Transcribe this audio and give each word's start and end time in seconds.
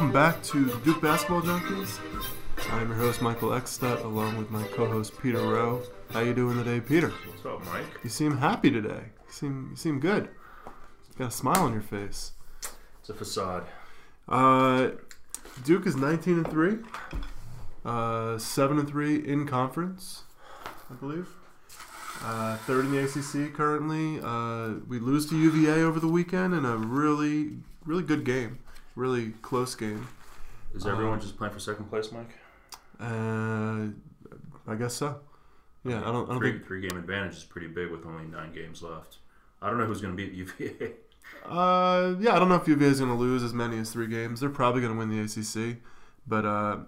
welcome 0.00 0.14
back 0.14 0.42
to 0.42 0.64
Duke 0.82 1.02
Basketball 1.02 1.42
Junkies. 1.42 2.00
I'm 2.70 2.88
your 2.88 2.96
host 2.96 3.20
Michael 3.20 3.50
Eckstedt, 3.50 4.02
along 4.02 4.38
with 4.38 4.50
my 4.50 4.62
co-host 4.68 5.12
Peter 5.20 5.36
Rowe. 5.36 5.82
How 6.10 6.20
you 6.20 6.32
doing 6.32 6.56
today, 6.56 6.80
Peter? 6.80 7.10
What's 7.10 7.44
up, 7.44 7.62
Mike? 7.66 7.84
You 8.02 8.08
seem 8.08 8.38
happy 8.38 8.70
today. 8.70 9.02
You 9.26 9.30
seem 9.30 9.68
you 9.72 9.76
seem 9.76 10.00
good. 10.00 10.30
You 10.64 11.18
got 11.18 11.28
a 11.28 11.30
smile 11.30 11.64
on 11.64 11.74
your 11.74 11.82
face. 11.82 12.32
It's 13.00 13.10
a 13.10 13.14
facade. 13.14 13.64
Uh, 14.26 14.92
Duke 15.66 15.86
is 15.86 15.96
19 15.96 16.38
and 16.38 16.50
three, 16.50 16.78
uh, 17.84 18.38
seven 18.38 18.78
and 18.78 18.88
three 18.88 19.16
in 19.16 19.46
conference, 19.46 20.22
I 20.90 20.94
believe. 20.94 21.28
Uh, 22.24 22.56
third 22.56 22.86
in 22.86 22.92
the 22.92 23.04
ACC 23.04 23.52
currently. 23.52 24.18
Uh, 24.22 24.80
we 24.88 24.98
lose 24.98 25.28
to 25.28 25.36
UVA 25.36 25.82
over 25.82 26.00
the 26.00 26.08
weekend 26.08 26.54
in 26.54 26.64
a 26.64 26.78
really 26.78 27.58
really 27.84 28.02
good 28.02 28.24
game, 28.24 28.58
really 29.00 29.30
close 29.42 29.74
game. 29.74 30.06
Is 30.74 30.86
everyone 30.86 31.14
Um, 31.14 31.20
just 31.20 31.36
playing 31.36 31.52
for 31.54 31.58
second 31.60 31.86
place, 31.86 32.12
Mike? 32.12 32.30
Uh, 33.00 33.86
I 34.68 34.74
guess 34.78 34.94
so. 34.94 35.20
Yeah, 35.84 36.00
I 36.00 36.12
don't. 36.12 36.26
I 36.28 36.32
don't 36.32 36.38
three, 36.38 36.52
think. 36.52 36.66
three 36.66 36.80
game 36.86 36.98
advantage 36.98 37.36
is 37.38 37.44
pretty 37.44 37.66
big 37.68 37.90
with 37.90 38.04
only 38.06 38.24
nine 38.26 38.52
games 38.52 38.82
left. 38.82 39.18
I 39.62 39.68
don't 39.68 39.78
know 39.78 39.86
who's 39.86 40.00
going 40.00 40.16
to 40.16 40.22
beat 40.22 40.32
UVA. 40.34 40.92
Uh, 41.48 42.14
yeah, 42.20 42.34
I 42.34 42.38
don't 42.38 42.48
know 42.48 42.56
if 42.56 42.68
UVA 42.68 42.86
is 42.86 42.98
going 43.00 43.10
to 43.10 43.16
lose 43.16 43.42
as 43.42 43.54
many 43.54 43.78
as 43.78 43.90
three 43.90 44.06
games. 44.06 44.40
They're 44.40 44.50
probably 44.50 44.82
going 44.82 44.92
to 44.92 44.98
win 44.98 45.08
the 45.08 45.20
ACC, 45.20 45.78
but 46.26 46.44
uh, 46.44 46.78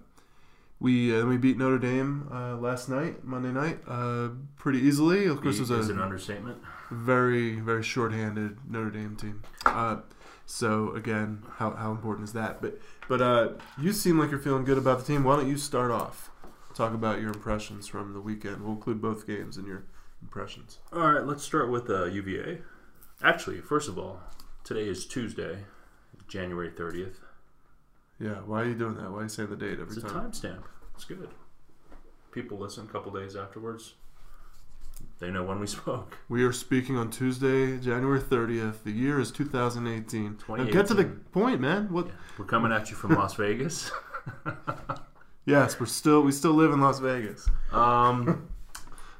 we 0.79 1.15
uh, 1.19 1.25
we 1.25 1.37
beat 1.37 1.57
Notre 1.57 1.79
Dame 1.79 2.27
uh, 2.31 2.55
last 2.57 2.87
night, 2.89 3.23
Monday 3.23 3.51
night, 3.51 3.79
uh, 3.87 4.29
pretty 4.57 4.79
easily. 4.79 5.25
Of 5.25 5.41
course, 5.41 5.57
it 5.57 5.61
was 5.61 5.71
a 5.71 5.91
an 5.93 5.99
understatement. 5.99 6.57
very 6.91 7.59
very 7.59 7.81
short-handed 7.83 8.57
Notre 8.69 8.91
Dame 8.91 9.15
team. 9.15 9.41
Uh, 9.65 9.97
so 10.45 10.93
again, 10.93 11.43
how, 11.57 11.71
how 11.71 11.91
important 11.91 12.27
is 12.27 12.33
that? 12.33 12.61
But 12.61 12.79
but 13.07 13.21
uh, 13.21 13.49
you 13.79 13.93
seem 13.93 14.19
like 14.19 14.29
you're 14.29 14.39
feeling 14.39 14.65
good 14.65 14.77
about 14.77 14.99
the 14.99 15.05
team. 15.05 15.23
Why 15.23 15.35
don't 15.35 15.49
you 15.49 15.57
start 15.57 15.91
off? 15.91 16.29
Talk 16.73 16.93
about 16.93 17.21
your 17.21 17.29
impressions 17.29 17.87
from 17.87 18.13
the 18.13 18.21
weekend. 18.21 18.61
We'll 18.61 18.73
include 18.73 19.01
both 19.01 19.27
games 19.27 19.57
in 19.57 19.65
your 19.65 19.83
impressions. 20.21 20.79
All 20.91 21.11
right, 21.11 21.25
let's 21.25 21.43
start 21.43 21.69
with 21.69 21.89
uh, 21.89 22.05
UVA. 22.05 22.61
Actually, 23.21 23.61
first 23.61 23.87
of 23.87 23.99
all, 23.99 24.19
today 24.63 24.87
is 24.87 25.05
Tuesday, 25.05 25.59
January 26.27 26.71
30th. 26.71 27.17
Yeah, 28.19 28.35
why 28.45 28.61
are 28.61 28.65
you 28.65 28.75
doing 28.75 28.95
that? 28.95 29.11
Why 29.11 29.19
are 29.19 29.23
you 29.23 29.29
saying 29.29 29.49
the 29.49 29.55
date 29.55 29.79
every 29.79 30.01
time? 30.01 30.27
It's 30.27 30.43
a 30.43 30.47
timestamp. 30.47 30.63
It's 30.95 31.05
good. 31.05 31.29
People 32.31 32.57
listen 32.57 32.85
a 32.85 32.91
couple 32.91 33.11
days 33.11 33.35
afterwards. 33.35 33.93
They 35.19 35.31
know 35.31 35.43
when 35.43 35.59
we 35.59 35.67
spoke. 35.79 36.17
We 36.29 36.43
are 36.43 36.51
speaking 36.53 36.97
on 36.97 37.09
Tuesday, 37.09 37.77
January 37.77 38.19
30th. 38.19 38.83
The 38.83 38.91
year 38.91 39.19
is 39.19 39.31
2018. 39.31 40.39
Now 40.49 40.63
get 40.65 40.87
to 40.87 40.93
the 40.93 41.05
point, 41.05 41.61
man. 41.61 41.91
What? 41.91 42.09
We're 42.37 42.45
coming 42.45 42.71
at 42.71 42.89
you 42.89 42.95
from 42.95 43.13
Las 43.15 43.35
Vegas. 43.35 43.91
Yes, 45.45 45.79
we're 45.79 45.87
still 45.87 46.21
we 46.21 46.31
still 46.31 46.53
live 46.53 46.71
in 46.71 46.79
Las 46.79 46.99
Vegas. 46.99 47.49
Um, 47.71 48.47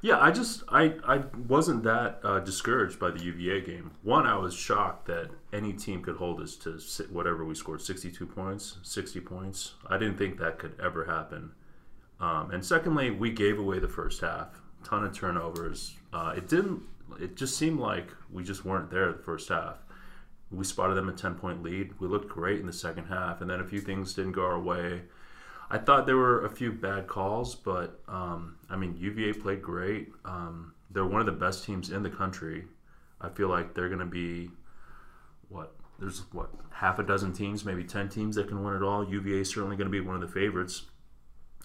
yeah, 0.00 0.18
I 0.18 0.30
just 0.30 0.62
I 0.68 0.94
I 1.06 1.18
wasn't 1.48 1.82
that 1.84 2.20
uh, 2.24 2.40
discouraged 2.40 2.98
by 2.98 3.10
the 3.10 3.22
UVA 3.22 3.60
game. 3.60 3.90
One, 4.02 4.26
I 4.26 4.36
was 4.36 4.54
shocked 4.54 5.06
that 5.06 5.30
any 5.52 5.74
team 5.74 6.02
could 6.02 6.16
hold 6.16 6.40
us 6.40 6.56
to 6.56 6.78
whatever 7.10 7.44
we 7.44 7.54
scored, 7.54 7.82
sixty-two 7.82 8.26
points, 8.26 8.78
sixty 8.82 9.20
points. 9.20 9.74
I 9.86 9.98
didn't 9.98 10.16
think 10.16 10.38
that 10.38 10.58
could 10.58 10.80
ever 10.82 11.04
happen. 11.04 11.50
Um, 12.20 12.50
and 12.52 12.64
secondly, 12.64 13.10
we 13.10 13.30
gave 13.30 13.58
away 13.58 13.78
the 13.78 13.88
first 13.88 14.22
half, 14.22 14.62
ton 14.84 15.04
of 15.04 15.16
turnovers. 15.16 15.94
Uh, 16.12 16.34
it 16.36 16.48
didn't. 16.48 16.82
It 17.20 17.36
just 17.36 17.56
seemed 17.56 17.80
like 17.80 18.08
we 18.30 18.42
just 18.42 18.64
weren't 18.64 18.90
there 18.90 19.12
the 19.12 19.22
first 19.22 19.48
half. 19.48 19.78
We 20.50 20.64
spotted 20.64 20.94
them 20.94 21.08
a 21.08 21.12
ten-point 21.12 21.62
lead. 21.62 21.98
We 21.98 22.06
looked 22.06 22.28
great 22.28 22.60
in 22.60 22.66
the 22.66 22.72
second 22.72 23.06
half, 23.06 23.40
and 23.40 23.50
then 23.50 23.60
a 23.60 23.64
few 23.64 23.80
things 23.80 24.14
didn't 24.14 24.32
go 24.32 24.44
our 24.44 24.60
way. 24.60 25.02
I 25.70 25.78
thought 25.78 26.06
there 26.06 26.16
were 26.16 26.44
a 26.44 26.50
few 26.50 26.72
bad 26.72 27.06
calls, 27.06 27.54
but 27.54 28.00
um, 28.06 28.56
I 28.70 28.76
mean, 28.76 28.96
UVA 28.98 29.32
played 29.32 29.62
great. 29.62 30.08
Um, 30.24 30.74
they're 30.90 31.04
one 31.04 31.20
of 31.20 31.26
the 31.26 31.32
best 31.32 31.64
teams 31.64 31.90
in 31.90 32.02
the 32.02 32.10
country. 32.10 32.64
I 33.20 33.28
feel 33.28 33.48
like 33.48 33.74
they're 33.74 33.88
going 33.88 34.00
to 34.00 34.06
be 34.06 34.50
what? 35.48 35.74
There's 35.98 36.22
what 36.32 36.50
half 36.70 36.98
a 36.98 37.02
dozen 37.02 37.32
teams, 37.32 37.64
maybe 37.64 37.84
ten 37.84 38.08
teams 38.08 38.36
that 38.36 38.48
can 38.48 38.62
win 38.62 38.74
it 38.74 38.82
all. 38.82 39.08
UVA 39.08 39.40
is 39.40 39.50
certainly 39.50 39.76
going 39.76 39.90
to 39.90 39.92
be 39.92 40.00
one 40.00 40.14
of 40.14 40.20
the 40.20 40.28
favorites, 40.28 40.82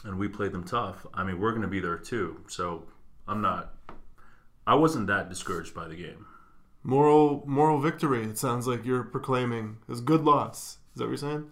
and 0.04 0.18
we 0.18 0.28
played 0.28 0.52
them 0.52 0.64
tough. 0.64 1.06
I 1.14 1.24
mean, 1.24 1.40
we're 1.40 1.52
going 1.52 1.64
to 1.64 1.68
be 1.68 1.80
there 1.80 1.98
too. 1.98 2.42
So 2.48 2.84
I'm 3.30 3.42
not. 3.42 3.74
I 4.68 4.76
wasn't 4.76 5.08
that 5.08 5.30
discouraged 5.30 5.74
by 5.74 5.88
the 5.88 5.96
game. 5.96 6.26
Moral 6.84 7.44
moral 7.46 7.80
victory. 7.80 8.24
It 8.24 8.38
sounds 8.38 8.68
like 8.68 8.86
you're 8.86 9.04
proclaiming. 9.04 9.78
It's 9.88 10.00
a 10.00 10.04
good 10.04 10.24
loss. 10.24 10.78
Is 10.94 11.00
that 11.00 11.04
what 11.06 11.10
you're 11.10 11.18
saying? 11.18 11.52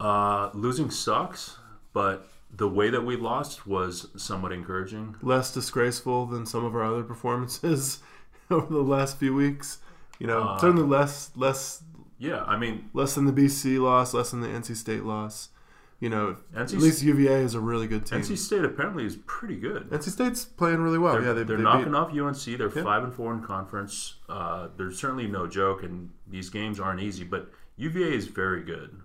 Uh, 0.00 0.50
losing 0.54 0.90
sucks, 0.90 1.58
but 1.92 2.28
the 2.50 2.68
way 2.68 2.90
that 2.90 3.02
we 3.04 3.16
lost 3.16 3.66
was 3.66 4.08
somewhat 4.16 4.52
encouraging. 4.52 5.16
Less 5.22 5.52
disgraceful 5.54 6.26
than 6.26 6.44
some 6.46 6.64
of 6.64 6.74
our 6.74 6.82
other 6.82 7.02
performances 7.04 8.00
over 8.50 8.72
the 8.72 8.80
last 8.82 9.18
few 9.18 9.34
weeks. 9.34 9.78
You 10.18 10.26
know, 10.26 10.42
Uh, 10.42 10.58
certainly 10.58 10.82
less 10.84 11.30
less 11.36 11.82
Yeah, 12.18 12.42
I 12.44 12.56
mean, 12.56 12.90
less 12.94 13.14
than 13.14 13.26
the 13.26 13.32
BC 13.32 13.78
loss, 13.80 14.14
less 14.14 14.30
than 14.30 14.40
the 14.40 14.48
NC 14.48 14.76
State 14.76 15.04
loss. 15.04 15.48
You 16.02 16.08
know, 16.08 16.36
NC 16.52 16.74
at 16.74 16.80
least 16.80 17.02
UVA 17.04 17.42
is 17.44 17.54
a 17.54 17.60
really 17.60 17.86
good 17.86 18.04
team. 18.04 18.18
NC 18.18 18.36
State 18.36 18.64
apparently 18.64 19.06
is 19.06 19.16
pretty 19.24 19.54
good. 19.54 19.88
NC 19.90 20.10
State's 20.10 20.44
playing 20.44 20.80
really 20.80 20.98
well. 20.98 21.12
They're, 21.12 21.22
yeah, 21.22 21.32
they, 21.32 21.44
they're 21.44 21.58
they 21.58 21.62
knocking 21.62 21.92
beat, 21.92 21.96
off 21.96 22.10
UNC. 22.12 22.58
They're 22.58 22.76
Yeah. 22.76 22.82
five 22.82 23.04
and 23.04 23.14
four 23.14 23.32
in 23.32 23.40
conference. 23.40 24.14
Uh, 24.28 24.66
they're 24.76 24.90
certainly 24.90 25.28
no 25.28 25.46
joke, 25.46 25.84
and 25.84 26.10
these 26.26 26.50
games 26.50 26.80
aren't 26.80 27.00
easy. 27.00 27.22
But 27.22 27.52
UVA 27.76 28.16
is 28.16 28.26
very 28.26 28.64
good. 28.64 29.00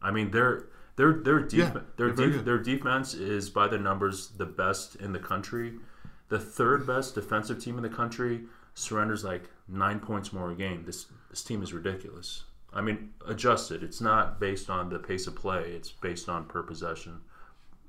I 0.00 0.12
mean, 0.12 0.30
their 0.30 0.66
their 0.94 1.14
their 1.14 1.40
def- 1.40 1.52
Yeah, 1.58 1.70
their 1.72 1.82
they're 1.96 2.12
very 2.12 2.30
def- 2.30 2.44
their 2.44 2.58
defense 2.58 3.14
is 3.14 3.50
by 3.50 3.66
the 3.66 3.78
numbers 3.78 4.28
the 4.36 4.46
best 4.46 4.94
in 4.94 5.12
the 5.12 5.18
country. 5.18 5.80
The 6.28 6.38
third 6.38 6.86
best 6.86 7.16
defensive 7.16 7.58
team 7.60 7.76
in 7.76 7.82
the 7.82 7.88
country 7.88 8.42
surrenders 8.74 9.24
like 9.24 9.50
nine 9.66 9.98
points 9.98 10.32
more 10.32 10.52
a 10.52 10.54
game. 10.54 10.84
This 10.84 11.06
this 11.28 11.42
team 11.42 11.60
is 11.60 11.72
ridiculous. 11.72 12.44
I 12.74 12.80
mean, 12.80 13.12
adjusted. 13.26 13.82
It's 13.82 14.00
not 14.00 14.40
based 14.40 14.70
on 14.70 14.88
the 14.88 14.98
pace 14.98 15.26
of 15.26 15.34
play. 15.36 15.72
It's 15.72 15.90
based 15.90 16.28
on 16.28 16.44
per 16.46 16.62
possession, 16.62 17.20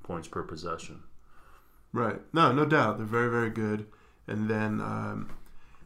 points 0.02 0.28
per 0.28 0.42
possession. 0.42 1.02
Right. 1.92 2.20
No, 2.32 2.52
no 2.52 2.64
doubt. 2.64 2.98
They're 2.98 3.06
very, 3.06 3.30
very 3.30 3.50
good. 3.50 3.86
And 4.26 4.48
then, 4.48 4.80
um, 4.80 5.30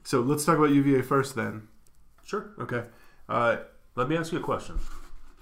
so 0.05 0.21
let's 0.21 0.45
talk 0.45 0.57
about 0.59 0.71
UVA 0.71 1.03
first 1.03 1.35
then. 1.35 1.69
Sure. 2.25 2.51
Okay. 2.59 2.85
Uh, 3.29 3.59
Let 3.95 4.09
me 4.09 4.17
ask 4.17 4.33
you 4.33 4.39
a 4.39 4.43
question. 4.43 4.79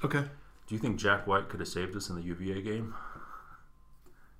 okay. 0.05 0.25
Do 0.67 0.75
you 0.75 0.81
think 0.81 0.97
Jack 0.99 1.27
White 1.29 1.49
could 1.49 1.61
have 1.61 1.69
saved 1.69 1.95
us 1.97 2.09
in 2.11 2.17
the 2.17 2.23
UVA 2.23 2.61
game? 2.61 2.95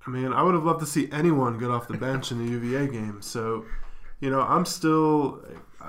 I 0.05 0.09
mean, 0.09 0.33
I 0.33 0.41
would 0.41 0.53
have 0.55 0.63
loved 0.65 0.81
to 0.81 0.85
see 0.85 1.09
anyone 1.11 1.57
get 1.57 1.69
off 1.69 1.87
the 1.87 1.97
bench 1.97 2.31
in 2.31 2.45
the 2.45 2.51
UVA 2.51 2.87
game. 2.87 3.21
So, 3.21 3.65
you 4.19 4.29
know, 4.29 4.41
I'm 4.41 4.65
still, 4.65 5.41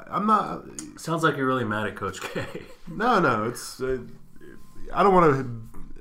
I'm 0.08 0.26
not, 0.26 0.64
Sounds 0.96 1.22
like 1.22 1.36
you're 1.36 1.46
really 1.46 1.64
mad 1.64 1.86
at 1.86 1.96
Coach 1.96 2.20
K. 2.20 2.44
no, 2.88 3.20
no, 3.20 3.44
it's, 3.44 3.80
uh, 3.80 3.98
I 4.92 5.02
don't 5.02 5.14
want 5.14 5.36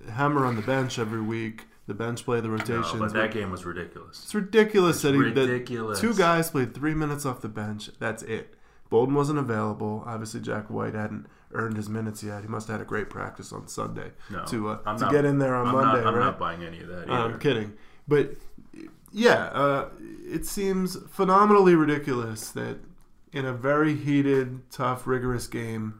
to 0.06 0.12
hammer 0.12 0.46
on 0.46 0.56
the 0.56 0.62
bench 0.62 0.98
every 1.00 1.22
week. 1.22 1.66
The 1.88 1.94
bench 1.94 2.26
play, 2.26 2.42
the 2.42 2.50
No, 2.50 2.56
rotations. 2.56 3.00
but 3.00 3.14
that 3.14 3.32
game 3.32 3.50
was 3.50 3.64
ridiculous. 3.64 4.22
It's 4.26 4.36
ridiculous 4.36 5.02
that, 5.04 5.14
he, 5.14 5.20
ridiculous. 5.22 6.02
that 6.02 6.08
two 6.08 6.14
guys 6.14 6.52
played 6.52 6.74
three 6.74 6.94
minutes 6.94 7.26
off 7.26 7.40
the 7.40 7.48
bench. 7.48 7.90
That's 8.00 8.24
it. 8.24 8.56
Bolden 8.90 9.16
wasn't 9.16 9.40
available. 9.40 10.04
Obviously, 10.06 10.42
Jack 10.42 10.70
White 10.70 10.94
hadn't 10.96 11.28
earned 11.54 11.78
his 11.78 11.88
minutes 11.88 12.22
yet. 12.24 12.42
He 12.42 12.48
must 12.50 12.68
have 12.68 12.76
had 12.80 12.82
a 12.82 12.86
great 12.86 13.10
practice 13.10 13.54
on 13.54 13.70
Sunday 13.70 14.12
No, 14.30 14.44
to 14.46 14.70
uh, 14.70 14.96
to 14.96 15.00
not- 15.06 15.12
get 15.14 15.24
in 15.24 15.40
there 15.40 15.56
on 15.56 15.68
I'm 15.68 15.74
Monday, 15.76 16.04
not, 16.04 16.08
I'm 16.08 16.16
right? 16.16 16.26
not 16.26 16.40
buying 16.40 16.62
any 16.64 16.82
of 16.82 16.88
that 16.90 17.04
either. 17.10 17.14
I'm 17.14 17.40
kidding, 17.40 17.74
but 18.06 18.36
yeah, 19.18 19.46
uh, 19.48 19.90
it 20.00 20.46
seems 20.46 20.96
phenomenally 21.10 21.74
ridiculous 21.74 22.52
that 22.52 22.78
in 23.34 23.46
a 23.46 23.54
very 23.54 23.96
heated, 23.96 24.70
tough, 24.70 25.08
rigorous 25.08 25.48
game, 25.48 26.00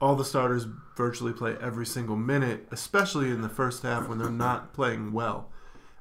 all 0.00 0.16
the 0.16 0.24
starters 0.24 0.66
virtually 0.96 1.32
play 1.32 1.56
every 1.60 1.84
single 1.86 2.16
minute, 2.16 2.66
especially 2.70 3.30
in 3.30 3.42
the 3.42 3.48
first 3.48 3.82
half 3.82 4.08
when 4.08 4.18
they're 4.18 4.30
not 4.30 4.72
playing 4.72 5.12
well. 5.12 5.50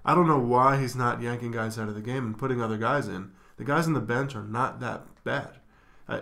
I 0.06 0.16
don't 0.16 0.28
know 0.28 0.40
why 0.40 0.80
he's 0.80 0.96
not 0.96 1.22
yanking 1.22 1.52
guys 1.52 1.78
out 1.78 1.90
of 1.90 1.96
the 1.96 2.02
game 2.02 2.26
and 2.26 2.38
putting 2.38 2.62
other 2.62 2.78
guys 2.78 3.08
in. 3.08 3.32
The 3.58 3.66
guys 3.66 3.86
on 3.86 3.94
the 3.94 4.00
bench 4.00 4.34
are 4.36 4.44
not 4.44 4.80
that 4.80 5.04
bad. 5.24 5.60
I, 6.08 6.22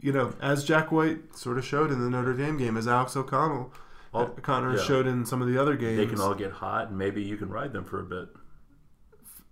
you 0.00 0.12
know, 0.12 0.34
as 0.40 0.64
Jack 0.64 0.90
White 0.90 1.36
sort 1.36 1.58
of 1.58 1.64
showed 1.66 1.90
in 1.90 2.00
the 2.00 2.08
Notre 2.08 2.32
Dame 2.32 2.56
game, 2.56 2.76
as 2.76 2.88
Alex 2.88 3.16
O'Connell, 3.16 3.72
Well, 4.12 4.28
Connor 4.28 4.76
yeah. 4.76 4.82
showed 4.82 5.06
in 5.06 5.26
some 5.26 5.42
of 5.42 5.48
the 5.48 5.60
other 5.60 5.76
games. 5.76 5.98
they 5.98 6.06
can 6.06 6.20
all 6.20 6.34
get 6.34 6.52
hot, 6.52 6.88
and 6.88 6.96
maybe 6.96 7.22
you 7.22 7.36
can 7.36 7.50
ride 7.50 7.72
them 7.72 7.84
for 7.84 8.00
a 8.00 8.04
bit. 8.04 8.28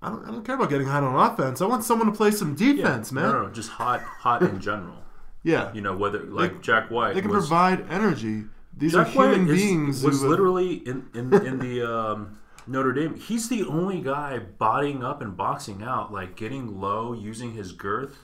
I 0.02 0.08
don't, 0.08 0.24
I 0.24 0.28
don't 0.30 0.44
care 0.44 0.54
about 0.54 0.70
getting 0.70 0.86
hot 0.86 1.02
on 1.02 1.14
offense. 1.14 1.60
I 1.60 1.66
want 1.66 1.84
someone 1.84 2.06
to 2.10 2.16
play 2.16 2.30
some 2.30 2.54
defense, 2.54 3.12
man. 3.12 3.24
No, 3.24 3.32
no, 3.32 3.42
no, 3.46 3.50
just 3.52 3.68
hot, 3.70 4.00
hot 4.02 4.42
in 4.42 4.60
general. 4.60 4.96
Yeah, 5.42 5.72
You 5.72 5.80
know, 5.80 5.96
whether 5.96 6.22
like 6.24 6.60
Jack 6.60 6.90
White, 6.90 7.14
they 7.14 7.22
can 7.22 7.30
was, 7.30 7.46
provide 7.48 7.90
energy. 7.90 8.44
These 8.76 8.92
Jack 8.92 9.06
are 9.06 9.10
human 9.10 9.46
White 9.46 9.54
is- 9.56 9.62
beings. 9.62 10.02
was 10.04 10.20
who, 10.20 10.28
literally 10.28 10.74
in 10.86 11.08
in, 11.14 11.32
in 11.32 11.58
the 11.58 11.82
um, 11.98 12.38
Notre 12.66 12.92
Dame. 12.92 13.14
He's 13.14 13.48
the 13.48 13.64
only 13.64 14.02
guy 14.02 14.38
bodying 14.38 15.02
up 15.02 15.22
and 15.22 15.34
boxing 15.34 15.82
out, 15.82 16.12
like 16.12 16.36
getting 16.36 16.78
low, 16.78 17.14
using 17.14 17.52
his 17.52 17.72
girth 17.72 18.18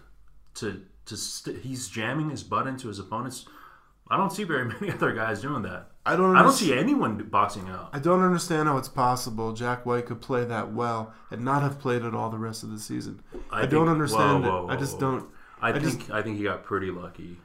to 0.56 0.82
to. 1.06 1.16
St- 1.16 1.62
he's 1.62 1.88
jamming 1.88 2.28
his 2.28 2.42
butt 2.42 2.66
into 2.66 2.88
his 2.88 2.98
opponents. 2.98 3.46
I 4.10 4.18
don't 4.18 4.30
see 4.30 4.44
very 4.44 4.66
many 4.80 4.90
other 4.92 5.14
guys 5.14 5.40
doing 5.40 5.62
that. 5.62 5.92
I 6.06 6.16
don't. 6.16 6.36
I 6.36 6.42
don't 6.42 6.52
see 6.52 6.72
anyone 6.72 7.16
boxing 7.30 7.68
out. 7.68 7.90
I 7.92 7.98
don't 7.98 8.22
understand 8.22 8.68
how 8.68 8.76
it's 8.78 8.88
possible 8.88 9.52
Jack 9.52 9.84
White 9.84 10.06
could 10.06 10.20
play 10.20 10.44
that 10.44 10.72
well 10.72 11.12
and 11.30 11.44
not 11.44 11.62
have 11.62 11.78
played 11.80 12.02
it 12.02 12.14
all 12.14 12.30
the 12.30 12.38
rest 12.38 12.62
of 12.62 12.70
the 12.70 12.78
season. 12.78 13.22
I, 13.50 13.60
think- 13.62 13.72
don't 13.72 13.88
understand 13.88 14.44
whoa, 14.44 14.48
it. 14.58 14.64
whoa, 14.64 14.68
I 14.68 14.76
just 14.76 14.98
don't. 15.00 15.26
I, 15.60 15.70
I 15.70 15.78
think 15.78 16.10
I 16.10 16.22
think 16.22 16.38
he 16.38 16.44
got 16.44 16.64
pretty 16.64 16.90
lucky. 16.90 17.38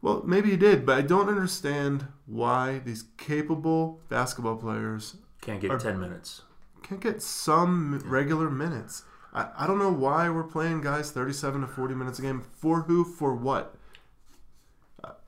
Well, 0.00 0.22
maybe 0.26 0.50
he 0.50 0.56
did, 0.56 0.84
but 0.84 0.98
I 0.98 1.02
don't 1.02 1.28
understand 1.28 2.06
why 2.26 2.80
these 2.80 3.04
capable 3.18 4.00
basketball 4.08 4.56
players 4.56 5.16
Can't 5.40 5.60
get 5.60 5.70
Or- 5.70 5.78
ten 5.78 6.00
minutes. 6.00 6.42
can't 6.82 7.00
get 7.00 7.22
some 7.22 8.00
regular 8.04 8.50
minutes. 8.50 9.04
I, 9.32 9.48
I 9.56 9.66
don't 9.68 9.78
know 9.78 9.92
why 9.92 10.28
we're 10.28 10.42
playing 10.42 10.80
guys 10.82 11.10
37 11.12 11.60
to 11.62 11.66
40 11.66 11.94
minutes 11.94 12.18
a 12.18 12.22
game. 12.22 12.42
For 12.60 12.82
who? 12.82 13.04
For 13.04 13.34
what? 13.34 13.76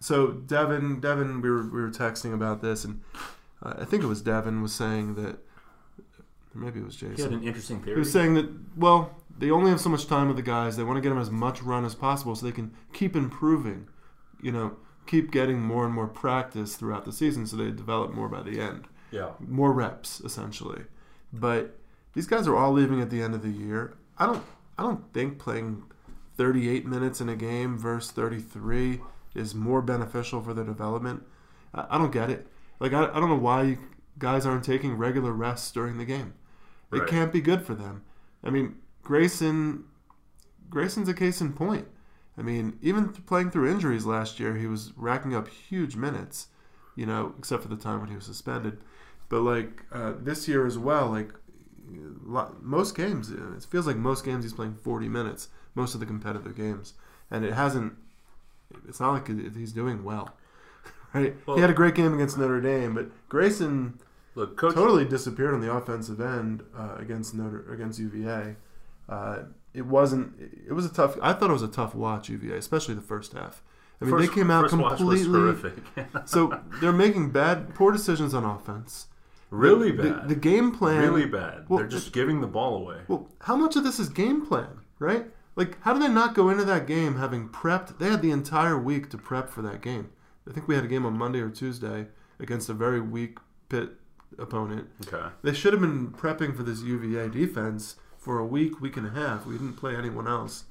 So 0.04 0.32
Devin, 0.32 1.00
Devin, 1.00 1.40
we 1.40 1.48
were 1.48 1.62
we 1.62 1.80
were 1.80 1.90
texting 1.90 2.34
about 2.34 2.60
this, 2.60 2.84
and 2.84 3.00
uh, 3.62 3.72
I 3.78 3.84
think 3.86 4.02
it 4.02 4.06
was 4.06 4.20
Devin 4.20 4.60
was 4.60 4.74
saying 4.74 5.14
that 5.14 5.38
maybe 6.52 6.80
it 6.80 6.84
was 6.84 6.94
Jason. 6.94 7.16
He 7.16 7.22
had 7.22 7.32
an 7.32 7.42
interesting 7.42 7.80
theory. 7.80 7.94
He 7.94 8.00
was 8.00 8.12
saying 8.12 8.34
that 8.34 8.50
well, 8.76 9.18
they 9.38 9.50
only 9.50 9.70
have 9.70 9.80
so 9.80 9.88
much 9.88 10.06
time 10.06 10.28
with 10.28 10.36
the 10.36 10.42
guys. 10.42 10.76
They 10.76 10.84
want 10.84 10.98
to 10.98 11.00
get 11.00 11.08
them 11.08 11.18
as 11.18 11.30
much 11.30 11.62
run 11.62 11.86
as 11.86 11.94
possible 11.94 12.36
so 12.36 12.44
they 12.44 12.52
can 12.52 12.74
keep 12.92 13.16
improving. 13.16 13.88
You 14.42 14.52
know, 14.52 14.76
keep 15.06 15.30
getting 15.30 15.62
more 15.62 15.86
and 15.86 15.94
more 15.94 16.08
practice 16.08 16.76
throughout 16.76 17.06
the 17.06 17.12
season, 17.12 17.46
so 17.46 17.56
they 17.56 17.70
develop 17.70 18.12
more 18.12 18.28
by 18.28 18.42
the 18.42 18.60
end 18.60 18.86
yeah. 19.10 19.30
more 19.40 19.72
reps 19.72 20.20
essentially. 20.20 20.82
But 21.32 21.78
these 22.12 22.26
guys 22.26 22.46
are 22.46 22.56
all 22.56 22.72
leaving 22.72 23.00
at 23.00 23.08
the 23.08 23.22
end 23.22 23.34
of 23.34 23.40
the 23.40 23.48
year. 23.48 23.94
I 24.18 24.26
don't 24.26 24.44
I 24.76 24.82
don't 24.82 25.10
think 25.14 25.38
playing 25.38 25.82
38 26.36 26.84
minutes 26.84 27.22
in 27.22 27.30
a 27.30 27.36
game 27.36 27.78
versus 27.78 28.10
33 28.10 29.00
is 29.34 29.54
more 29.54 29.82
beneficial 29.82 30.42
for 30.42 30.54
their 30.54 30.64
development. 30.64 31.22
I, 31.74 31.86
I 31.90 31.98
don't 31.98 32.12
get 32.12 32.30
it. 32.30 32.46
Like 32.80 32.92
I, 32.92 33.04
I 33.06 33.20
don't 33.20 33.28
know 33.28 33.36
why 33.36 33.62
you 33.62 33.78
guys 34.18 34.46
aren't 34.46 34.64
taking 34.64 34.94
regular 34.96 35.32
rests 35.32 35.70
during 35.72 35.98
the 35.98 36.04
game. 36.04 36.34
It 36.92 36.98
Right. 37.00 37.08
can't 37.08 37.32
be 37.32 37.40
good 37.40 37.62
for 37.62 37.74
them. 37.74 38.02
I 38.44 38.50
mean, 38.50 38.76
Grayson 39.02 39.84
Grayson's 40.70 41.08
a 41.08 41.14
case 41.14 41.40
in 41.40 41.52
point. 41.52 41.86
I 42.36 42.42
mean, 42.42 42.78
even 42.82 43.12
th- 43.12 43.26
playing 43.26 43.50
through 43.50 43.70
injuries 43.70 44.06
last 44.06 44.40
year, 44.40 44.56
he 44.56 44.66
was 44.66 44.92
racking 44.96 45.34
up 45.34 45.48
huge 45.48 45.94
minutes. 45.96 46.48
You 46.96 47.06
know, 47.06 47.34
except 47.38 47.62
for 47.62 47.68
the 47.68 47.76
time 47.76 48.00
when 48.00 48.08
he 48.08 48.14
was 48.14 48.24
suspended. 48.24 48.78
But 49.28 49.40
like 49.40 49.82
uh, 49.92 50.12
this 50.20 50.46
year 50.46 50.64
as 50.66 50.78
well, 50.78 51.08
like 51.08 51.32
lo- 52.24 52.54
most 52.60 52.96
games, 52.96 53.30
it 53.30 53.66
feels 53.68 53.86
like 53.86 53.96
most 53.96 54.24
games 54.24 54.44
he's 54.44 54.52
playing 54.52 54.74
40 54.76 55.08
minutes. 55.08 55.48
Most 55.74 55.94
of 55.94 56.00
the 56.00 56.06
competitive 56.06 56.54
games, 56.56 56.94
and 57.32 57.44
it 57.44 57.52
hasn't. 57.54 57.94
It's 58.88 59.00
not 59.00 59.12
like 59.12 59.28
he's 59.56 59.72
doing 59.72 60.04
well, 60.04 60.30
right? 61.14 61.34
Well- 61.46 61.56
he 61.56 61.60
had 61.60 61.70
a 61.70 61.74
great 61.74 61.94
game 61.94 62.14
against 62.14 62.38
Notre 62.38 62.60
Dame, 62.60 62.94
but 62.94 63.08
Grayson 63.28 63.98
Look, 64.34 64.56
coach. 64.56 64.74
totally 64.74 65.04
disappeared 65.04 65.54
on 65.54 65.60
the 65.60 65.72
offensive 65.72 66.20
end 66.20 66.62
uh, 66.76 66.96
against 66.98 67.34
Notre 67.34 67.72
against 67.72 67.98
UVA. 67.98 68.56
Uh, 69.08 69.38
it 69.74 69.86
wasn't. 69.86 70.34
It 70.66 70.72
was 70.72 70.86
a 70.86 70.88
tough. 70.92 71.16
I 71.22 71.32
thought 71.32 71.50
it 71.50 71.52
was 71.52 71.62
a 71.62 71.68
tough 71.68 71.94
watch 71.94 72.28
UVA, 72.28 72.56
especially 72.56 72.94
the 72.94 73.00
first 73.00 73.32
half. 73.32 73.62
I 74.00 74.06
mean, 74.06 74.14
first, 74.14 74.28
they 74.28 74.34
came 74.34 74.50
out 74.50 74.62
first 74.62 74.76
watch 74.76 75.00
was 75.00 75.22
completely. 75.24 75.72
So 76.26 76.60
they're 76.80 76.92
making 76.92 77.30
bad, 77.30 77.74
poor 77.74 77.92
decisions 77.92 78.34
on 78.34 78.44
offense. 78.44 79.06
really 79.50 79.92
The- 79.92 80.02
bad. 80.02 80.28
The, 80.28 80.34
game 80.34 80.72
plan. 80.72 81.00
really 81.00 81.26
bad. 81.26 81.68
well, 81.68 81.78
They're 81.78 81.88
just 81.88 82.12
giving 82.12 82.40
the 82.40 82.46
ball 82.48 82.76
away. 82.76 82.98
Well, 83.08 83.28
how 83.40 83.54
much 83.56 83.76
of 83.76 83.84
this 83.84 83.98
is 84.00 84.08
game 84.08 84.44
plan, 84.46 84.66
right? 84.98 85.26
Like, 85.56 85.80
how 85.82 85.92
did 85.92 86.02
they 86.02 86.08
not 86.08 86.34
go 86.34 86.48
into 86.48 86.64
that 86.64 86.86
game 86.86 87.16
having 87.16 87.48
prepped? 87.48 87.98
They 87.98 88.10
had 88.10 88.22
the 88.22 88.32
entire 88.32 88.78
week 88.78 89.10
to 89.10 89.18
prep 89.18 89.48
for 89.48 89.62
that 89.62 89.80
game. 89.80 90.10
I 90.48 90.52
think 90.52 90.68
we 90.68 90.74
had 90.74 90.84
a 90.84 90.88
game 90.88 91.06
on 91.06 91.16
Monday 91.16 91.40
or 91.40 91.50
Tuesday 91.50 92.06
against 92.38 92.68
a 92.68 92.74
very 92.74 93.00
weak 93.00 93.38
Pitt 93.68 93.90
opponent. 94.38 94.88
Okay. 95.06 95.28
They 95.42 95.54
should 95.54 95.72
have 95.72 95.80
been 95.80 96.10
prepping 96.10 96.56
for 96.56 96.62
this 96.62 96.82
UVA 96.82 97.28
defense 97.28 97.96
for 98.18 98.38
a 98.38 98.46
week, 98.46 98.80
week 98.80 98.96
and 98.96 99.06
a 99.06 99.10
half. 99.10 99.46
We 99.46 99.54
didn't 99.54 99.74
play 99.74 99.96
anyone 99.96 100.26
else. 100.26 100.64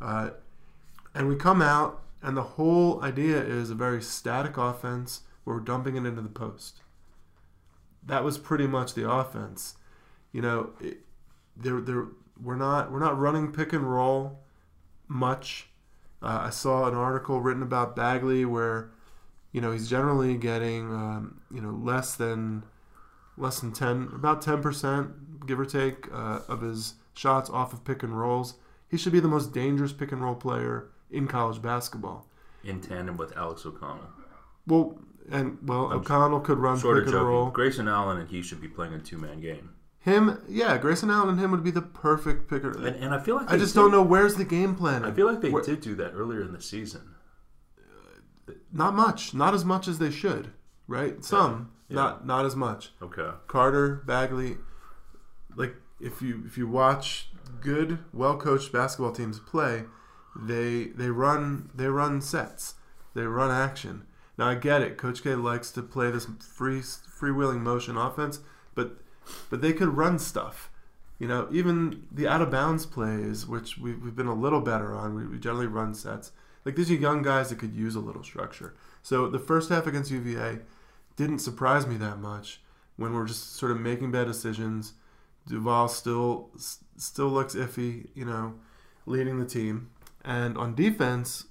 Uh, 0.00 0.30
and 1.14 1.28
we 1.28 1.36
come 1.36 1.60
out, 1.60 2.02
and 2.22 2.36
the 2.36 2.42
whole 2.42 3.02
idea 3.02 3.42
is 3.42 3.70
a 3.70 3.74
very 3.74 4.00
static 4.00 4.56
offense 4.56 5.22
where 5.44 5.56
we're 5.56 5.62
dumping 5.62 5.96
it 5.96 6.06
into 6.06 6.22
the 6.22 6.28
post. 6.28 6.80
That 8.02 8.24
was 8.24 8.38
pretty 8.38 8.66
much 8.66 8.94
the 8.94 9.10
offense. 9.10 9.74
You 10.32 10.42
know, 10.42 10.70
it, 10.80 10.98
there, 11.56 11.80
there, 11.80 12.06
we're 12.42 12.56
not, 12.56 12.90
we're 12.90 13.00
not 13.00 13.18
running 13.18 13.52
pick 13.52 13.72
and 13.72 13.90
roll 13.90 14.40
much. 15.08 15.68
Uh, 16.22 16.42
I 16.44 16.50
saw 16.50 16.86
an 16.86 16.94
article 16.94 17.40
written 17.40 17.62
about 17.62 17.96
Bagley 17.96 18.44
where, 18.44 18.90
you 19.52 19.60
know, 19.60 19.72
he's 19.72 19.88
generally 19.88 20.36
getting, 20.36 20.92
um, 20.92 21.40
you 21.52 21.60
know, 21.60 21.70
less 21.70 22.14
than 22.16 22.64
less 23.36 23.60
than 23.60 23.72
10 23.72 24.10
about 24.14 24.42
10% 24.42 25.46
give 25.46 25.58
or 25.58 25.64
take 25.64 26.12
uh, 26.12 26.40
of 26.46 26.60
his 26.60 26.94
shots 27.14 27.48
off 27.48 27.72
of 27.72 27.82
pick 27.84 28.02
and 28.02 28.18
rolls 28.18 28.54
he 28.88 28.98
should 28.98 29.12
be 29.12 29.20
the 29.20 29.28
most 29.28 29.54
dangerous 29.54 29.94
pick 29.94 30.12
and 30.12 30.22
roll 30.22 30.34
player 30.34 30.88
in 31.10 31.26
college 31.26 31.62
basketball 31.62 32.26
In 32.64 32.82
tandem 32.82 33.16
with 33.16 33.34
Alex 33.38 33.64
O'Connell. 33.64 34.10
well 34.66 34.98
and 35.30 35.56
well 35.66 35.86
I'm 35.90 36.00
o'connell 36.00 36.40
could 36.40 36.58
run 36.58 36.76
pick 36.76 36.84
and 36.84 37.12
roll 37.14 37.44
joking. 37.44 37.52
Grayson 37.54 37.88
Allen 37.88 38.18
and 38.18 38.28
he 38.28 38.42
should 38.42 38.60
be 38.60 38.68
playing 38.68 38.92
a 38.92 38.98
two 38.98 39.16
man 39.16 39.40
game. 39.40 39.70
Him 40.00 40.42
yeah 40.48 40.78
grayson 40.78 41.10
allen 41.10 41.28
and 41.28 41.38
him 41.40 41.50
would 41.50 41.62
be 41.62 41.70
the 41.70 41.82
perfect 41.82 42.48
picker 42.48 42.70
And, 42.70 42.96
and 42.96 43.14
I 43.14 43.18
feel 43.20 43.36
like 43.36 43.50
i 43.50 43.56
just 43.58 43.74
did- 43.74 43.80
don't 43.80 43.90
know 43.92 44.02
where's 44.02 44.34
the 44.36 44.44
game 44.44 44.74
plan 44.74 45.04
I 45.04 45.12
feel 45.12 45.26
like 45.26 45.40
they 45.42 45.50
Where- 45.50 45.62
did 45.62 45.80
do 45.82 45.94
that 45.96 46.12
earlier 46.14 46.42
in 46.42 46.52
the 46.52 46.60
season. 46.62 47.14
not 48.72 48.94
much 48.94 49.34
not 49.34 49.54
as 49.54 49.64
much 49.64 49.86
as 49.88 49.98
they 49.98 50.10
should 50.10 50.52
right 50.88 51.24
some 51.24 51.70
Yeah. 51.88 51.96
not 51.96 52.26
not 52.26 52.44
as 52.46 52.56
much 52.56 52.92
Okay. 53.02 53.30
Carter, 53.46 54.02
Bagley, 54.06 54.56
like 55.56 55.74
if 56.00 56.22
you 56.22 56.42
if 56.46 56.56
you 56.56 56.66
watch 56.66 57.30
good, 57.60 57.98
well 58.12 58.36
coached 58.36 58.72
basketball 58.72 59.12
teams 59.12 59.38
play, 59.38 59.84
they 60.36 60.84
they 60.86 61.10
run 61.10 61.70
they 61.74 61.88
run 61.88 62.20
sets, 62.20 62.74
they 63.14 63.22
run 63.26 63.50
action. 63.50 64.04
Now 64.38 64.48
I 64.48 64.54
get 64.54 64.80
it. 64.82 64.96
Coach 64.96 65.22
K 65.22 65.34
likes 65.34 65.70
to 65.72 65.82
play 65.82 66.10
this 66.10 66.26
free 66.40 66.80
freewheeling 66.80 67.60
motion 67.60 67.96
offense, 67.96 68.40
but 68.74 68.98
but 69.48 69.60
they 69.60 69.72
could 69.72 69.96
run 69.96 70.18
stuff. 70.18 70.70
You 71.18 71.28
know, 71.28 71.48
even 71.52 72.06
the 72.10 72.26
out 72.26 72.40
of 72.40 72.50
bounds 72.50 72.86
plays, 72.86 73.46
which 73.46 73.76
we've, 73.76 74.02
we've 74.02 74.16
been 74.16 74.26
a 74.26 74.34
little 74.34 74.60
better 74.60 74.94
on, 74.94 75.14
we, 75.14 75.26
we 75.26 75.38
generally 75.38 75.66
run 75.66 75.94
sets. 75.94 76.32
Like 76.64 76.76
these 76.76 76.90
are 76.90 76.94
young 76.94 77.22
guys 77.22 77.50
that 77.50 77.58
could 77.58 77.74
use 77.74 77.94
a 77.94 78.00
little 78.00 78.24
structure. 78.24 78.74
So 79.02 79.28
the 79.28 79.38
first 79.38 79.70
half 79.70 79.86
against 79.86 80.10
UVA 80.10 80.60
didn't 81.16 81.40
surprise 81.40 81.86
me 81.86 81.96
that 81.98 82.18
much 82.18 82.60
when 82.96 83.14
we're 83.14 83.26
just 83.26 83.56
sort 83.56 83.72
of 83.72 83.80
making 83.80 84.10
bad 84.10 84.26
decisions. 84.26 84.94
Duval 85.46 85.88
still 85.88 86.50
still 86.96 87.28
looks 87.28 87.54
iffy, 87.54 88.08
you 88.14 88.24
know, 88.24 88.54
leading 89.06 89.38
the 89.38 89.46
team. 89.46 89.90
And 90.24 90.56
on 90.58 90.74
defense, 90.74 91.46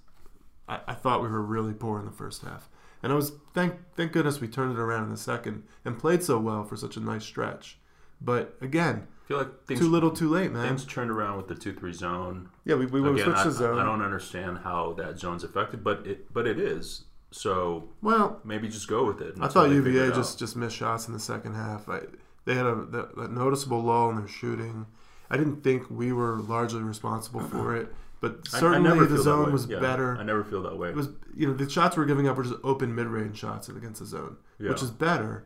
I, 0.68 0.80
I 0.88 0.94
thought 0.94 1.22
we 1.22 1.28
were 1.28 1.42
really 1.42 1.74
poor 1.74 2.00
in 2.00 2.06
the 2.06 2.12
first 2.12 2.44
half. 2.44 2.69
And 3.02 3.12
I 3.12 3.16
was 3.16 3.34
thank 3.54 3.76
thank 3.96 4.12
goodness 4.12 4.42
we 4.42 4.48
turned 4.48 4.78
it 4.78 4.80
around 4.80 5.06
in 5.06 5.10
the 5.10 5.18
second 5.18 5.64
and 5.86 5.98
played 5.98 6.24
so 6.24 6.38
well 6.40 6.64
for 6.64 6.76
such 6.76 6.98
a 6.98 7.00
nice 7.00 7.24
stretch. 7.24 7.80
But 8.22 8.58
again, 8.62 9.08
I 9.24 9.28
feel 9.28 9.38
like 9.38 9.66
things, 9.66 9.80
too 9.80 9.90
little, 9.90 10.12
too 10.12 10.30
late, 10.30 10.52
man. 10.52 10.68
things 10.68 10.86
turned 10.86 11.10
around 11.10 11.38
with 11.38 11.48
the 11.48 11.56
two 11.56 11.74
three 11.74 11.94
zone. 11.94 12.50
Yeah, 12.66 12.76
we, 12.76 12.86
we, 12.88 13.00
we 13.02 13.10
Again, 13.12 13.26
switched 13.26 13.40
I, 13.40 13.44
the 13.46 13.52
zone. 13.52 13.80
I 13.80 13.86
don't 13.86 14.02
understand 14.02 14.60
how 14.60 14.94
that 14.94 15.20
zone's 15.20 15.44
affected, 15.44 15.84
but 15.84 16.06
it 16.06 16.34
but 16.34 16.46
it 16.46 16.60
is. 16.60 17.06
So 17.32 17.90
well, 18.02 18.42
maybe 18.44 18.68
just 18.68 18.88
go 18.88 19.06
with 19.06 19.22
it. 19.22 19.36
I 19.40 19.48
thought 19.48 19.70
UVA 19.70 20.10
just 20.10 20.40
just 20.40 20.56
missed 20.56 20.76
shots 20.76 21.08
in 21.08 21.14
the 21.14 21.20
second 21.20 21.54
half. 21.54 21.88
I, 21.88 22.02
they 22.46 22.56
had 22.56 22.66
a, 22.66 22.86
that 22.86 23.32
noticeable 23.32 23.82
lull 23.82 24.10
in 24.10 24.18
their 24.18 24.28
shooting. 24.28 24.88
I 25.30 25.38
didn't 25.38 25.64
think 25.64 25.90
we 25.90 26.12
were 26.12 26.40
largely 26.40 26.82
responsible 26.82 27.42
for 27.42 27.76
it, 27.82 27.94
but 28.22 28.40
I- 28.54 28.58
I 28.58 28.60
certainly 28.60 28.90
never 28.90 29.06
the 29.06 29.18
zone 29.22 29.52
was 29.52 29.68
Yeah, 29.68 29.80
better. 29.80 30.18
I 30.18 30.24
never 30.24 30.44
feel 30.44 30.62
that 30.64 30.78
way. 30.78 30.90
It 30.90 30.96
was 30.96 31.10
you 31.36 31.48
know 31.48 31.54
the 31.54 31.70
shots 31.70 31.96
we're 31.98 32.06
giving 32.06 32.28
up 32.28 32.38
were 32.38 32.44
just 32.44 32.56
open 32.64 32.94
mid 32.94 33.08
range 33.08 33.38
shots 33.38 33.70
against 33.70 34.00
the 34.02 34.06
zone, 34.06 34.38
Yeah. 34.60 34.70
which 34.70 34.84
is 34.84 34.92
better. 34.92 35.46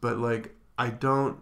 But 0.00 0.18
like 0.18 0.54
I 0.78 0.90
don't, 0.90 1.38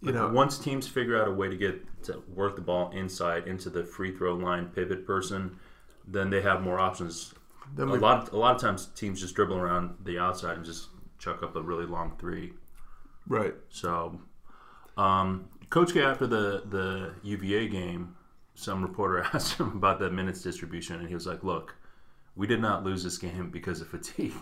you 0.00 0.06
Like, 0.12 0.14
know, 0.14 0.28
once 0.28 0.58
teams 0.58 0.88
figure 0.88 1.20
out 1.20 1.28
a 1.28 1.32
way 1.32 1.48
to 1.48 1.56
get 1.56 2.02
to 2.04 2.22
work 2.34 2.56
the 2.56 2.62
ball 2.62 2.90
inside 2.92 3.46
into 3.46 3.68
the 3.68 3.84
free 3.84 4.16
throw 4.16 4.34
line 4.34 4.68
pivot 4.68 5.06
person, 5.06 5.58
then 6.06 6.30
they 6.30 6.40
have 6.40 6.62
more 6.62 6.78
options. 6.78 7.34
then 7.76 7.88
A 7.88 7.92
we, 7.92 7.98
lot, 7.98 8.32
a 8.32 8.36
lot 8.36 8.54
of 8.56 8.60
times 8.60 8.86
teams 8.96 9.20
just 9.20 9.34
dribble 9.34 9.56
around 9.58 9.94
the 10.02 10.18
outside 10.18 10.56
and 10.56 10.64
just 10.64 10.88
chuck 11.18 11.42
up 11.42 11.54
a 11.54 11.60
really 11.62 11.84
long 11.86 12.16
three. 12.18 12.54
right. 13.28 13.54
So, 13.68 14.20
um, 14.96 15.44
Coach 15.68 15.92
K 15.92 16.02
after 16.02 16.26
the 16.26 16.62
the 16.68 17.12
UVA 17.22 17.68
game, 17.68 18.16
some 18.60 18.82
reporter 18.82 19.22
asked 19.34 19.58
him 19.58 19.68
about 19.68 19.98
the 19.98 20.10
minutes 20.10 20.42
distribution, 20.42 20.96
and 21.00 21.08
he 21.08 21.14
was 21.14 21.26
like, 21.26 21.42
"Look, 21.42 21.76
we 22.36 22.46
did 22.46 22.60
not 22.60 22.84
lose 22.84 23.02
this 23.02 23.18
game 23.18 23.50
because 23.50 23.80
of 23.80 23.88
fatigue." 23.88 24.34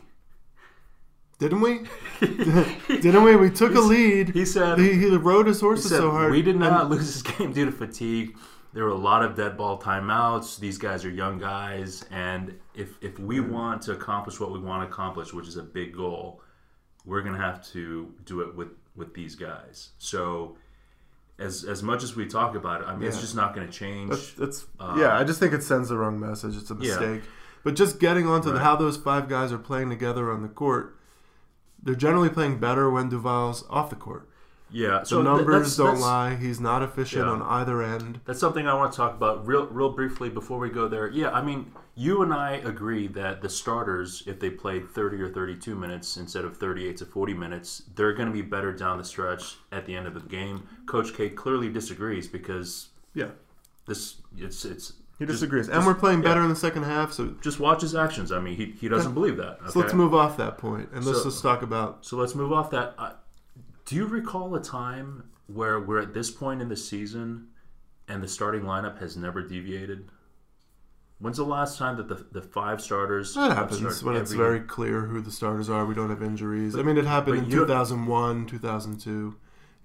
Didn't 1.38 1.60
we? 1.60 1.82
Didn't 2.20 3.22
we? 3.22 3.36
We 3.36 3.50
took 3.50 3.76
a 3.76 3.80
lead. 3.80 4.30
He 4.30 4.44
said, 4.44 4.78
He, 4.78 4.94
he 4.94 5.06
rode 5.16 5.46
his 5.46 5.60
horses 5.60 5.90
said, 5.90 5.98
so 5.98 6.10
hard. 6.10 6.32
We 6.32 6.42
did 6.42 6.56
and- 6.56 6.64
not 6.64 6.90
lose 6.90 7.06
this 7.06 7.22
game 7.22 7.52
due 7.52 7.66
to 7.66 7.72
fatigue. 7.72 8.36
There 8.72 8.84
were 8.84 8.90
a 8.90 8.96
lot 8.96 9.22
of 9.22 9.34
dead 9.34 9.56
ball 9.56 9.80
timeouts. 9.80 10.58
These 10.58 10.78
guys 10.78 11.04
are 11.04 11.10
young 11.10 11.38
guys, 11.38 12.04
and 12.10 12.58
if 12.74 12.98
if 13.00 13.18
we 13.18 13.38
mm-hmm. 13.38 13.52
want 13.52 13.82
to 13.82 13.92
accomplish 13.92 14.38
what 14.40 14.52
we 14.52 14.58
want 14.58 14.82
to 14.82 14.92
accomplish, 14.92 15.32
which 15.32 15.48
is 15.48 15.56
a 15.56 15.62
big 15.62 15.96
goal, 15.96 16.42
we're 17.06 17.22
gonna 17.22 17.38
have 17.38 17.64
to 17.68 18.12
do 18.24 18.40
it 18.40 18.54
with 18.54 18.68
with 18.94 19.14
these 19.14 19.34
guys. 19.34 19.90
So 19.98 20.58
as 21.38 21.64
as 21.64 21.82
much 21.82 22.02
as 22.02 22.16
we 22.16 22.26
talk 22.26 22.54
about 22.54 22.82
it, 22.82 22.86
I 22.88 22.96
mean, 22.96 23.08
it's 23.08 23.20
just 23.20 23.34
not 23.36 23.54
gonna 23.54 23.68
change. 23.70 24.10
That's, 24.10 24.32
that's 24.32 24.66
Uh, 24.80 24.96
yeah. 24.98 25.16
I 25.18 25.24
just 25.24 25.38
think 25.40 25.52
it 25.52 25.62
sends 25.62 25.88
the 25.88 25.96
wrong 25.96 26.18
message. 26.18 26.56
It's 26.56 26.70
a 26.70 26.74
Yeah. 26.74 26.98
mistake. 26.98 27.22
But 27.64 27.74
just 27.74 27.98
getting 28.00 28.26
onto 28.26 28.52
the, 28.52 28.60
how 28.60 28.76
those 28.76 28.96
five 28.96 29.28
guys 29.28 29.52
are 29.52 29.58
playing 29.58 29.90
together 29.90 30.30
on 30.32 30.42
the 30.42 30.48
court, 30.48 30.96
they're 31.82 31.94
generally 31.94 32.28
playing 32.28 32.58
better 32.58 32.88
when 32.90 33.08
Duval's 33.08 33.64
off 33.68 33.90
the 33.90 33.96
court. 33.96 34.27
Yeah, 34.70 34.98
The 35.00 35.04
so 35.06 35.22
numbers 35.22 35.46
that's- 35.46 35.76
don't 35.76 35.86
that's- 35.86 36.02
lie. 36.02 36.34
He's 36.36 36.60
not 36.60 36.82
efficient 36.82 37.26
Yeah. 37.26 37.32
on 37.32 37.42
either 37.42 37.82
end. 37.82 38.20
That's 38.24 38.40
something 38.40 38.66
I 38.66 38.74
want 38.74 38.92
to 38.92 38.96
talk 38.96 39.14
about 39.14 39.46
real, 39.46 39.66
real 39.66 39.90
briefly 39.90 40.28
before 40.28 40.58
we 40.58 40.68
go 40.70 40.88
there. 40.88 41.08
Yeah, 41.08 41.30
I 41.30 41.42
mean, 41.42 41.72
you 41.94 42.22
and 42.22 42.32
I 42.32 42.52
agree 42.52 43.06
that 43.08 43.42
the 43.42 43.48
starters, 43.48 44.22
if 44.26 44.38
they 44.40 44.50
played 44.50 44.88
30 44.90 45.20
or 45.20 45.28
32 45.28 45.74
minutes 45.74 46.16
instead 46.16 46.44
of 46.44 46.56
38 46.56 46.96
to 46.98 47.06
40 47.06 47.34
minutes, 47.34 47.82
they're 47.96 48.12
going 48.12 48.28
to 48.28 48.32
be 48.32 48.42
better 48.42 48.72
down 48.72 48.98
the 48.98 49.04
stretch 49.04 49.56
at 49.72 49.86
the 49.86 49.96
end 49.96 50.06
of 50.06 50.14
the 50.14 50.20
game. 50.20 50.62
Coach 50.86 51.14
K 51.14 51.28
clearly 51.30 51.68
disagrees 51.68 52.28
because 52.28 52.88
Yeah, 53.14 53.30
this 53.86 54.16
it's 54.36 54.64
it's 54.64 54.92
he 55.18 55.24
just- 55.26 55.40
disagrees. 55.40 55.68
and 55.68 55.84
we're 55.84 55.94
playing 55.94 56.22
yeah. 56.22 56.28
better 56.28 56.42
in 56.42 56.48
the 56.50 56.54
second 56.56 56.84
half. 56.84 57.12
So, 57.12 57.34
Just 57.40 57.58
watch 57.58 57.80
his 57.80 57.94
actions. 57.96 58.30
I 58.30 58.38
mean, 58.38 58.54
he, 58.54 58.66
he 58.66 58.86
doesn't 58.88 59.14
believe 59.14 59.36
that. 59.38 59.58
so 59.70 59.80
let's 59.80 59.92
move 59.94 60.14
off 60.14 60.36
that 60.36 60.58
point 60.58 60.90
and 60.92 61.04
let's 61.04 61.18
So- 61.18 61.30
just 61.30 61.42
talk 61.42 61.62
about. 61.62 62.04
So 62.06 62.16
let's 62.16 62.34
move 62.36 62.52
off 62.52 62.70
that. 62.70 62.94
Uh, 62.98 63.12
do 63.88 63.94
you 63.96 64.04
recall 64.04 64.54
a 64.54 64.62
time 64.62 65.24
where 65.46 65.80
we're 65.80 65.98
at 65.98 66.12
this 66.12 66.30
point 66.30 66.60
in 66.60 66.68
the 66.68 66.76
season 66.76 67.48
and 68.06 68.22
the 68.22 68.28
starting 68.28 68.60
lineup 68.62 68.98
has 68.98 69.16
never 69.16 69.40
deviated? 69.40 70.10
When's 71.20 71.38
the 71.38 71.44
last 71.44 71.78
time 71.78 71.96
that 71.96 72.06
the, 72.06 72.26
the 72.30 72.42
five 72.42 72.82
starters 72.82 73.34
That 73.34 73.56
happens 73.56 74.02
when 74.02 74.14
it's 74.14 74.32
very 74.32 74.60
clear 74.60 75.06
who 75.06 75.22
the 75.22 75.32
starters 75.32 75.70
are. 75.70 75.86
We 75.86 75.94
don't 75.94 76.10
have 76.10 76.22
injuries. 76.22 76.76
I 76.76 76.82
mean, 76.82 76.98
it 76.98 77.06
happened 77.06 77.38
in 77.38 77.50
2001, 77.50 78.46
2002. 78.46 79.36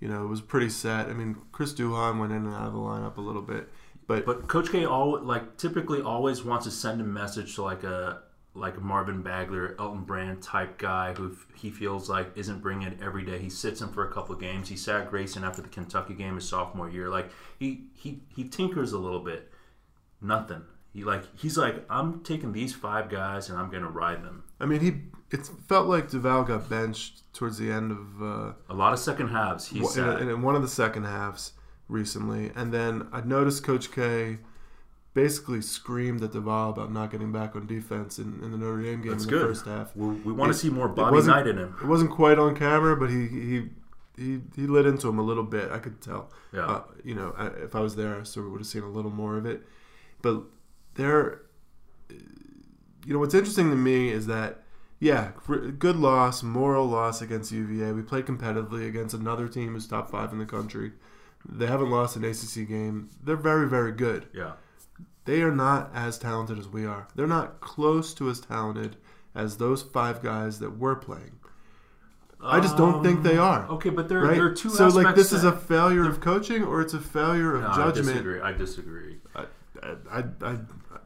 You 0.02 0.08
know, 0.10 0.26
it 0.26 0.28
was 0.28 0.42
pretty 0.42 0.70
set. 0.70 1.08
I 1.08 1.14
mean, 1.14 1.38
Chris 1.54 1.74
Duhon 1.74 2.20
went 2.20 2.34
in 2.34 2.46
and 2.46 2.54
out 2.54 2.68
of 2.68 2.74
the 2.74 2.80
lineup 2.80 3.16
a 3.16 3.22
little 3.22 3.42
bit, 3.42 3.70
but, 4.06 4.26
But 4.26 4.50
Coach 4.50 4.70
K 4.70 4.84
always 4.84 5.24
like 5.24 5.56
typically 5.58 6.02
always 6.02 6.44
wants 6.44 6.66
to 6.66 6.72
send 6.72 7.00
a 7.00 7.06
message 7.06 7.56
to 7.56 7.64
like 7.64 7.86
a 7.86 8.24
like 8.56 8.80
Marvin 8.82 9.24
Bagley, 9.24 9.70
Elton 9.80 10.04
Brand 10.04 10.42
type 10.42 10.78
guy 10.78 11.14
who 11.14 11.36
he 11.56 11.72
feels 11.72 12.10
like 12.10 12.32
isn't 12.36 12.62
bringing 12.62 12.88
it 12.88 13.00
every 13.02 13.26
day. 13.26 13.40
He 13.40 13.50
sits 13.50 13.82
him 13.82 13.90
for 13.90 14.08
a 14.08 14.14
couple 14.14 14.36
of 14.36 14.42
games. 14.42 14.70
He 14.70 14.76
sat 14.76 15.10
Grayson 15.10 15.44
after 15.44 15.62
the 15.62 15.70
Kentucky 15.70 16.14
game 16.14 16.36
his 16.36 16.48
sophomore 16.48 16.90
year. 16.90 17.10
Like 17.10 17.30
he 17.58 17.86
he 17.94 18.22
he 18.36 18.48
tinkers 18.48 18.94
a 18.94 19.00
little 19.00 19.22
bit. 19.22 19.52
Nothing. 20.22 20.64
He 20.94 21.04
like 21.04 21.24
he's 21.36 21.58
like 21.58 21.84
I'm 21.90 22.24
taking 22.24 22.54
these 22.54 22.74
five 22.76 23.10
guys 23.10 23.50
and 23.50 23.58
I'm 23.58 23.72
gonna 23.72 23.90
ride 23.90 24.24
them. 24.24 24.44
I 24.60 24.66
mean, 24.68 24.82
he 24.82 24.94
it 25.32 25.50
felt 25.68 25.88
like 25.88 26.12
Duval 26.12 26.44
got 26.44 26.70
benched 26.70 27.34
towards 27.34 27.58
the 27.58 27.72
end 27.72 27.92
of 27.92 28.22
uh, 28.22 28.54
A 28.70 28.76
lot 28.76 28.94
of 28.94 29.00
second 29.00 29.30
halves. 29.30 29.68
He 29.68 29.80
in, 29.80 29.86
sat. 29.88 30.22
in 30.22 30.42
one 30.44 30.56
of 30.56 30.62
the 30.62 30.68
second 30.68 31.06
halves 31.06 31.54
recently, 31.88 32.52
and 32.56 32.72
then 32.72 33.08
I 33.12 33.22
noticed 33.22 33.64
Coach 33.64 33.92
K 33.92 34.38
basically 35.14 35.62
screamed 35.62 36.24
at 36.24 36.32
Duval 36.32 36.72
about 36.72 36.92
not 36.92 37.12
getting 37.12 37.32
back 37.32 37.56
on 37.56 37.68
defense 37.68 38.18
in, 38.18 38.40
in 38.44 38.52
the 38.52 38.58
Notre 38.58 38.82
Dame 38.82 39.02
game 39.02 39.12
That's 39.12 39.26
in 39.26 39.30
good. 39.30 39.42
the 39.44 39.48
first 39.48 39.66
half. 39.66 39.96
we 39.96 40.08
we 40.08 40.34
want 40.34 40.50
It- 40.50 40.54
to 40.54 40.60
see 40.60 40.70
more 40.70 40.88
Bobby 40.88 41.16
wasn't- 41.16 41.36
Knight 41.38 41.48
in 41.48 41.58
him. 41.58 41.76
It 41.82 41.88
wasn't 41.88 42.12
quite 42.12 42.40
on 42.40 42.56
camera, 42.56 42.96
but 42.98 43.10
he 43.10 43.28
he 43.28 43.70
he, 44.16 44.42
he 44.56 44.68
lit 44.68 44.86
into 44.86 45.08
him 45.10 45.18
a 45.18 45.24
little 45.24 45.44
bit. 45.44 45.72
I 45.72 45.80
could 45.80 46.00
tell. 46.02 46.30
Yeah. 46.52 46.66
Uh, 46.68 46.84
you 47.04 47.16
know, 47.16 47.34
I, 47.36 47.48
if 47.48 47.74
I 47.76 47.80
was 47.80 47.96
there, 47.96 48.20
I 48.20 48.24
sort 48.24 48.46
of 48.46 48.52
would 48.52 48.62
have 48.62 48.68
seen 48.68 48.84
a 48.84 48.90
little 48.90 49.10
more 49.10 49.38
of 49.38 49.46
it. 49.48 49.64
But 50.22 50.44
there, 50.94 51.42
you 52.10 53.14
know, 53.14 53.18
what's 53.20 53.34
interesting 53.34 53.70
to 53.72 53.76
me 53.76 54.10
is 54.10 54.28
that, 54.28 54.62
yeah, 55.00 55.32
good 55.80 55.96
loss, 55.96 56.44
moral 56.44 56.86
loss 56.88 57.22
against 57.24 57.52
UVA. 57.52 57.92
We 57.92 58.04
played 58.04 58.26
competitively 58.28 58.88
against 58.88 59.14
another 59.16 59.48
team 59.48 59.74
who's 59.74 59.88
top 59.88 60.10
five 60.12 60.32
in 60.32 60.38
the 60.38 60.46
country. 60.46 60.92
They 61.48 61.66
haven't 61.66 61.90
lost 61.90 62.16
an 62.16 62.24
ACC 62.24 62.68
game. 62.68 63.10
They're 63.24 63.36
very, 63.36 63.68
very 63.68 63.92
good. 63.92 64.28
yeah. 64.34 64.54
They 65.26 65.42
are 65.42 65.52
not 65.56 65.90
as 65.94 66.18
talented 66.18 66.60
as 66.60 66.68
we 66.68 66.86
are. 66.86 67.08
They're 67.16 67.28
not 67.28 67.62
close 67.62 68.14
to 68.16 68.30
as 68.30 68.40
talented 68.42 68.98
as 69.34 69.58
those 69.58 69.82
five 69.82 70.22
guys 70.22 70.60
that 70.60 70.78
we're 70.78 70.96
playing. 70.96 71.40
I 72.46 72.60
just 72.60 72.76
don't 72.76 73.02
think 73.02 73.24
they 73.24 73.38
are. 73.38 73.66
Okay, 73.70 73.90
but 73.90 74.10
there, 74.10 74.20
Right? 74.20 74.34
there 74.36 74.46
are 74.48 74.54
two 74.54 74.70
so, 74.70 74.88
like, 74.90 75.16
this 75.16 75.32
is 75.32 75.46
a 75.46 75.54
failure 75.56 76.08
of 76.08 76.20
coaching, 76.20 76.62
or 76.64 76.82
it's 76.82 76.94
a 76.94 77.00
failure 77.00 77.56
of 77.56 77.62
No, 77.62 77.68
I 77.70 77.76
judgment. 77.76 78.08
disagree. 78.08 78.42
I 78.42 78.52
disagree. 78.52 79.18
I, 79.34 79.46
I, 80.12 80.24
I, 80.42 80.58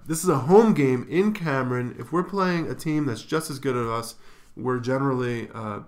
this 0.08 0.24
is 0.24 0.30
a 0.30 0.40
home 0.40 0.74
game 0.74 1.06
in 1.10 1.34
Cameron. 1.34 1.96
If 2.00 2.12
we're 2.12 2.24
playing 2.24 2.72
a 2.72 2.76
team 2.76 3.06
that's 3.06 3.22
just 3.22 3.52
as 3.52 3.60
good 3.60 3.76
as 3.78 3.86
us, 3.88 4.16
we're 4.56 4.80
generally, 4.80 5.50
uh, 5.54 5.82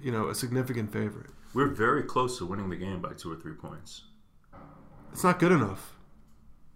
you 0.00 0.12
know, 0.12 0.28
a 0.28 0.34
significant 0.34 0.92
favorite. 0.92 1.30
We're 1.54 1.66
very 1.66 2.04
close 2.04 2.38
to 2.38 2.46
winning 2.46 2.70
the 2.70 2.76
game 2.76 3.00
by 3.02 3.14
two 3.14 3.32
or 3.32 3.36
three 3.36 3.54
points. 3.54 4.02
It's 5.12 5.24
not 5.24 5.40
good 5.40 5.50
enough. 5.50 5.97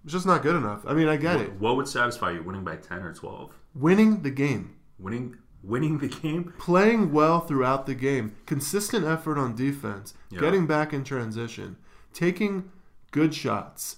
It's 0.05 0.13
just 0.13 0.27
not 0.27 0.43
good 0.43 0.57
enough. 0.57 0.81
I 0.87 0.95
mean, 0.95 1.09
I 1.09 1.17
get 1.17 1.37
What, 1.37 1.45
it. 1.47 1.53
what 1.61 1.77
would 1.77 1.89
satisfy 1.89 2.33
you? 2.33 2.43
Winning 2.43 2.65
by 2.65 2.77
ten 2.77 3.03
or 3.03 3.13
twelve? 3.15 3.55
Winning 3.75 4.23
the 4.23 4.31
game, 4.31 4.75
Winning, 4.99 5.37
winning 5.63 5.99
the 5.99 6.09
game. 6.09 6.53
playing 6.59 7.13
well 7.13 7.41
throughout 7.41 7.87
the 7.87 7.95
game, 7.95 8.35
consistent 8.47 9.05
effort 9.05 9.39
on 9.39 9.55
defense, 9.55 10.15
Yeah. 10.31 10.41
getting 10.41 10.67
back 10.67 10.93
in 10.93 11.05
transition, 11.05 11.77
taking 12.13 12.71
good 13.13 13.33
shots, 13.35 13.97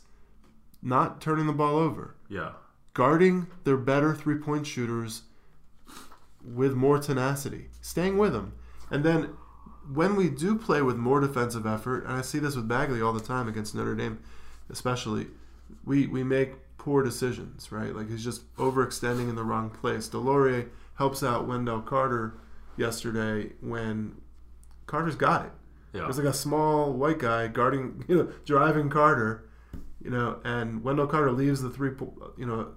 not 0.83 1.21
turning 1.23 1.47
the 1.47 1.53
ball 1.55 1.77
over. 1.77 2.15
Yeah, 2.29 2.53
guarding 2.93 3.47
their 3.65 3.77
better 3.79 4.15
three 4.15 4.37
point 4.37 4.67
shooters 4.67 5.23
with 6.45 6.75
more 6.75 6.99
tenacity, 6.99 7.69
staying 7.81 8.19
with 8.19 8.33
them. 8.35 8.53
And 8.91 9.03
then 9.05 9.31
when 9.93 10.17
we 10.17 10.29
do 10.29 10.57
play 10.57 10.83
with 10.83 10.97
more 10.97 11.21
defensive 11.21 11.67
effort, 11.67 12.05
and 12.05 12.13
I 12.13 12.21
see 12.21 12.39
this 12.39 12.57
with 12.57 12.69
Bagley 12.69 13.01
all 13.01 13.13
the 13.15 13.21
time 13.21 13.49
against 13.49 13.75
Notre 13.75 13.95
Dame, 13.95 14.19
especially, 14.69 15.29
we, 15.85 16.07
we 16.07 16.23
make 16.25 16.55
poor 16.79 17.03
decisions, 17.03 17.71
right? 17.73 17.95
Like 17.95 18.09
he's 18.11 18.25
just 18.25 18.55
overextending 18.57 19.29
in 19.29 19.35
the 19.37 19.45
wrong 19.45 19.71
place. 19.71 20.09
DeLaurier 20.09 20.69
helps 20.97 21.23
out 21.23 21.47
Wendell 21.47 21.81
Carter 21.83 22.35
yesterday 22.77 23.53
when 23.61 24.17
Carter's 24.87 25.17
got 25.17 25.47
it. 25.47 25.53
yeah. 25.93 26.03
There's 26.03 26.19
like 26.19 26.27
a 26.27 26.33
small 26.35 26.93
white 26.93 27.19
guy 27.19 27.47
guarding, 27.49 28.05
you 28.09 28.17
know, 28.17 28.33
driving 28.45 28.91
Carter, 28.91 29.49
you 30.03 30.11
know, 30.11 30.41
and 30.45 30.83
Wendell 30.83 31.07
Carter 31.07 31.33
leaves 31.33 31.63
the 31.63 31.71
three, 31.71 31.91
you 32.37 32.47
know, 32.47 32.69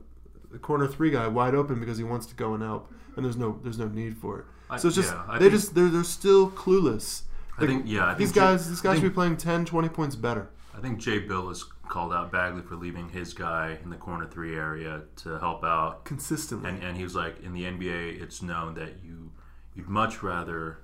the 0.51 0.57
corner 0.59 0.87
three 0.87 1.11
guy 1.11 1.27
wide 1.27 1.55
open 1.55 1.79
because 1.79 1.97
he 1.97 2.03
wants 2.05 2.25
to 2.27 2.35
go 2.35 2.53
and 2.53 2.63
help, 2.63 2.89
and 3.17 3.25
there's 3.25 3.35
no 3.35 3.59
there's 3.63 3.77
no 3.77 3.87
need 3.89 4.17
for 4.17 4.39
it. 4.39 4.45
I- 4.69 4.77
So 4.77 4.87
it's 4.87 4.95
just 4.95 5.11
yeah, 5.13 5.25
they 5.33 5.39
think- 5.39 5.51
just 5.51 5.75
they're 5.75 5.89
they're 5.89 6.03
still 6.05 6.49
clueless. 6.51 7.23
I 7.57 7.65
think 7.65 7.83
yeah. 7.85 8.05
I 8.05 8.13
these 8.13 8.27
think 8.29 8.35
Jay- 8.35 8.39
guys 8.41 8.69
these 8.69 8.79
guys 8.81 8.93
think, 8.93 9.03
should 9.03 9.11
be 9.11 9.13
playing 9.13 9.35
10, 9.37 9.65
20 9.65 9.89
points 9.89 10.15
better. 10.15 10.49
I 10.73 10.79
think 10.79 10.99
Jay 10.99 11.19
Bilas 11.27 11.63
called 11.87 12.13
out 12.13 12.31
Bagley 12.31 12.61
for 12.61 12.75
leaving 12.75 13.09
his 13.09 13.33
guy 13.33 13.77
in 13.83 13.89
the 13.89 13.95
corner 13.97 14.25
three 14.27 14.55
area 14.55 15.03
to 15.17 15.39
help 15.39 15.63
out, 15.63 16.05
Consistently. 16.05 16.69
and 16.69 16.83
and 16.83 16.97
he 16.97 17.03
was 17.03 17.15
like, 17.15 17.41
in 17.43 17.53
the 17.53 17.63
NBA, 17.63 18.21
it's 18.21 18.41
known 18.41 18.73
that 18.75 19.03
you 19.03 19.31
you'd 19.75 19.87
much 19.89 20.21
rather 20.23 20.79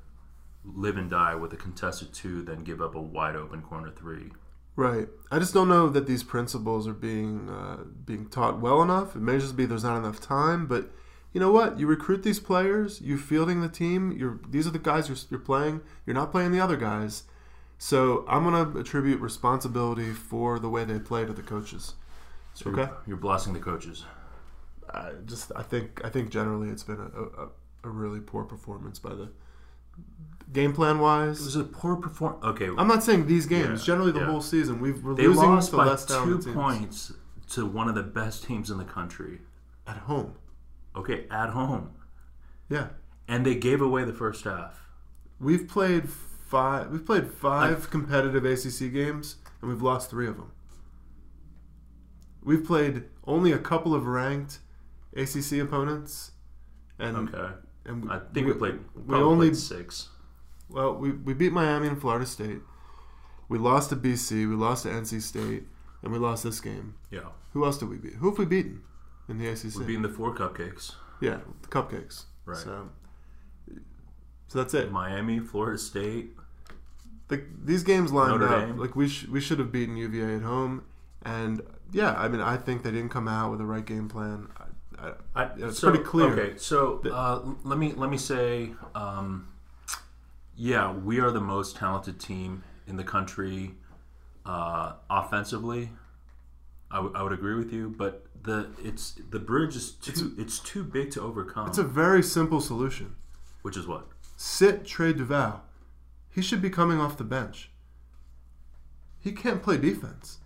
live 0.65 0.98
and 0.98 1.10
die 1.10 1.36
with 1.36 1.51
a 1.53 1.57
contested 1.57 2.13
two 2.13 2.41
than 2.41 2.63
give 2.63 2.81
up 2.81 2.95
a 2.95 3.01
wide 3.01 3.36
open 3.36 3.62
corner 3.62 3.91
three. 3.91 4.31
Right. 4.75 5.07
I 5.29 5.38
just 5.38 5.53
don't 5.53 5.67
know 5.69 5.88
that 5.89 6.07
these 6.07 6.24
principles 6.24 6.88
are 6.88 6.93
being 6.93 7.50
uh, 7.50 7.83
being 8.05 8.27
taught 8.27 8.60
well 8.60 8.81
enough. 8.81 9.15
It 9.15 9.22
may 9.22 9.38
just 9.38 9.55
be 9.55 9.65
there's 9.65 9.83
not 9.83 9.98
enough 9.98 10.19
time, 10.19 10.65
but 10.67 10.91
you 11.31 11.39
know 11.39 11.51
what? 11.51 11.79
You 11.79 11.88
recruit 11.88 12.24
these 12.24 12.39
players, 12.39 13.01
you're 13.01 13.17
fielding 13.17 13.62
the 13.62 13.69
team. 13.69 14.12
You're 14.12 14.39
these 14.50 14.65
are 14.65 14.72
the 14.72 14.79
guys 14.79 15.10
you're, 15.10 15.17
you're 15.29 15.39
playing. 15.39 15.81
You're 16.05 16.15
not 16.15 16.31
playing 16.31 16.51
the 16.51 16.60
other 16.60 16.77
guys. 16.77 17.24
So 17.85 18.23
I'm 18.29 18.45
gonna 18.45 18.79
attribute 18.79 19.19
responsibility 19.19 20.11
for 20.13 20.57
the 20.57 20.69
way 20.69 20.85
they 20.85 20.99
play 20.99 21.25
to 21.25 21.33
the 21.33 21.41
coaches. 21.41 21.95
So 22.53 22.69
Okay. 22.69 22.83
you're, 22.83 22.97
you're 23.07 23.17
blessing 23.17 23.51
the 23.51 23.59
coaches. 23.59 24.05
I 24.93 25.11
just 25.25 25.51
I 25.53 25.63
think 25.63 25.99
I 26.01 26.07
think 26.09 26.29
generally 26.29 26.69
it's 26.69 26.83
been 26.83 27.01
a, 27.01 27.41
a, 27.43 27.49
a 27.83 27.89
really 27.89 28.21
poor 28.21 28.45
performance 28.45 28.99
by 28.99 29.13
the 29.13 29.27
game 30.53 30.71
plan 30.71 30.95
It 30.95 31.01
wise. 31.01 31.43
was 31.43 31.57
a 31.57 31.65
poor 31.65 31.97
performance. 31.97 32.45
Okay, 32.45 32.69
I'm 32.77 32.87
not 32.87 33.03
saying 33.03 33.27
these 33.27 33.47
games. 33.47 33.81
Yeah, 33.81 33.85
generally, 33.85 34.13
the 34.13 34.19
yeah. 34.21 34.27
whole 34.27 34.39
season 34.41 34.79
we've 34.79 35.03
we're 35.03 35.15
they 35.15 35.27
losing 35.27 35.43
lost 35.49 35.71
to 35.71 35.77
by 35.77 35.85
less 35.87 36.05
two 36.05 36.39
teams 36.39 36.45
points 36.55 37.11
to 37.49 37.65
one 37.65 37.89
of 37.89 37.95
the 37.95 38.03
best 38.03 38.45
teams 38.45 38.71
in 38.71 38.77
the 38.77 38.85
country. 38.85 39.41
at 39.85 39.97
home. 39.97 40.35
Okay, 40.95 41.25
at 41.29 41.49
home, 41.49 41.91
Yeah, 42.69 42.87
and 43.27 43.45
they 43.45 43.55
gave 43.55 43.81
away 43.81 44.05
the 44.05 44.13
first 44.13 44.45
half. 44.45 44.87
we've 45.37 45.67
played 45.67 46.07
five. 46.53 46.91
We've 46.91 47.05
played 47.05 47.27
five 47.31 47.89
competitive 47.89 48.45
ACC 48.45 48.93
games, 48.93 49.38
and 49.60 49.69
we've 49.72 49.81
lost 49.81 50.10
three 50.12 50.27
of 50.27 50.38
them. 50.38 50.51
We've 52.43 52.63
played 52.63 53.05
only 53.25 53.51
a 53.51 53.57
couple 53.57 53.95
of 53.95 54.05
ranked 54.05 54.60
ACC 55.15 55.53
opponents, 55.62 56.31
and 57.00 57.29
Okay, 57.29 57.53
and 57.86 58.12
I 58.12 58.19
think 58.33 58.45
we, 58.48 58.53
played. 58.53 58.79
we 59.07 59.15
only 59.15 59.48
played 59.50 59.57
six. 59.57 60.10
well 60.69 60.93
we, 60.95 61.12
we 61.12 61.33
beat 61.33 61.51
Miami 61.53 61.88
and 61.88 62.00
Florida 62.00 62.25
State. 62.25 62.60
We 63.50 63.57
lost 63.57 63.89
to 63.89 63.95
BC. 63.95 64.48
We 64.48 64.55
lost 64.55 64.83
to 64.83 64.89
NC 64.89 65.22
State, 65.22 65.63
and 66.03 66.12
we 66.13 66.19
lost 66.19 66.43
this 66.43 66.60
game. 66.60 66.95
Yeah, 67.12 67.29
Who 67.53 67.65
else 67.65 67.77
did 67.79 67.89
we 67.89 67.98
beat? 67.98 68.13
Who 68.13 68.29
have 68.29 68.38
we 68.38 68.45
beaten 68.45 68.81
in 69.27 69.38
the 69.39 69.48
ACC? 69.48 69.75
we're 69.75 69.86
beating 69.86 70.01
the 70.03 70.10
four 70.10 70.36
cupcakes. 70.36 70.93
Yeah, 71.19 71.39
the 71.63 71.67
cupcakes. 71.69 72.25
Right. 72.45 72.57
So, 72.57 72.89
So 74.50 74.60
that's 74.60 74.74
it. 74.74 74.91
Miami, 74.91 75.39
Florida 75.39 75.77
State. 75.77 76.36
The, 77.29 77.43
these 77.63 77.83
games 77.83 78.11
lined 78.11 78.39
Notre 78.39 78.53
up 78.53 78.67
Dame. 78.67 78.77
like 78.77 78.95
we 78.95 79.07
sh- 79.07 79.27
we 79.27 79.39
should 79.39 79.59
have 79.59 79.71
beaten 79.71 79.95
UVA 79.97 80.35
at 80.35 80.41
home, 80.41 80.83
and 81.23 81.61
yeah, 81.91 82.13
I 82.13 82.27
mean 82.27 82.41
I 82.41 82.57
think 82.57 82.83
they 82.83 82.91
didn't 82.91 83.09
come 83.09 83.27
out 83.27 83.49
with 83.51 83.59
the 83.59 83.65
right 83.65 83.85
game 83.85 84.09
plan. 84.09 84.49
I, 84.57 85.07
I, 85.35 85.43
I, 85.43 85.49
it's 85.57 85.79
so- 85.79 85.89
pretty 85.89 86.03
clear. 86.03 86.27
Okay, 86.37 86.57
so 86.57 87.01
uh, 87.11 87.41
let 87.63 87.79
me 87.79 87.93
let 87.93 88.09
me 88.09 88.17
say, 88.17 88.71
um, 88.93 89.47
yeah, 90.55 90.91
we 90.93 91.19
are 91.19 91.31
the 91.31 91.41
most 91.41 91.75
talented 91.77 92.19
team 92.19 92.63
in 92.87 92.97
the 92.97 93.03
country 93.03 93.75
uh, 94.45 94.93
offensively. 95.09 95.89
I, 96.91 96.97
w- 96.97 97.15
I 97.15 97.23
would 97.23 97.33
agree 97.33 97.55
with 97.55 97.71
you, 97.73 97.89
but 97.97 98.25
the 98.43 98.69
it's 98.83 99.15
the 99.31 99.39
bridge 99.39 99.75
is 99.75 99.91
too 99.91 100.33
it's, 100.37 100.59
too 100.59 100.83
big 100.83 101.09
to 101.11 101.21
overcome. 101.21 101.67
it's 101.69 101.77
a 101.77 101.83
very 101.83 102.21
simple 102.21 102.59
solution. 102.61 103.15
which 103.61 103.77
is 103.77 103.87
what 103.87 104.07
Sit 104.37 104.85
Trey 104.85 105.13
Duval. 105.13 105.63
He 106.33 106.41
should 106.41 106.61
be 106.61 106.69
coming 106.69 106.99
off 106.99 107.17
the 107.17 107.23
bench. 107.23 107.69
He 109.19 109.31
can't 109.31 109.61
play 109.61 109.77
defense. 109.77 110.39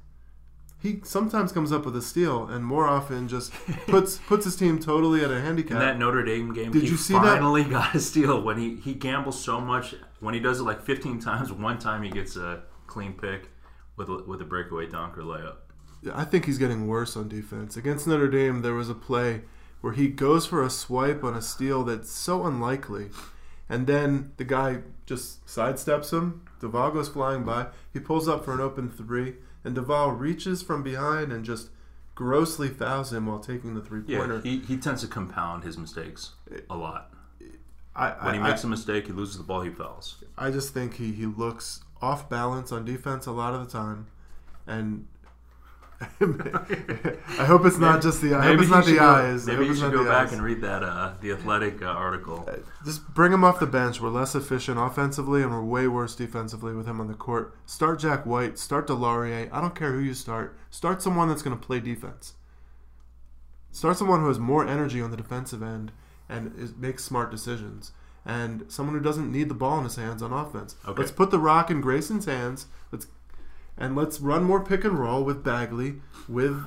He 0.79 0.99
sometimes 1.03 1.51
comes 1.51 1.71
up 1.71 1.85
with 1.85 1.95
a 1.95 2.01
steal, 2.01 2.45
and 2.45 2.63
more 2.63 2.87
often 2.87 3.27
just 3.27 3.51
puts 3.87 4.17
puts 4.17 4.45
his 4.45 4.55
team 4.55 4.79
totally 4.79 5.23
at 5.23 5.31
a 5.31 5.41
handicap. 5.41 5.71
in 5.71 5.79
that 5.79 5.97
Notre 5.97 6.23
Dame 6.23 6.53
game. 6.53 6.71
Did 6.71 6.83
he 6.83 6.89
you 6.89 6.97
see 6.97 7.13
that? 7.13 7.23
finally 7.23 7.63
got 7.69 7.95
a 7.95 7.99
steal 7.99 8.41
when 8.43 8.57
he 8.57 8.75
he 8.75 8.93
gambles 8.93 9.43
so 9.43 9.59
much. 9.59 9.95
When 10.19 10.33
he 10.33 10.39
does 10.39 10.59
it 10.59 10.63
like 10.63 10.83
15 10.83 11.19
times, 11.19 11.51
one 11.51 11.79
time 11.79 12.03
he 12.03 12.09
gets 12.09 12.35
a 12.35 12.63
clean 12.85 13.13
pick 13.13 13.49
with 13.95 14.09
a, 14.09 14.23
with 14.27 14.41
a 14.41 14.45
breakaway 14.45 14.87
dunk 14.87 15.17
or 15.17 15.21
layup. 15.23 15.57
I 16.13 16.23
think 16.25 16.45
he's 16.45 16.59
getting 16.59 16.87
worse 16.87 17.17
on 17.17 17.27
defense. 17.27 17.75
Against 17.75 18.07
Notre 18.07 18.29
Dame, 18.29 18.61
there 18.61 18.75
was 18.75 18.89
a 18.89 18.93
play 18.95 19.41
where 19.81 19.93
he 19.93 20.07
goes 20.07 20.45
for 20.45 20.63
a 20.63 20.69
swipe 20.69 21.23
on 21.23 21.35
a 21.35 21.41
steal 21.41 21.83
that's 21.83 22.11
so 22.11 22.45
unlikely, 22.45 23.09
and 23.69 23.87
then 23.87 24.31
the 24.37 24.43
guy 24.43 24.79
just 25.05 25.45
sidesteps 25.45 26.11
him. 26.11 26.47
Duval 26.59 26.91
goes 26.91 27.09
flying 27.09 27.43
by. 27.43 27.67
He 27.91 27.99
pulls 27.99 28.27
up 28.27 28.43
for 28.45 28.53
an 28.53 28.61
open 28.61 28.89
three, 28.89 29.35
and 29.63 29.75
Duval 29.75 30.11
reaches 30.11 30.61
from 30.61 30.83
behind 30.83 31.31
and 31.31 31.45
just 31.45 31.69
grossly 32.15 32.67
fouls 32.67 33.13
him 33.13 33.27
while 33.27 33.39
taking 33.39 33.75
the 33.75 33.81
three 33.81 34.01
pointer. 34.01 34.41
Yeah, 34.43 34.51
he, 34.51 34.59
he 34.59 34.77
tends 34.77 35.01
to 35.01 35.07
compound 35.07 35.63
his 35.63 35.77
mistakes 35.77 36.31
a 36.69 36.75
lot. 36.75 37.13
I, 37.95 38.09
When 38.25 38.35
he 38.35 38.39
makes 38.39 38.63
a 38.63 38.67
mistake, 38.67 39.07
he 39.07 39.13
loses 39.13 39.37
the 39.37 39.43
ball, 39.43 39.61
he 39.61 39.71
fouls. 39.71 40.23
I 40.37 40.51
just 40.51 40.73
think 40.73 40.95
he, 40.97 41.13
he 41.13 41.25
looks 41.25 41.81
off 41.99 42.29
balance 42.29 42.71
on 42.71 42.85
defense 42.85 43.25
a 43.25 43.31
lot 43.31 43.55
of 43.55 43.65
the 43.65 43.71
time, 43.71 44.07
and 44.67 45.07
I 46.21 47.45
hope 47.45 47.65
it's 47.65 47.79
not 47.79 48.03
just 48.03 48.21
the 48.21 48.35
I 48.35 48.45
hope 48.45 48.59
it's 48.59 48.69
not 48.69 48.85
the 48.85 48.97
go- 48.97 49.03
eyes. 49.03 49.47
Maybe 49.47 49.65
you 49.65 49.73
should 49.75 49.91
go 49.91 50.03
back 50.05 50.27
eyes. 50.27 50.33
and 50.33 50.43
read 50.43 50.61
that 50.61 50.83
uh, 50.83 51.13
the 51.21 51.31
Athletic 51.31 51.81
uh, 51.81 51.85
article. 51.85 52.47
Just 52.85 53.07
bring 53.15 53.33
him 53.33 53.43
off 53.43 53.59
the 53.59 53.65
bench. 53.65 53.99
We're 53.99 54.09
less 54.09 54.35
efficient 54.35 54.77
offensively, 54.77 55.41
and 55.41 55.51
we're 55.51 55.63
way 55.63 55.87
worse 55.87 56.15
defensively 56.15 56.73
with 56.73 56.85
him 56.85 57.01
on 57.01 57.07
the 57.07 57.15
court. 57.15 57.55
Start 57.65 57.99
Jack 57.99 58.27
White. 58.27 58.59
Start 58.59 58.87
Delaurier. 58.87 59.49
I 59.51 59.59
don't 59.59 59.73
care 59.73 59.91
who 59.91 59.99
you 59.99 60.13
start. 60.13 60.55
Start 60.69 61.01
someone 61.01 61.29
that's 61.29 61.41
going 61.41 61.57
to 61.57 61.65
play 61.65 61.79
defense. 61.79 62.35
Start 63.71 63.97
someone 63.97 64.21
who 64.21 64.27
has 64.27 64.39
more 64.39 64.67
energy 64.67 65.01
on 65.01 65.09
the 65.11 65.17
defensive 65.17 65.63
end 65.63 65.91
and 66.29 66.53
is, 66.59 66.75
makes 66.75 67.03
smart 67.03 67.31
decisions. 67.31 67.91
And 68.25 68.65
someone 68.67 68.95
who 68.95 69.01
doesn't 69.01 69.31
need 69.31 69.49
the 69.49 69.55
ball 69.55 69.77
in 69.77 69.85
his 69.85 69.95
hands 69.95 70.21
on 70.21 70.33
offense. 70.33 70.75
Okay. 70.85 70.99
Let's 70.99 71.11
put 71.11 71.31
the 71.31 71.39
rock 71.39 71.71
in 71.71 71.81
Grayson's 71.81 72.25
hands. 72.25 72.65
Let's 72.91 73.07
and 73.77 73.95
let's 73.95 74.19
run 74.19 74.43
more 74.43 74.63
pick 74.63 74.83
and 74.83 74.97
roll 74.97 75.23
with 75.23 75.43
Bagley, 75.43 75.95
with 76.27 76.63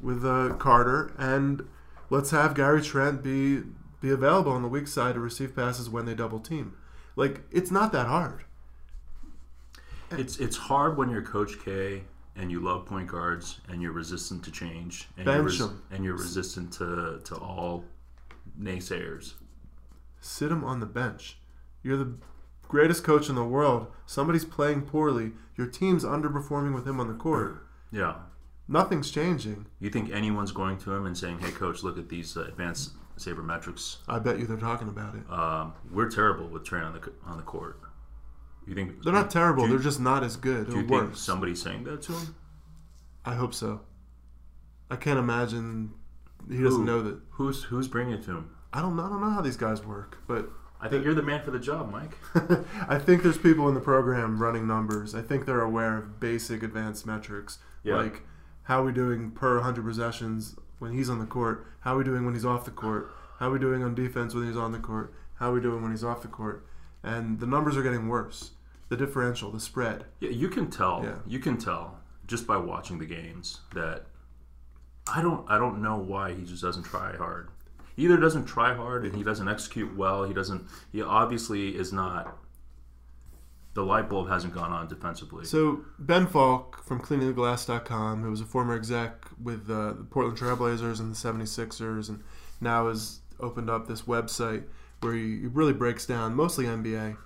with 0.00 0.24
uh, 0.24 0.54
Carter, 0.58 1.12
and 1.18 1.68
let's 2.10 2.30
have 2.30 2.54
Gary 2.54 2.82
Trent 2.82 3.22
be 3.22 3.62
be 4.00 4.10
available 4.10 4.52
on 4.52 4.62
the 4.62 4.68
weak 4.68 4.88
side 4.88 5.14
to 5.14 5.20
receive 5.20 5.54
passes 5.54 5.88
when 5.88 6.06
they 6.06 6.14
double 6.14 6.40
team. 6.40 6.74
Like 7.16 7.42
it's 7.50 7.70
not 7.70 7.92
that 7.92 8.06
hard. 8.06 8.44
It's 10.10 10.38
it's 10.38 10.56
hard 10.56 10.96
when 10.96 11.08
you're 11.10 11.22
Coach 11.22 11.52
K 11.64 12.02
and 12.36 12.50
you 12.50 12.60
love 12.60 12.86
point 12.86 13.08
guards 13.08 13.60
and 13.68 13.82
you're 13.82 13.92
resistant 13.92 14.42
to 14.44 14.50
change 14.50 15.08
and 15.16 15.26
you're, 15.26 15.42
Bench 15.44 15.60
'em. 15.60 15.82
and 15.90 16.04
you're 16.04 16.16
resistant 16.16 16.72
to, 16.74 17.20
to 17.24 17.34
all 17.36 17.84
naysayers. 18.60 19.34
Sit 20.20 20.50
him 20.50 20.64
on 20.64 20.80
the 20.80 20.86
bench. 20.86 21.38
You're 21.82 21.98
the 21.98 22.14
greatest 22.72 23.04
coach 23.04 23.28
in 23.28 23.34
the 23.36 23.44
world. 23.44 23.86
Somebody's 24.06 24.44
playing 24.46 24.82
poorly. 24.82 25.32
Your 25.56 25.66
team's 25.66 26.04
underperforming 26.04 26.74
with 26.74 26.88
him 26.88 26.98
on 26.98 27.06
the 27.06 27.14
court. 27.14 27.66
Yeah. 27.92 28.14
Nothing's 28.66 29.10
changing. 29.10 29.66
You 29.78 29.90
think 29.90 30.10
anyone's 30.10 30.52
going 30.52 30.78
to 30.78 30.92
him 30.94 31.04
and 31.04 31.16
saying, 31.16 31.40
"Hey, 31.40 31.50
coach, 31.50 31.82
look 31.82 31.98
at 31.98 32.08
these 32.08 32.36
uh, 32.36 32.44
advanced 32.44 32.92
sabermetrics. 33.18 33.98
I 34.08 34.18
bet 34.18 34.38
you 34.38 34.46
they're 34.46 34.56
talking 34.56 34.88
about 34.88 35.14
it. 35.14 35.30
Um, 35.30 35.74
we're 35.90 36.08
terrible 36.08 36.48
with 36.48 36.64
Trey 36.64 36.80
on 36.80 36.94
the 36.94 37.12
on 37.26 37.36
the 37.36 37.42
court." 37.42 37.78
You 38.66 38.74
think 38.74 39.02
They're 39.02 39.12
not 39.12 39.30
terrible. 39.30 39.64
You- 39.64 39.70
They're 39.70 39.78
just 39.90 40.00
not 40.00 40.22
as 40.24 40.36
good. 40.36 40.70
Do 40.70 40.76
you 40.76 40.86
think 40.88 40.90
worse. 41.10 41.20
somebody's 41.20 41.60
saying 41.60 41.84
that 41.84 42.00
to 42.02 42.12
him? 42.12 42.34
I 43.24 43.34
hope 43.34 43.52
so. 43.52 43.80
I 44.90 44.96
can't 44.96 45.18
imagine 45.18 45.90
he 46.48 46.62
doesn't 46.62 46.80
Who? 46.80 46.86
know 46.86 47.02
that. 47.02 47.18
Who's 47.32 47.64
who's 47.64 47.88
bringing 47.88 48.14
it 48.14 48.22
to 48.24 48.30
him? 48.30 48.50
I 48.72 48.80
don't. 48.80 48.98
I 48.98 49.08
don't 49.10 49.20
know 49.20 49.30
how 49.30 49.42
these 49.42 49.56
guys 49.58 49.84
work, 49.84 50.18
but 50.26 50.48
I 50.82 50.88
think 50.88 51.04
you're 51.04 51.14
the 51.14 51.22
man 51.22 51.42
for 51.42 51.52
the 51.52 51.58
job, 51.60 51.90
Mike. 51.90 52.18
I 52.88 52.98
think 52.98 53.22
there's 53.22 53.38
people 53.38 53.68
in 53.68 53.74
the 53.74 53.80
program 53.80 54.42
running 54.42 54.66
numbers. 54.66 55.14
I 55.14 55.22
think 55.22 55.46
they're 55.46 55.60
aware 55.62 55.96
of 55.96 56.18
basic 56.18 56.62
advanced 56.62 57.06
metrics, 57.06 57.58
Yeah. 57.84 57.96
like 57.96 58.22
how 58.64 58.82
are 58.82 58.86
we 58.86 58.92
doing 58.92 59.30
per 59.30 59.54
100 59.56 59.84
possessions 59.84 60.56
when 60.80 60.92
he's 60.92 61.08
on 61.08 61.18
the 61.20 61.26
court, 61.26 61.66
how 61.80 61.94
are 61.94 61.98
we 61.98 62.04
doing 62.04 62.24
when 62.24 62.34
he's 62.34 62.44
off 62.44 62.64
the 62.64 62.70
court, 62.72 63.10
how 63.38 63.48
are 63.48 63.52
we 63.52 63.58
doing 63.58 63.82
on 63.84 63.94
defense 63.94 64.34
when 64.34 64.46
he's 64.46 64.56
on 64.56 64.72
the 64.72 64.78
court, 64.78 65.14
how 65.34 65.50
are 65.50 65.54
we 65.54 65.60
doing 65.60 65.82
when 65.82 65.92
he's 65.92 66.02
off 66.04 66.22
the 66.22 66.28
court, 66.28 66.66
and 67.02 67.38
the 67.40 67.46
numbers 67.46 67.76
are 67.76 67.82
getting 67.82 68.08
worse. 68.08 68.50
The 68.88 68.96
differential, 68.96 69.50
the 69.50 69.58
spread. 69.60 70.04
Yeah, 70.20 70.30
you 70.30 70.48
can 70.50 70.68
tell. 70.70 71.00
Yeah. 71.02 71.14
You 71.26 71.38
can 71.38 71.56
tell 71.56 71.98
just 72.26 72.46
by 72.46 72.58
watching 72.58 72.98
the 72.98 73.06
games 73.06 73.60
that 73.74 74.04
I 75.12 75.22
don't. 75.22 75.48
I 75.50 75.56
don't 75.58 75.80
know 75.82 75.96
why 75.96 76.34
he 76.34 76.44
just 76.44 76.62
doesn't 76.62 76.82
try 76.82 77.16
hard. 77.16 77.48
He 77.96 78.04
either 78.04 78.16
doesn't 78.16 78.46
try 78.46 78.74
hard 78.74 79.04
and 79.04 79.14
he 79.14 79.22
doesn't 79.22 79.48
execute 79.48 79.96
well. 79.96 80.24
He 80.24 80.34
doesn't. 80.34 80.66
He 80.90 81.02
obviously 81.02 81.76
is 81.76 81.92
not. 81.92 82.36
The 83.74 83.82
light 83.82 84.10
bulb 84.10 84.28
hasn't 84.28 84.54
gone 84.54 84.70
on 84.70 84.88
defensively. 84.88 85.46
So 85.46 85.84
Ben 85.98 86.26
Falk 86.26 86.82
from 86.84 87.00
CleaningTheGlass.com, 87.00 88.22
who 88.22 88.30
was 88.30 88.42
a 88.42 88.44
former 88.44 88.74
exec 88.74 89.24
with 89.42 89.70
uh, 89.70 89.94
the 89.94 90.06
Portland 90.10 90.36
Trailblazers 90.36 91.00
and 91.00 91.14
the 91.14 91.16
76ers, 91.16 92.10
and 92.10 92.22
now 92.60 92.88
has 92.88 93.20
opened 93.40 93.70
up 93.70 93.86
this 93.86 94.02
website 94.02 94.64
where 95.00 95.14
he, 95.14 95.40
he 95.40 95.46
really 95.46 95.72
breaks 95.72 96.04
down 96.04 96.34
mostly 96.34 96.66
NBA, 96.66 97.16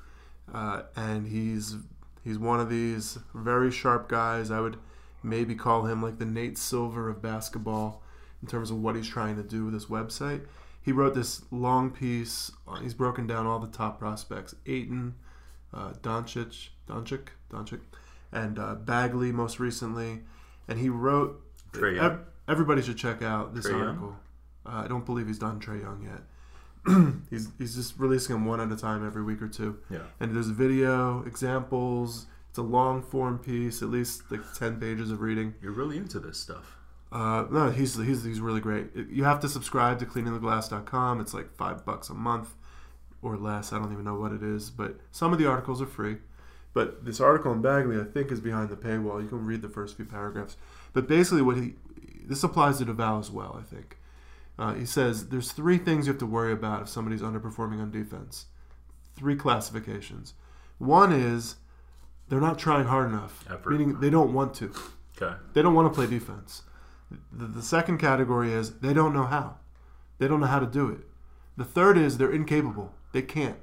uh, 0.52 0.82
and 0.94 1.26
he's 1.26 1.76
he's 2.22 2.38
one 2.38 2.60
of 2.60 2.70
these 2.70 3.18
very 3.34 3.70
sharp 3.72 4.08
guys. 4.08 4.50
I 4.50 4.60
would 4.60 4.78
maybe 5.22 5.54
call 5.54 5.86
him 5.86 6.02
like 6.02 6.18
the 6.18 6.24
Nate 6.24 6.58
Silver 6.58 7.08
of 7.08 7.20
basketball 7.20 8.02
in 8.42 8.48
terms 8.48 8.70
of 8.70 8.80
what 8.82 8.96
he's 8.96 9.08
trying 9.08 9.36
to 9.36 9.42
do 9.42 9.64
with 9.64 9.74
this 9.74 9.86
website. 9.86 10.46
He 10.82 10.92
wrote 10.92 11.14
this 11.14 11.42
long 11.50 11.90
piece. 11.90 12.50
uh, 12.68 12.76
He's 12.76 12.94
broken 12.94 13.26
down 13.26 13.46
all 13.46 13.58
the 13.58 13.66
top 13.66 13.98
prospects: 13.98 14.54
Ayton, 14.66 15.14
uh, 15.74 15.92
Doncic, 16.02 16.68
Doncic, 16.88 17.28
Doncic, 17.50 17.80
and 18.32 18.58
uh, 18.58 18.74
Bagley 18.76 19.32
most 19.32 19.58
recently. 19.58 20.20
And 20.68 20.78
he 20.78 20.88
wrote. 20.88 21.42
Ev- 22.00 22.20
everybody 22.48 22.82
should 22.82 22.96
check 22.98 23.22
out 23.22 23.54
this 23.54 23.66
Trae 23.66 23.80
article. 23.88 24.16
Uh, 24.64 24.82
I 24.84 24.88
don't 24.88 25.04
believe 25.04 25.26
he's 25.26 25.38
done 25.38 25.60
Trae 25.60 25.80
Young 25.82 26.02
yet. 26.02 26.22
he's 27.30 27.48
he's 27.58 27.74
just 27.74 27.98
releasing 27.98 28.34
them 28.36 28.44
one 28.46 28.60
at 28.60 28.70
a 28.70 28.76
time 28.76 29.04
every 29.04 29.22
week 29.24 29.42
or 29.42 29.48
two. 29.48 29.78
yeah. 29.90 29.98
And 30.20 30.34
there's 30.34 30.48
video, 30.48 31.24
examples. 31.24 32.26
It's 32.50 32.58
a 32.58 32.62
long 32.62 33.02
form 33.02 33.38
piece, 33.38 33.82
at 33.82 33.88
least 33.90 34.22
like 34.30 34.40
ten 34.54 34.78
pages 34.80 35.10
of 35.10 35.20
reading. 35.20 35.54
You're 35.60 35.72
really 35.72 35.96
into 35.96 36.20
this 36.20 36.38
stuff. 36.38 36.75
Uh, 37.12 37.46
no, 37.50 37.70
he's, 37.70 37.96
he's 37.96 38.24
he's 38.24 38.40
really 38.40 38.60
great. 38.60 38.88
You 38.94 39.24
have 39.24 39.40
to 39.40 39.48
subscribe 39.48 39.98
to 40.00 40.06
cleaningtheglass.com. 40.06 41.20
It's 41.20 41.32
like 41.32 41.52
five 41.52 41.84
bucks 41.84 42.10
a 42.10 42.14
month 42.14 42.54
or 43.22 43.36
less. 43.36 43.72
I 43.72 43.78
don't 43.78 43.92
even 43.92 44.04
know 44.04 44.18
what 44.18 44.32
it 44.32 44.42
is, 44.42 44.70
but 44.70 44.98
some 45.12 45.32
of 45.32 45.38
the 45.38 45.46
articles 45.46 45.80
are 45.80 45.86
free. 45.86 46.16
But 46.74 47.04
this 47.04 47.20
article 47.20 47.52
in 47.52 47.62
Bagley, 47.62 47.98
I 47.98 48.04
think, 48.04 48.30
is 48.30 48.40
behind 48.40 48.68
the 48.68 48.76
paywall. 48.76 49.22
You 49.22 49.28
can 49.28 49.46
read 49.46 49.62
the 49.62 49.68
first 49.68 49.96
few 49.96 50.04
paragraphs. 50.04 50.56
But 50.92 51.08
basically, 51.08 51.42
what 51.42 51.56
he 51.56 51.74
this 52.26 52.42
applies 52.42 52.78
to 52.78 52.84
Duval 52.84 53.18
as 53.20 53.30
well. 53.30 53.58
I 53.58 53.62
think 53.62 53.96
uh, 54.58 54.74
he 54.74 54.84
says 54.84 55.28
there's 55.28 55.52
three 55.52 55.78
things 55.78 56.06
you 56.06 56.12
have 56.12 56.20
to 56.20 56.26
worry 56.26 56.52
about 56.52 56.82
if 56.82 56.88
somebody's 56.88 57.22
underperforming 57.22 57.80
on 57.80 57.90
defense. 57.90 58.46
Three 59.16 59.36
classifications. 59.36 60.34
One 60.78 61.12
is 61.12 61.56
they're 62.28 62.40
not 62.40 62.58
trying 62.58 62.86
hard 62.86 63.08
enough, 63.08 63.44
meaning 63.78 64.00
they 64.00 64.10
don't 64.10 64.32
want 64.34 64.54
to. 64.56 64.72
Okay. 65.20 65.34
They 65.54 65.62
don't 65.62 65.74
want 65.74 65.90
to 65.90 65.94
play 65.94 66.06
defense. 66.06 66.62
The, 67.32 67.46
the 67.46 67.62
second 67.62 67.98
category 67.98 68.52
is 68.52 68.78
they 68.78 68.92
don't 68.92 69.14
know 69.14 69.24
how. 69.26 69.56
They 70.18 70.26
don't 70.28 70.40
know 70.40 70.46
how 70.46 70.58
to 70.58 70.66
do 70.66 70.88
it. 70.88 71.00
The 71.56 71.64
third 71.64 71.96
is 71.96 72.18
they're 72.18 72.32
incapable. 72.32 72.92
They 73.12 73.22
can't. 73.22 73.58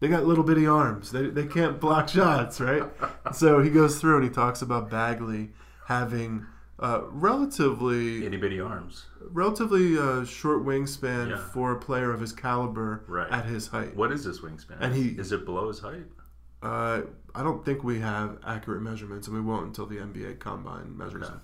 They 0.00 0.08
got 0.08 0.24
little 0.24 0.44
bitty 0.44 0.66
arms. 0.66 1.12
They, 1.12 1.26
they 1.28 1.46
can't 1.46 1.78
block 1.80 2.08
shots, 2.08 2.60
right? 2.60 2.84
so 3.34 3.60
he 3.60 3.70
goes 3.70 4.00
through 4.00 4.16
and 4.16 4.24
he 4.24 4.30
talks 4.30 4.62
about 4.62 4.90
Bagley 4.90 5.50
having 5.86 6.46
Uh, 6.78 7.02
relatively, 7.10 8.24
Itty 8.24 8.38
bitty 8.38 8.60
arms. 8.60 9.06
relatively 9.30 9.98
uh, 9.98 10.24
short 10.24 10.64
wingspan 10.64 11.30
Yeah. 11.30 11.36
for 11.52 11.72
a 11.72 11.78
player 11.78 12.10
of 12.12 12.20
his 12.20 12.32
caliber 12.32 13.04
Right. 13.06 13.30
at 13.30 13.44
his 13.44 13.66
height. 13.68 13.94
What 13.94 14.10
is 14.12 14.24
his 14.24 14.40
wingspan? 14.40 14.78
And 14.80 14.94
he- 14.94 15.10
is 15.18 15.32
it 15.32 15.44
below 15.44 15.68
his 15.68 15.80
height? 15.80 16.06
Uh, 16.62 17.02
I 17.34 17.42
don't 17.42 17.64
think 17.64 17.84
we 17.84 18.00
have 18.00 18.38
accurate 18.46 18.82
measurements, 18.82 19.26
and 19.28 19.36
we 19.36 19.42
won't 19.42 19.66
until 19.66 19.86
the 19.86 19.96
NBA 19.98 20.34
Combine 20.40 20.96
measures 20.96 21.24
Okay. 21.24 21.32
him. 21.32 21.40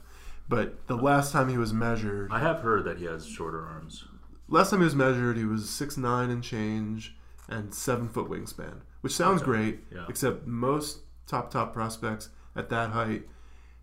But 0.49 0.87
the 0.87 0.97
last 0.97 1.33
time 1.33 1.49
he 1.49 1.59
was 1.59 1.73
measured, 1.73 2.31
I 2.33 2.39
have 2.41 2.61
heard 2.61 2.85
that 2.85 2.99
he 2.99 3.05
has 3.07 3.27
shorter 3.27 3.65
arms. 3.67 4.05
last 4.49 4.71
time 4.71 4.81
he 4.81 4.85
was 4.85 4.95
measured, 4.95 5.37
he 5.37 5.45
was 5.45 5.69
six 5.69 5.97
nine 5.97 6.31
and 6.31 6.43
change 6.43 7.17
and 7.49 7.75
seven 7.75 8.09
foot 8.09 8.29
wingspan, 8.29 8.81
which 9.01 9.13
sounds 9.15 9.43
Okay. 9.43 9.51
great. 9.51 9.85
Yeah. 9.93 10.05
Except 10.09 10.47
most 10.47 11.01
top 11.27 11.51
top 11.51 11.73
prospects 11.73 12.29
at 12.55 12.69
that 12.71 12.91
height 12.91 13.29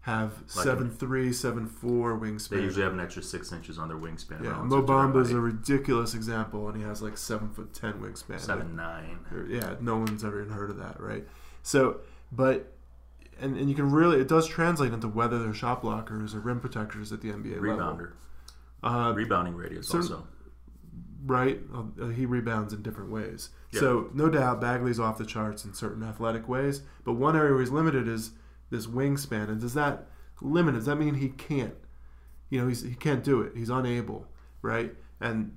have 0.01 0.33
Like 0.55 0.65
seven 0.65 0.89
three, 0.89 1.31
seven 1.33 1.65
four 1.67 2.17
wingspan. 2.17 2.49
They 2.49 2.61
usually 2.61 2.83
have 2.83 2.91
an 2.93 2.99
extra 2.99 3.23
six 3.23 3.51
inches 3.53 3.77
on 3.79 3.87
their 3.87 3.97
wingspan. 3.97 4.41
yeah, 4.43 4.49
relative 4.51 4.65
Mo 4.69 4.81
to 4.81 4.85
their 4.87 4.95
Bamba's 4.95 5.31
a 5.31 5.39
ridiculous 5.39 6.13
example, 6.13 6.67
and 6.69 6.77
he 6.77 6.83
has 6.83 7.01
like 7.01 7.17
seven 7.17 7.49
foot 7.49 7.73
ten 7.73 7.93
wingspan. 8.01 8.39
seven 8.39 8.75
nine. 8.75 9.19
Or- 9.33 9.45
Yeah, 9.45 9.75
no 9.81 9.97
one's 9.97 10.23
ever 10.25 10.41
even 10.41 10.53
heard 10.53 10.69
of 10.69 10.77
that, 10.77 10.99
right? 11.01 11.25
So, 11.61 12.01
but 12.33 12.73
and, 13.39 13.57
and 13.57 13.69
you 13.69 13.75
can 13.75 13.91
really 13.91 14.19
it 14.19 14.27
does 14.27 14.47
translate 14.47 14.93
into 14.93 15.07
whether 15.07 15.41
they're 15.41 15.53
shot 15.53 15.81
blockers 15.83 16.33
or 16.33 16.39
rim 16.39 16.59
protectors 16.59 17.11
at 17.11 17.21
the 17.21 17.29
NBA 17.29 17.61
level. 17.61 17.77
Rebounder. 17.77 18.11
Uh, 18.83 19.13
Rebounding 19.15 19.55
radius 19.55 19.87
certain- 19.87 20.11
also. 20.13 20.27
right? 21.25 21.59
Uh, 21.73 22.07
he 22.07 22.25
rebounds 22.25 22.73
in 22.73 22.81
different 22.81 23.09
ways. 23.11 23.49
So 23.71 24.09
no 24.13 24.29
doubt 24.29 24.61
Bagley's 24.61 24.99
off 24.99 25.17
the 25.17 25.25
charts 25.25 25.65
in 25.65 25.73
certain 25.73 26.03
athletic 26.03 26.47
ways, 26.47 26.83
but 27.03 27.13
one 27.13 27.35
area 27.35 27.51
where 27.51 27.61
he's 27.61 27.71
limited 27.71 28.07
is 28.07 28.31
this 28.69 28.85
wingspan. 28.85 29.49
And 29.49 29.59
does 29.59 29.73
that 29.73 30.07
limit? 30.41 30.75
Does 30.75 30.85
that 30.85 30.97
mean 30.97 31.15
he 31.15 31.29
can't? 31.29 31.73
You 32.49 32.61
know, 32.61 32.67
he's, 32.67 32.83
he 32.83 32.93
can't 32.93 33.23
do 33.23 33.41
it. 33.41 33.53
He's 33.55 33.69
unable, 33.69 34.27
right? 34.61 34.93
And 35.19 35.51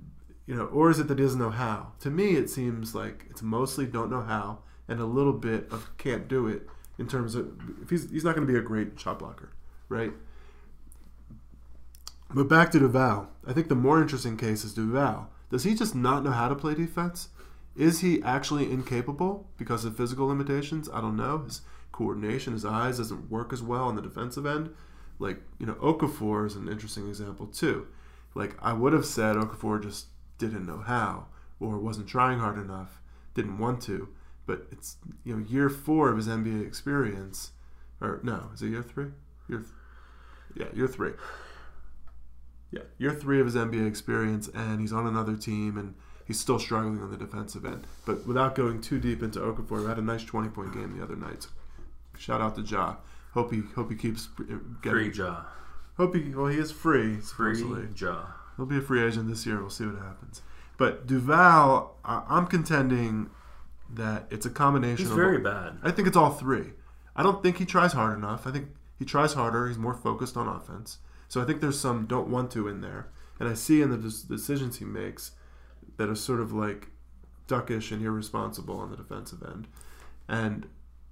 you 0.47 0.55
know, 0.55 0.67
or 0.67 0.89
is 0.91 0.99
it 0.99 1.09
that 1.09 1.19
he 1.19 1.25
doesn't 1.25 1.39
know 1.41 1.51
how? 1.51 1.93
To 2.01 2.11
me, 2.11 2.37
it 2.37 2.49
seems 2.49 2.95
like 2.95 3.27
it's 3.29 3.43
mostly 3.43 3.85
don't 3.85 4.11
know 4.11 4.23
how 4.23 4.61
and 4.89 5.01
a 5.01 5.05
little 5.05 5.33
bit 5.33 5.67
of 5.71 5.91
can't 5.99 6.29
do 6.29 6.47
it 6.47 6.69
in 6.99 7.07
terms 7.07 7.35
of 7.35 7.53
if 7.83 7.91
he's 7.91 8.11
he's 8.11 8.25
not 8.25 8.35
going 8.35 8.47
to 8.47 8.53
be 8.53 8.59
a 8.59 8.63
great 8.63 8.99
shot 8.99 9.19
blocker, 9.19 9.51
right? 9.89 10.13
But 12.31 12.49
back 12.49 12.71
to 12.73 12.79
Duval. 12.79 13.29
I 13.47 13.53
think 13.53 13.69
the 13.69 13.75
more 13.75 14.01
interesting 14.01 14.37
case 14.37 14.65
is 14.65 14.75
Duval. 14.75 15.31
Does 15.51 15.65
he 15.65 15.75
just 15.75 15.95
not 15.95 16.25
know 16.25 16.33
how 16.33 16.49
to 16.49 16.57
play 16.57 16.75
defense? 16.75 17.29
Is 17.77 18.01
he 18.01 18.23
actually 18.23 18.71
incapable 18.71 19.47
because 19.59 19.85
of 19.85 19.97
physical 19.97 20.27
limitations? 20.27 20.89
I 20.93 21.01
don't 21.01 21.17
know. 21.17 21.39
His 21.39 21.61
coordination, 21.93 22.53
his 22.55 22.65
eyes 22.65 22.99
doesn't 22.99 23.31
work 23.31 23.53
as 23.53 23.63
well 23.63 23.85
on 23.85 23.97
the 23.97 24.03
defensive 24.03 24.47
end. 24.47 24.71
Like, 25.19 25.41
you 25.59 25.67
know, 25.67 25.75
Okafor 25.75 26.47
is 26.47 26.57
an 26.57 26.69
interesting 26.69 27.09
example 27.09 27.47
too. 27.47 27.87
Like, 28.35 28.57
I 28.61 28.73
would 28.73 28.93
have 28.93 29.07
said 29.07 29.37
Okafor 29.37 29.83
just 29.83 30.07
didn't 30.39 30.67
know 30.67 30.79
how 30.79 31.27
or 31.61 31.79
wasn't 31.79 32.09
trying 32.09 32.39
hard 32.39 32.59
enough, 32.59 33.01
didn't 33.35 33.59
want 33.59 33.81
to. 33.83 34.09
But 34.47 34.67
it's, 34.71 34.97
you 35.25 35.35
know, 35.37 35.45
year 35.47 35.69
four 35.69 36.09
of 36.11 36.17
his 36.17 36.29
NBA 36.29 36.65
experience. 36.67 37.51
Or, 38.01 38.21
no, 38.23 38.51
is 38.55 38.63
it 38.63 38.69
year 38.69 38.83
three? 38.83 39.07
Year, 39.49 39.59
th- 39.59 39.71
yeah, 40.55 40.77
year 40.77 40.87
three. 40.89 41.13
Yeah, 42.71 42.83
year 42.99 43.13
three 43.13 43.41
of 43.41 43.47
his 43.47 43.55
NBA 43.55 43.87
experience, 43.87 44.49
and 44.55 44.81
he's 44.81 44.93
on 44.93 45.07
another 45.07 45.37
team, 45.37 45.77
and 45.79 45.95
he's 46.27 46.39
still 46.39 46.59
struggling 46.59 47.01
on 47.01 47.11
the 47.11 47.17
defensive 47.17 47.65
end. 47.65 47.87
But 48.05 48.27
without 48.27 48.55
going 48.55 48.81
too 48.81 48.99
deep 48.99 49.23
into 49.23 49.39
Okafor, 49.41 49.69
who 49.79 49.87
had 49.87 49.99
a 49.99 50.03
nice 50.03 50.25
twenty 50.25 50.49
point 50.49 50.73
game 50.75 50.97
the 50.97 51.03
other 51.03 51.17
night. 51.17 51.47
Shout 52.19 52.41
out 52.41 52.55
to 52.57 52.63
Ja. 52.63 52.97
Hope 53.33 53.53
he 53.53 53.63
hope 53.75 53.91
he 53.91 53.97
keeps 53.97 54.29
uh, 54.41 54.45
Free 54.45 54.59
getting. 54.83 55.13
jaw. 55.13 55.47
Hope 55.97 56.15
he 56.15 56.35
well 56.35 56.47
he 56.47 56.59
is 56.59 56.73
free 56.73 57.17
Free 57.17 57.55
supposedly. 57.55 57.89
jaw. 57.95 58.33
He'll 58.57 58.67
be 58.67 58.79
a 58.79 58.83
free 58.83 59.03
agent 59.05 59.29
this 59.29 59.47
year. 59.47 59.61
We'll 59.61 59.71
see 59.71 59.87
what 59.87 60.03
happens. 60.03 60.43
But 60.79 61.07
Duval, 61.07 61.97
I'm 62.05 62.47
contending 62.47 63.31
that 63.94 64.27
it's 64.31 64.46
a 64.46 64.51
combination. 64.51 64.99
He's 65.05 65.11
of 65.11 65.16
very 65.16 65.38
bad. 65.38 65.79
I 65.83 65.90
think 65.90 66.09
it's 66.09 66.16
all 66.16 66.31
three. 66.33 66.72
I 67.14 67.22
don't 67.22 67.42
think 67.42 67.59
he 67.59 67.64
tries 67.64 67.92
hard 67.92 68.16
enough. 68.18 68.46
I 68.46 68.51
think 68.51 68.68
he 68.99 69.05
tries 69.05 69.35
harder. 69.35 69.68
He's 69.68 69.79
more 69.79 69.94
focused 69.94 70.37
on 70.37 70.49
offense. 70.49 70.99
So 71.29 71.40
I 71.40 71.44
think 71.44 71.61
there's 71.61 71.79
some 71.81 72.07
don't 72.07 72.29
want 72.29 72.51
to 72.53 72.68
in 72.68 72.81
there. 72.81 73.09
And 73.38 73.49
I 73.49 73.55
see 73.55 73.83
in 73.83 73.90
the 73.90 73.99
decisions 73.99 74.79
he 74.79 74.85
makes 74.85 75.33
that 75.96 76.09
are 76.09 76.14
sort 76.14 76.40
of 76.40 76.53
like 76.53 76.88
duckish 77.46 77.90
and 77.92 78.05
irresponsible 78.05 78.79
on 78.79 78.90
the 78.90 78.96
defensive 78.96 79.42
end. 79.42 79.68
And 80.29 80.66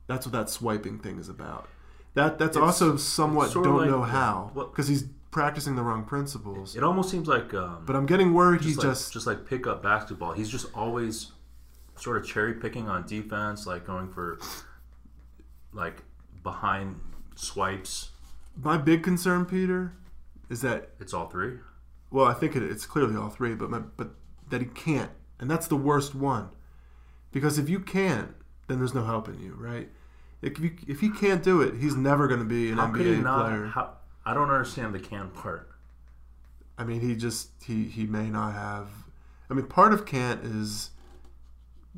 that's 0.06 0.26
what 0.26 0.32
that 0.32 0.50
swiping 0.50 0.98
thing 0.98 1.18
is 1.18 1.28
about. 1.28 1.68
That 2.14 2.38
that's 2.38 2.56
It's 2.56 2.62
also 2.64 2.96
somewhat 2.96 3.52
don't 3.52 3.76
like- 3.76 3.90
know 3.90 4.02
how 4.02 4.50
because 4.54 4.88
he's 4.88 5.04
practicing 5.30 5.74
the 5.74 5.82
wrong 5.82 6.04
principles. 6.04 6.76
It 6.76 6.84
almost 6.84 7.10
seems 7.10 7.26
like 7.26 7.52
um, 7.54 7.82
But 7.86 7.96
I'm 7.96 8.06
getting 8.06 8.32
worried 8.34 8.60
just 8.62 8.68
he 8.70 8.76
like, 8.76 8.94
just 8.94 9.12
just 9.12 9.26
like 9.26 9.46
pick 9.46 9.66
up 9.66 9.82
basketball. 9.82 10.32
He's 10.32 10.48
just 10.48 10.66
always 10.74 11.32
sort 11.96 12.16
of 12.16 12.26
cherry 12.26 12.54
picking 12.54 12.88
on 12.88 13.06
defense, 13.06 13.66
like 13.66 13.86
going 13.86 14.12
for 14.12 14.38
like 15.72 16.02
behind 16.42 17.00
swipes. 17.34 18.10
my 18.60 18.76
big 18.76 19.02
concern, 19.02 19.44
Peter, 19.44 19.92
is 20.48 20.60
that 20.62 20.90
It's 21.00 21.12
all 21.12 21.28
three. 21.28 21.58
Well, 22.10 22.26
I 22.26 22.34
think 22.34 22.54
it, 22.54 22.62
it's 22.62 22.86
clearly 22.86 23.16
all 23.16 23.28
three, 23.28 23.54
but 23.54 23.70
my, 23.70 23.80
but 23.80 24.10
that 24.50 24.60
he 24.60 24.68
can't, 24.68 25.10
and 25.40 25.50
that's 25.50 25.66
the 25.66 25.76
worst 25.76 26.14
one. 26.14 26.50
Because 27.32 27.58
if 27.58 27.68
you 27.68 27.80
can't, 27.80 28.32
then 28.68 28.78
there's 28.78 28.94
no 28.94 29.04
helping 29.04 29.40
you, 29.40 29.54
right? 29.58 29.88
If 30.40 30.60
you, 30.60 30.76
if 30.86 31.00
he 31.00 31.10
can't 31.10 31.42
do 31.42 31.60
it, 31.62 31.74
he's 31.80 31.96
never 31.96 32.28
going 32.28 32.40
to 32.40 32.46
be 32.46 32.70
an 32.70 32.78
How 32.78 32.86
NBA 32.86 33.22
not? 33.22 33.48
player. 33.48 33.66
How, 33.66 33.94
I 34.24 34.34
don't 34.34 34.50
understand 34.50 34.94
the 34.94 35.00
can 35.00 35.30
part. 35.30 35.70
I 36.78 36.84
mean, 36.84 37.00
he 37.00 37.14
just 37.16 37.50
he 37.64 37.84
he 37.84 38.06
may 38.06 38.28
not 38.30 38.52
have. 38.54 38.88
I 39.50 39.54
mean, 39.54 39.66
part 39.66 39.92
of 39.92 40.06
can't 40.06 40.44
is 40.44 40.90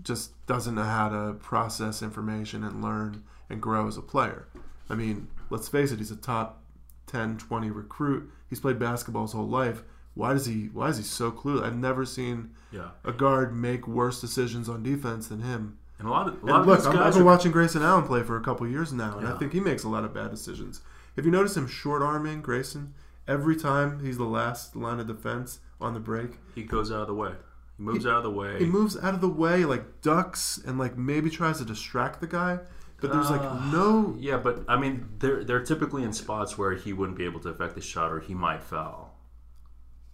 just 0.03 0.33
doesn't 0.47 0.75
know 0.75 0.83
how 0.85 1.09
to 1.09 1.35
process 1.35 2.03
information 2.03 2.63
and 2.65 2.83
learn 2.83 3.23
and 3.49 3.61
grow 3.61 3.87
as 3.87 3.97
a 3.97 4.03
player. 4.03 4.47
I 4.91 4.95
mean, 4.95 5.29
let's 5.51 5.69
face 5.69 5.91
it, 5.93 5.99
he's 5.99 6.11
a 6.11 6.17
top 6.17 6.63
10, 7.07 7.39
20 7.39 7.71
recruit. 7.71 8.31
He's 8.49 8.61
played 8.61 8.79
basketball 8.79 9.23
his 9.23 9.33
whole 9.33 9.49
life. 9.49 9.83
Why 10.15 10.33
does 10.33 10.47
he 10.47 10.71
why 10.73 10.89
is 10.89 10.97
he 10.97 11.03
so 11.03 11.31
clueless? 11.31 11.63
I've 11.65 11.77
never 11.77 12.05
seen 12.07 12.51
Yeah, 12.73 12.91
a 13.05 13.13
guard 13.13 13.55
make 13.55 13.87
worse 13.87 14.21
decisions 14.21 14.69
on 14.69 14.83
defense 14.83 15.29
than 15.29 15.41
him. 15.43 15.77
and 15.99 16.09
a 16.09 16.11
lot 16.11 16.29
of 16.29 16.43
a 16.43 16.47
lot 16.47 16.61
of 16.63 16.67
look, 16.67 16.87
I've 16.87 17.13
been 17.13 17.23
are 17.23 17.25
watching 17.25 17.53
Grayson 17.53 17.83
Allen 17.83 18.05
play 18.07 18.23
for 18.23 18.37
a 18.37 18.41
couple 18.43 18.67
years 18.67 18.93
now, 18.93 19.19
and 19.19 19.29
I 19.29 19.37
think 19.37 19.53
he 19.53 19.61
makes 19.61 19.85
a 19.85 19.89
lot 19.89 20.05
of 20.05 20.15
bad 20.15 20.31
decisions. 20.31 20.81
Have 21.17 21.25
you 21.27 21.31
noticed 21.31 21.57
him 21.57 21.67
short 21.67 22.01
arming 22.03 22.41
Grayson 22.43 22.95
every 23.29 23.57
time 23.57 24.01
he's 24.05 24.17
the 24.19 24.25
last 24.25 24.75
line 24.77 25.01
of 25.01 25.07
defense 25.07 25.61
on 25.81 25.93
the 25.95 26.01
break? 26.01 26.39
he 26.55 26.63
goes 26.63 26.91
out 26.91 27.01
of 27.03 27.09
the 27.09 27.15
way. 27.15 27.33
He 27.77 27.83
moves 27.83 28.07
out 28.07 28.17
of 28.19 28.23
the 28.23 28.31
way. 28.31 28.59
He 28.59 28.65
moves 28.65 28.97
out 28.97 29.15
of 29.15 29.21
the 29.21 29.29
way, 29.29 29.65
like 29.65 30.01
ducks, 30.01 30.59
and 30.65 30.79
like 30.79 30.97
maybe 30.97 31.29
tries 31.31 31.59
to 31.59 31.65
distract 31.65 32.21
the 32.21 32.27
guy. 32.27 32.59
But 33.01 33.13
there's 33.13 33.31
like 33.31 33.43
Uh, 33.43 33.71
no. 33.71 34.17
Yeah, 34.19 34.39
but 34.39 34.65
I 34.69 34.77
mean, 34.79 35.09
they're 35.19 35.45
they're 35.45 35.63
typically 35.63 36.03
in 36.03 36.13
spots 36.13 36.57
where 36.57 36.73
he 36.73 36.93
wouldn't 36.95 37.19
be 37.19 37.25
able 37.25 37.41
to 37.41 37.51
affect 37.51 37.75
the 37.75 37.83
shot, 37.83 38.11
or 38.11 38.21
he 38.21 38.35
might 38.35 38.63
foul. 38.63 39.13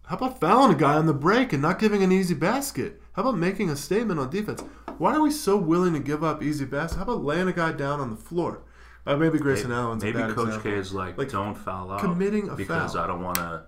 How 0.06 0.16
about 0.16 0.40
fouling 0.40 0.74
a 0.74 0.78
guy 0.78 0.94
on 0.94 1.06
the 1.06 1.14
break 1.14 1.52
and 1.52 1.62
not 1.62 1.78
giving 1.78 2.02
an 2.02 2.10
easy 2.10 2.34
basket? 2.34 3.00
How 3.12 3.22
about 3.22 3.38
making 3.38 3.70
a 3.70 3.76
statement 3.76 4.18
on 4.18 4.30
defense? 4.30 4.60
Why 4.98 5.14
are 5.14 5.22
we 5.22 5.30
so 5.30 5.56
willing 5.56 5.92
to 5.92 6.00
give 6.00 6.24
up 6.24 6.42
easy 6.42 6.64
baskets? 6.64 6.96
How 6.96 7.02
about 7.04 7.22
laying 7.22 7.46
a 7.46 7.52
guy 7.52 7.70
down 7.72 8.00
on 8.00 8.10
the 8.10 8.16
floor? 8.16 8.64
Uh, 9.06 9.16
maybe 9.16 9.38
Grayson 9.38 9.70
Maybe, 9.70 9.78
Allen's 9.78 10.02
maybe 10.04 10.18
Coach 10.18 10.48
example. 10.48 10.60
K 10.62 10.76
is 10.76 10.92
like, 10.92 11.16
Like, 11.18 11.30
don't 11.30 11.54
foul 11.56 11.92
out 11.92 12.00
committing 12.00 12.48
a 12.48 12.56
because 12.56 12.92
foul. 12.94 13.02
I 13.02 13.06
don't 13.06 13.22
want 13.22 13.36
to 13.36 13.64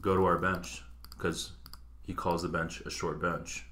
go 0.00 0.16
to 0.16 0.24
our 0.24 0.38
bench 0.38 0.82
because 1.16 1.52
he 2.04 2.14
calls 2.14 2.42
the 2.42 2.48
bench 2.48 2.80
a 2.86 2.90
short 2.90 3.20
bench. 3.20 3.66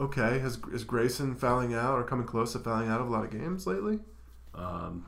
Okay, 0.00 0.38
has 0.40 0.58
is 0.72 0.84
Grayson 0.84 1.34
fouling 1.36 1.72
out 1.74 1.94
or 1.98 2.02
coming 2.02 2.26
close 2.26 2.52
to 2.52 2.58
fouling 2.58 2.88
out 2.88 3.00
of 3.00 3.08
a 3.08 3.10
lot 3.10 3.24
of 3.24 3.30
games 3.30 3.66
lately? 3.66 4.00
Um, 4.54 5.06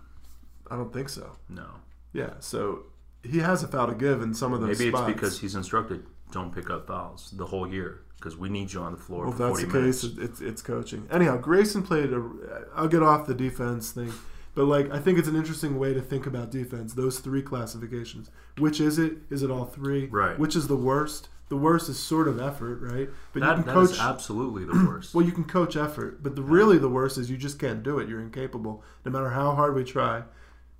I 0.71 0.77
don't 0.77 0.93
think 0.93 1.09
so. 1.09 1.37
no, 1.49 1.67
Yeah, 2.13 2.35
so 2.41 2.85
he 3.23 3.39
has 3.39 3.63
a 3.63 3.69
foul 3.69 3.89
to 3.89 3.95
give 3.95 4.23
in 4.23 4.35
some 4.35 4.53
of 4.53 4.61
those 4.61 4.79
maybe 4.79 4.91
spots. 4.91 5.09
it's 5.11 5.15
because 5.21 5.41
he's 5.41 5.55
instructed 5.55 6.05
don't 6.33 6.53
pick 6.55 6.71
up 6.71 6.87
fouls 6.89 7.33
the 7.37 7.47
whole 7.47 7.69
year 7.69 8.01
because 8.17 8.37
we 8.37 8.49
need 8.49 8.73
you 8.73 8.81
on 8.81 8.93
the 8.93 8.99
floor 8.99 9.25
well, 9.25 9.33
if 9.33 9.39
that's 9.39 9.61
40 9.61 9.65
the 9.65 9.73
minutes. 9.79 10.03
case, 10.03 10.17
it's 10.19 10.41
it's 10.41 10.63
coaching. 10.63 11.07
Anyhow, 11.11 11.37
Grayson 11.37 11.83
played 11.83 12.13
a. 12.13 12.29
I'll 12.75 12.89
get 12.89 13.03
off 13.03 13.27
the 13.27 13.35
defense 13.35 13.91
thing, 13.93 14.13
but 14.55 14.65
like 14.65 14.91
I 14.91 14.99
think 14.99 15.19
it's 15.19 15.29
an 15.29 15.37
interesting 15.37 15.79
way 15.79 15.95
to 15.95 16.01
think 16.01 16.27
about 16.27 16.51
defense. 16.51 16.95
Those 16.95 17.19
three 17.21 17.43
classifications. 17.43 18.31
Which 18.59 18.81
is 18.81 18.99
it? 18.99 19.15
Is 19.31 19.43
it 19.43 19.51
all 19.51 19.65
three? 19.65 20.07
Right. 20.07 20.39
Which 20.39 20.57
is 20.57 20.67
the 20.69 20.77
worst? 20.77 21.29
The 21.49 21.57
worst 21.57 21.89
is 21.89 21.99
sort 21.99 22.27
of 22.27 22.41
effort, 22.41 22.81
right? 22.81 23.09
But 23.33 23.43
you 23.43 23.49
can 23.49 23.65
that 23.67 23.73
coach. 23.73 23.91
is 23.93 24.01
absolutely 24.01 24.65
the 24.65 24.85
worst. 24.87 25.15
Well, 25.15 25.25
you 25.25 25.31
can 25.31 25.45
coach 25.45 25.77
effort, 25.77 26.23
but 26.23 26.35
the 26.35 26.43
really 26.43 26.77
the 26.77 26.89
worst 26.89 27.19
is 27.19 27.31
you 27.31 27.37
just 27.37 27.61
can't 27.61 27.85
do 27.85 28.01
it. 28.01 28.09
You're 28.09 28.21
incapable. 28.21 28.83
No 29.05 29.13
matter 29.13 29.31
how 29.31 29.55
hard 29.55 29.75
we 29.77 29.85
try, 29.85 30.25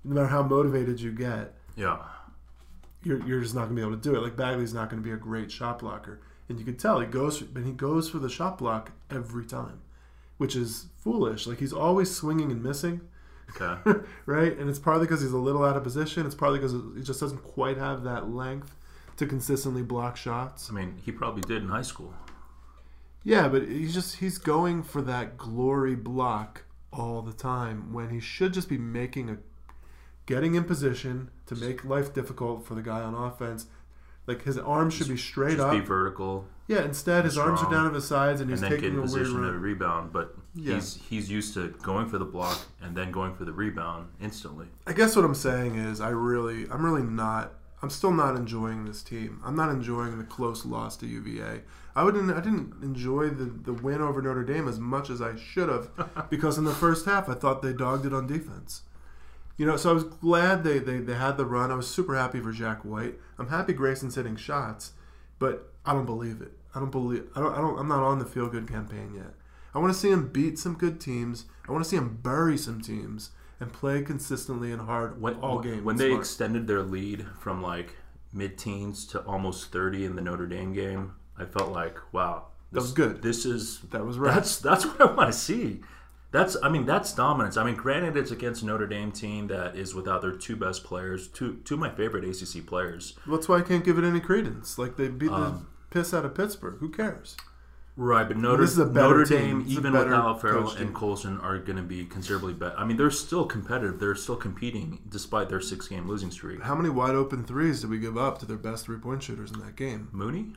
no 0.03 0.15
matter 0.15 0.27
how 0.27 0.43
motivated 0.43 0.99
you 0.99 1.11
get, 1.11 1.53
yeah, 1.77 1.99
you're, 3.01 3.25
you're 3.25 3.41
just 3.41 3.55
not 3.55 3.65
going 3.65 3.75
to 3.77 3.81
be 3.81 3.81
able 3.81 3.97
to 3.97 4.09
do 4.09 4.15
it. 4.15 4.21
Like 4.21 4.35
Bagley's 4.35 4.73
not 4.73 4.89
going 4.89 5.01
to 5.01 5.07
be 5.07 5.13
a 5.13 5.17
great 5.17 5.51
shot 5.51 5.79
blocker, 5.79 6.19
and 6.49 6.59
you 6.59 6.65
can 6.65 6.75
tell 6.75 6.99
he 6.99 7.07
goes, 7.07 7.41
but 7.41 7.63
he 7.63 7.71
goes 7.71 8.09
for 8.09 8.19
the 8.19 8.29
shot 8.29 8.57
block 8.57 8.91
every 9.09 9.45
time, 9.45 9.79
which 10.37 10.55
is 10.55 10.87
foolish. 10.97 11.47
Like 11.47 11.59
he's 11.59 11.73
always 11.73 12.13
swinging 12.13 12.51
and 12.51 12.61
missing. 12.61 13.01
Okay. 13.55 14.01
right? 14.25 14.57
And 14.57 14.69
it's 14.69 14.79
partly 14.79 15.05
because 15.05 15.21
he's 15.21 15.31
a 15.31 15.37
little 15.37 15.63
out 15.63 15.77
of 15.77 15.83
position. 15.83 16.25
It's 16.25 16.35
partly 16.35 16.59
because 16.59 16.73
he 16.73 17.01
just 17.01 17.21
doesn't 17.21 17.43
quite 17.43 17.77
have 17.77 18.03
that 18.03 18.29
length 18.29 18.75
to 19.17 19.25
consistently 19.25 19.81
block 19.83 20.15
shots. 20.17 20.69
I 20.69 20.73
mean, 20.73 20.99
he 21.03 21.11
probably 21.11 21.41
did 21.41 21.61
in 21.63 21.69
high 21.69 21.81
school. 21.81 22.13
Yeah, 23.23 23.47
but 23.49 23.67
he's 23.67 23.93
just 23.93 24.17
he's 24.17 24.37
going 24.37 24.83
for 24.83 25.01
that 25.01 25.37
glory 25.37 25.95
block 25.95 26.63
all 26.93 27.21
the 27.21 27.33
time 27.33 27.91
when 27.93 28.09
he 28.09 28.19
should 28.19 28.53
just 28.53 28.69
be 28.69 28.77
making 28.77 29.29
a 29.29 29.37
getting 30.25 30.55
in 30.55 30.63
position 30.63 31.29
to 31.45 31.55
make 31.55 31.83
life 31.83 32.13
difficult 32.13 32.65
for 32.65 32.75
the 32.75 32.81
guy 32.81 33.01
on 33.01 33.13
offense. 33.13 33.67
Like 34.27 34.43
his 34.43 34.57
arms 34.57 34.93
should 34.93 35.07
be 35.07 35.17
straight 35.17 35.55
Just 35.57 35.61
up. 35.67 35.71
be 35.71 35.79
vertical 35.79 36.45
yeah, 36.67 36.83
instead 36.83 37.23
his 37.23 37.37
arms 37.37 37.61
are 37.61 37.71
down 37.71 37.87
at 37.87 37.93
his 37.93 38.05
sides 38.05 38.41
and 38.41 38.49
and 38.51 38.51
he's 38.51 38.59
then 38.59 38.71
get 38.71 38.81
taking 38.81 38.95
in 38.95 38.99
a 38.99 39.01
weird 39.03 39.23
position 39.23 39.41
to 39.41 39.51
rebound. 39.53 40.11
But 40.11 40.35
Yeah. 40.53 40.75
he's 40.75 40.99
he's 41.09 41.29
used 41.31 41.53
to 41.53 41.69
going 41.81 42.07
for 42.09 42.17
the 42.17 42.25
block 42.25 42.59
and 42.81 42.95
then 42.95 43.11
going 43.11 43.35
for 43.35 43.45
the 43.45 43.53
rebound 43.53 44.09
instantly. 44.21 44.67
I 44.85 44.91
guess 44.91 45.15
what 45.15 45.23
I'm 45.23 45.33
saying 45.35 45.75
is 45.75 46.01
I 46.01 46.09
really 46.09 46.69
I'm 46.69 46.83
really 46.85 47.03
not 47.03 47.53
I'm 47.81 47.89
still 47.89 48.11
not 48.11 48.35
enjoying 48.35 48.85
this 48.85 49.03
team. 49.03 49.39
I'm 49.45 49.55
not 49.55 49.69
enjoying 49.69 50.17
the 50.17 50.23
close 50.23 50.65
loss 50.65 50.97
to 50.97 51.05
UVA. 51.05 51.61
I 51.95 52.03
wouldn't 52.03 52.31
I 52.31 52.41
didn't 52.41 52.73
enjoy 52.81 53.29
the, 53.29 53.45
the 53.45 53.73
win 53.73 54.01
over 54.01 54.21
Notre 54.21 54.43
Dame 54.43 54.67
as 54.67 54.79
much 54.79 55.09
as 55.09 55.21
I 55.21 55.35
should 55.35 55.69
have 55.69 56.29
because 56.29 56.57
in 56.57 56.63
the 56.63 56.73
first 56.73 57.05
half 57.05 57.29
I 57.29 57.33
thought 57.33 57.61
they 57.61 57.73
dogged 57.73 58.05
it 58.05 58.13
on 58.13 58.27
defense. 58.27 58.81
You 59.57 59.65
know, 59.65 59.77
so 59.77 59.89
I 59.89 59.93
was 59.93 60.03
glad 60.03 60.63
they, 60.63 60.77
they, 60.77 60.99
they 60.99 61.15
had 61.15 61.37
the 61.37 61.45
run. 61.45 61.71
I 61.71 61.75
was 61.75 61.87
super 61.87 62.15
happy 62.15 62.39
for 62.39 62.51
Jack 62.51 62.85
White. 62.85 63.15
I'm 63.39 63.49
happy 63.49 63.73
Grayson's 63.73 64.13
hitting 64.13 64.35
shots, 64.35 64.91
but 65.39 65.71
I 65.83 65.93
don't 65.93 66.05
believe 66.05 66.41
it. 66.41 66.51
I 66.75 66.79
don't 66.79 66.91
believe 66.91 67.25
I 67.35 67.39
don't 67.39 67.53
I 67.53 67.57
don't 67.57 67.79
I'm 67.79 67.87
not 67.87 68.03
on 68.03 68.19
the 68.19 68.25
feel 68.25 68.47
good 68.47 68.67
campaign 68.67 69.13
yet. 69.15 69.33
I 69.73 69.79
want 69.79 69.93
to 69.93 69.99
see 69.99 70.09
him 70.09 70.29
beat 70.29 70.57
some 70.57 70.73
good 70.73 70.99
teams. 70.99 71.45
I 71.67 71.71
want 71.71 71.83
to 71.83 71.89
see 71.89 71.97
him 71.97 72.19
bury 72.23 72.57
some 72.57 72.81
teams 72.81 73.31
and 73.59 73.71
play 73.73 74.01
consistently 74.01 74.71
and 74.71 74.81
hard 74.81 75.19
When, 75.21 75.35
all 75.35 75.59
games. 75.59 75.83
when 75.83 75.97
they 75.97 76.09
Smart. 76.09 76.21
extended 76.21 76.67
their 76.67 76.83
lead 76.83 77.25
from 77.39 77.61
like 77.61 77.95
mid-teens 78.33 79.05
to 79.07 79.19
almost 79.21 79.71
30 79.71 80.05
in 80.05 80.15
the 80.15 80.21
Notre 80.21 80.45
Dame 80.47 80.73
game, 80.73 81.13
I 81.37 81.45
felt 81.45 81.71
like, 81.71 81.97
wow, 82.13 82.47
That 82.71 82.79
this, 82.79 82.83
was 82.83 82.91
good. 82.93 83.21
This 83.21 83.45
is 83.45 83.79
that 83.91 84.05
was 84.05 84.17
right. 84.17 84.33
that's 84.35 84.57
that's 84.59 84.85
what 84.85 85.01
I 85.01 85.11
want 85.13 85.31
to 85.31 85.37
see. 85.37 85.81
That's 86.31 86.57
I 86.61 86.67
mean 86.69 86.85
that's 86.85 87.13
dominance. 87.13 87.55
I 87.57 87.63
mean, 87.63 87.75
granted, 87.75 88.17
it's 88.17 88.31
against 88.31 88.63
Notre 88.63 88.85
Dame 88.85 89.11
team 89.11 89.47
that 89.47 89.75
is 89.77 89.95
without 89.95 90.21
their 90.21 90.33
two 90.35 90.55
best 90.57 90.83
players, 90.83 91.27
two 91.29 91.61
two 91.63 91.75
of 91.75 91.79
my 91.79 91.89
favorite 91.89 92.25
ACC 92.25 92.65
players. 92.65 93.17
That's 93.25 93.47
why 93.47 93.57
I 93.59 93.61
can't 93.61 93.83
give 93.85 93.97
it 93.97 94.03
any 94.03 94.19
credence. 94.19 94.77
Like 94.77 94.97
they 94.97 95.07
beat 95.07 95.31
Um, 95.31 95.67
the 95.89 95.99
piss 95.99 96.13
out 96.13 96.25
of 96.25 96.35
Pittsburgh. 96.35 96.77
Who 96.79 96.89
cares? 96.89 97.37
Right, 97.99 98.27
but 98.27 98.37
Notre, 98.37 98.61
this 98.61 98.71
is 98.73 98.77
a 98.77 98.85
Notre. 98.85 99.25
Dame, 99.25 99.63
This 99.63 99.71
is 99.71 99.77
a 99.77 99.79
even 99.79 99.93
without 99.93 100.39
Farrell 100.39 100.69
and. 100.69 100.93
Colson, 100.93 101.39
are 101.39 101.57
going 101.57 101.77
to 101.77 101.81
be 101.83 102.05
considerably 102.05 102.53
better. 102.53 102.77
I 102.77 102.85
mean, 102.85 102.95
they're 102.95 103.09
still 103.09 103.45
competitive. 103.45 103.99
They're 103.99 104.13
still 104.13 104.35
competing 104.35 105.01
despite 105.09 105.49
their 105.49 105.59
six-game 105.61 106.07
losing 106.07 106.29
streak. 106.29 106.61
How 106.61 106.75
many 106.75 106.89
wide 106.89 107.15
open 107.15 107.43
threes 107.43 107.81
did 107.81 107.89
we 107.89 107.97
give 107.97 108.15
up 108.15 108.37
to 108.39 108.45
their 108.45 108.57
best 108.57 108.85
three 108.85 108.99
point 108.99 109.23
shooters 109.23 109.51
in 109.51 109.59
that 109.61 109.75
game? 109.75 110.09
Mooney, 110.11 110.53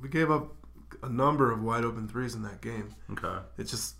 We 0.00 0.08
gave 0.08 0.30
up 0.30 0.54
a 1.02 1.08
number 1.08 1.50
of 1.50 1.60
wide 1.60 1.82
open 1.84 2.06
threes 2.06 2.36
in 2.36 2.42
that 2.42 2.60
game. 2.60 2.94
okay, 3.10 3.38
It's 3.58 3.72
just 3.72 3.96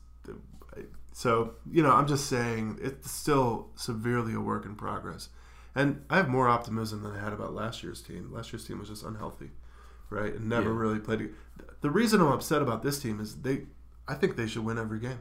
so 1.12 1.54
you 1.68 1.82
know. 1.82 1.90
I'm 1.92 2.06
just 2.06 2.26
saying 2.26 2.78
it's 2.80 3.10
still 3.10 3.70
severely 3.74 4.34
a 4.34 4.40
work 4.40 4.64
in 4.64 4.76
progress, 4.76 5.30
and 5.74 6.04
I 6.08 6.16
have 6.18 6.28
more 6.28 6.48
optimism 6.48 7.02
than 7.02 7.12
I 7.16 7.18
had 7.18 7.32
about 7.32 7.52
last 7.52 7.82
year's 7.82 8.00
team. 8.00 8.30
Last 8.32 8.52
year's 8.52 8.64
team 8.64 8.78
was 8.78 8.88
just 8.88 9.02
unhealthy, 9.04 9.50
right, 10.10 10.32
and 10.34 10.48
never 10.48 10.70
Yeah. 10.72 10.78
really 10.78 11.00
played. 11.00 11.34
The 11.80 11.90
reason 11.90 12.20
I'm 12.20 12.28
upset 12.28 12.62
about 12.62 12.82
this 12.82 12.98
team 13.00 13.20
is 13.20 13.36
they. 13.36 13.62
I 14.06 14.14
think 14.14 14.36
they 14.36 14.46
should 14.46 14.64
win 14.64 14.78
every 14.78 14.98
game. 15.00 15.20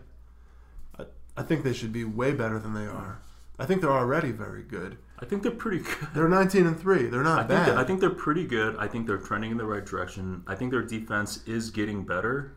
I, 0.98 1.04
I 1.36 1.44
think 1.44 1.64
they 1.64 1.74
should 1.74 1.92
be 1.92 2.04
way 2.06 2.32
better 2.34 2.58
than 2.58 2.74
they 2.74 2.86
are. 2.86 3.22
I 3.60 3.66
think 3.66 3.82
they're 3.82 3.92
already 3.92 4.32
very 4.32 4.64
good. 4.64 4.98
I 5.20 5.26
think 5.26 5.44
they're 5.44 5.52
pretty 5.52 5.80
good. 5.80 6.08
They're 6.14 6.30
19 6.30 6.68
and 6.68 6.80
three. 6.80 7.08
They're 7.08 7.24
not 7.24 7.40
I 7.40 7.42
think 7.42 7.50
bad. 7.50 7.68
that- 7.70 7.78
I 7.78 7.84
think 7.84 8.00
they're 8.00 8.10
pretty 8.12 8.46
good. 8.46 8.76
I 8.78 8.88
think 8.88 9.08
they're 9.08 9.18
trending 9.18 9.52
in 9.52 9.58
the 9.58 9.66
right 9.66 9.86
direction. 9.86 10.44
I 10.48 10.56
think 10.56 10.72
their 10.72 10.84
defense 10.84 11.42
is 11.48 11.70
getting 11.72 12.04
better. 12.06 12.54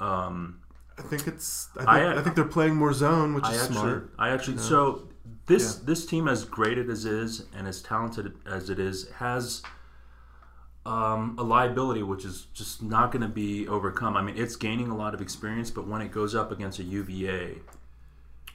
Um, 0.00 0.60
I 0.98 1.02
think 1.02 1.26
it's. 1.26 1.68
I 1.74 1.78
think, 1.78 1.88
I- 1.88 2.18
I, 2.18 2.22
think 2.22 2.36
they're 2.36 2.44
playing 2.44 2.74
more 2.76 2.92
zone, 2.92 3.34
which 3.34 3.44
I 3.44 3.52
is 3.52 3.62
actually, 3.62 3.74
smart. 3.76 4.12
I 4.18 4.30
actually, 4.30 4.54
you 4.54 4.60
know? 4.60 4.66
so 4.68 5.08
this 5.46 5.76
Yeah. 5.78 5.86
this 5.86 6.06
team, 6.06 6.28
as 6.28 6.44
great 6.44 6.78
as 6.78 7.04
it 7.04 7.12
is 7.12 7.46
and 7.56 7.66
as 7.66 7.80
talented 7.82 8.36
as 8.46 8.70
it 8.70 8.78
is, 8.78 9.08
has 9.12 9.62
um, 10.86 11.36
a 11.38 11.42
liability 11.42 12.02
which 12.02 12.24
is 12.24 12.46
just 12.52 12.82
not 12.82 13.10
going 13.10 13.22
to 13.22 13.28
be 13.28 13.66
overcome. 13.68 14.16
I 14.16 14.22
mean, 14.22 14.36
it's 14.36 14.56
gaining 14.56 14.90
a 14.90 14.96
lot 14.96 15.14
of 15.14 15.20
experience, 15.20 15.70
but 15.70 15.86
when 15.86 16.02
it 16.02 16.10
goes 16.10 16.34
up 16.34 16.52
against 16.52 16.78
a 16.78 16.84
UVA 16.84 17.56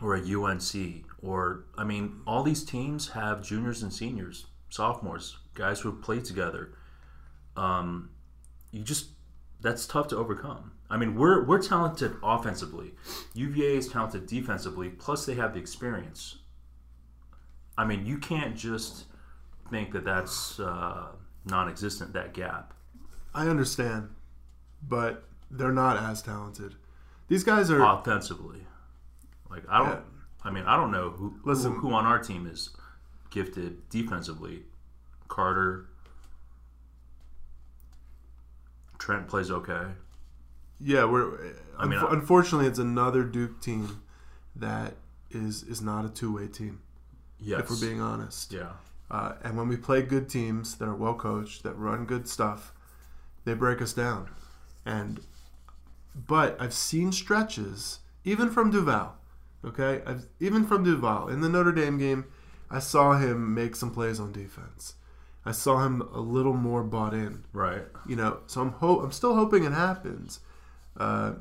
or 0.02 0.16
a 0.16 0.20
UNC, 0.20 1.06
or 1.24 1.66
I 1.78 1.84
mean, 1.84 2.22
all 2.28 2.44
these 2.44 2.64
teams 2.64 3.10
have 3.10 3.44
juniors 3.44 3.82
and 3.82 3.92
seniors, 3.92 4.46
sophomores, 4.70 5.38
guys 5.56 5.80
who 5.82 5.92
have 5.92 6.02
played 6.02 6.26
together. 6.26 6.72
Um, 7.58 8.12
you 8.72 8.84
just 8.84 9.08
that's 9.62 9.86
tough 9.86 10.08
to 10.10 10.18
overcome. 10.18 10.72
I 10.90 10.98
mean, 10.98 11.16
we're 11.16 11.44
we're 11.46 11.62
talented 11.62 12.16
offensively. 12.24 12.94
UVA 13.34 13.76
is 13.78 13.88
talented 13.88 14.28
defensively. 14.28 14.90
Plus, 14.90 15.26
they 15.26 15.36
have 15.36 15.54
the 15.54 15.60
experience. 15.60 16.38
I 17.78 17.86
mean, 17.86 18.06
you 18.06 18.18
can't 18.18 18.56
just 18.56 19.06
think 19.70 19.92
that 19.94 20.04
that's 20.04 20.60
uh, 20.60 21.08
non-existent. 21.46 22.14
That 22.14 22.34
gap. 22.34 22.74
I 23.34 23.48
understand, 23.48 24.10
but 24.88 25.24
they're 25.52 25.72
not 25.72 25.98
as 25.98 26.22
talented. 26.22 26.76
These 27.28 27.44
guys 27.44 27.70
are. 27.72 27.82
offensively. 27.82 28.66
Like 29.50 29.64
I 29.70 29.80
don't. 29.80 29.90
Yeah. 29.90 30.00
I 30.44 30.52
mean, 30.52 30.64
I 30.66 30.76
don't 30.78 30.92
know 30.92 31.10
who, 31.12 31.36
Listen. 31.44 31.74
who 31.74 31.80
who 31.90 31.94
on 31.94 32.06
our 32.06 32.20
team 32.20 32.48
is 32.48 32.70
gifted 33.30 33.90
defensively. 33.90 34.64
Carter. 35.28 35.86
Trent 38.98 39.28
plays 39.28 39.50
okay. 39.50 39.88
Yeah, 40.80 41.06
we're. 41.06 41.54
I 41.78 41.86
mean, 41.86 42.00
I- 42.00 42.12
unfortunately, 42.14 42.68
it's 42.68 42.80
another 42.80 43.24
Duke 43.24 43.62
team 43.62 44.02
that 44.56 44.96
is 45.32 45.64
is 45.64 45.82
not 45.82 46.06
a 46.06 46.10
two 46.10 46.34
way 46.36 46.48
team. 46.48 46.82
Yes. 47.40 47.62
If 47.62 47.70
we're 47.70 47.88
being 47.88 48.02
honest, 48.02 48.52
yeah. 48.52 48.72
Uh, 49.12 49.34
and 49.44 49.58
when 49.58 49.68
we 49.68 49.78
play 49.78 50.02
good 50.02 50.30
teams 50.30 50.76
that 50.76 50.86
are 50.86 50.96
well 50.96 51.16
coached, 51.16 51.64
that 51.64 51.74
run 51.74 52.06
good 52.06 52.28
stuff, 52.28 52.74
they 53.46 53.54
break 53.54 53.82
us 53.82 53.94
down. 53.94 54.30
And 54.86 55.22
but 56.16 56.58
I've 56.60 56.74
seen 56.74 57.12
stretches, 57.12 58.00
even 58.24 58.50
from 58.50 58.72
Duval. 58.72 59.16
Okay, 59.66 60.02
I've 60.06 60.26
even 60.40 60.66
from 60.66 60.84
Duval 60.84 61.28
in 61.28 61.42
the 61.42 61.50
Notre 61.50 61.72
Dame 61.72 61.98
game, 61.98 62.26
I 62.70 62.80
saw 62.80 63.18
him 63.18 63.54
make 63.54 63.76
some 63.76 63.92
plays 63.92 64.20
on 64.20 64.32
defense. 64.32 64.96
I 65.46 65.52
saw 65.52 65.84
him 65.86 66.02
a 66.14 66.20
little 66.20 66.54
more 66.54 66.84
bought 66.84 67.14
in. 67.14 67.44
Right. 67.54 67.84
you 68.08 68.16
know 68.16 68.40
so 68.48 68.62
i'm 68.62 68.72
hope 68.74 69.04
i'm 69.04 69.12
still 69.12 69.36
hoping 69.36 69.64
it 69.64 69.72
happens 69.72 70.40
uh, 70.98 71.34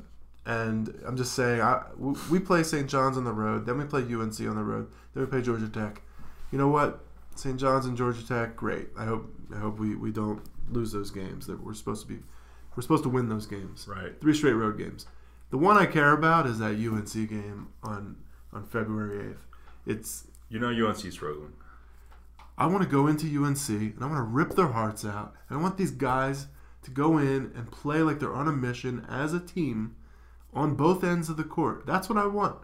and 0.45 0.93
i'm 1.05 1.17
just 1.17 1.33
saying 1.33 1.61
I, 1.61 1.83
we 2.29 2.39
play 2.39 2.63
st 2.63 2.89
john's 2.89 3.17
on 3.17 3.23
the 3.25 3.33
road 3.33 3.65
then 3.65 3.77
we 3.77 3.85
play 3.85 4.01
unc 4.01 4.39
on 4.39 4.55
the 4.55 4.63
road 4.63 4.87
then 5.13 5.23
we 5.23 5.29
play 5.29 5.41
georgia 5.41 5.67
tech 5.67 6.01
you 6.51 6.57
know 6.57 6.67
what 6.67 7.03
st 7.35 7.59
john's 7.59 7.85
and 7.85 7.95
georgia 7.97 8.25
tech 8.27 8.55
great 8.55 8.89
i 8.97 9.05
hope 9.05 9.33
i 9.55 9.57
hope 9.59 9.79
we, 9.79 9.95
we 9.95 10.11
don't 10.11 10.41
lose 10.71 10.91
those 10.91 11.11
games 11.11 11.47
that 11.47 11.63
we're 11.63 11.73
supposed 11.73 12.07
to 12.07 12.13
be 12.13 12.19
we're 12.75 12.81
supposed 12.81 13.03
to 13.03 13.09
win 13.09 13.29
those 13.29 13.45
games 13.45 13.87
Right. 13.87 14.19
three 14.21 14.33
straight 14.33 14.53
road 14.53 14.77
games 14.77 15.05
the 15.49 15.57
one 15.57 15.77
i 15.77 15.85
care 15.85 16.11
about 16.13 16.45
is 16.45 16.59
that 16.59 16.75
unc 16.75 17.13
game 17.29 17.69
on 17.83 18.17
on 18.53 18.63
february 18.65 19.33
8th 19.33 19.37
it's 19.85 20.25
You 20.49 20.59
know 20.59 20.69
UNC 20.69 21.11
struggling. 21.11 21.53
I 22.57 22.65
want 22.65 22.83
to 22.83 22.89
go 22.89 23.07
into 23.07 23.25
UNC 23.27 23.69
and 23.69 23.95
I 24.01 24.05
want 24.05 24.17
to 24.17 24.21
rip 24.23 24.51
their 24.55 24.67
hearts 24.67 25.05
out. 25.05 25.33
And 25.47 25.57
I 25.57 25.61
want 25.61 25.77
these 25.77 25.91
guys 25.91 26.47
to 26.83 26.91
go 26.91 27.17
in 27.17 27.51
and 27.55 27.71
play 27.71 28.01
like 28.01 28.19
they're 28.19 28.33
on 28.33 28.47
a 28.47 28.51
mission 28.51 29.05
as 29.09 29.33
a 29.33 29.39
team 29.39 29.95
on 30.53 30.75
both 30.75 31.03
ends 31.03 31.29
of 31.29 31.37
the 31.37 31.43
court. 31.43 31.85
That's 31.87 32.09
what 32.09 32.17
I 32.17 32.27
want. 32.27 32.57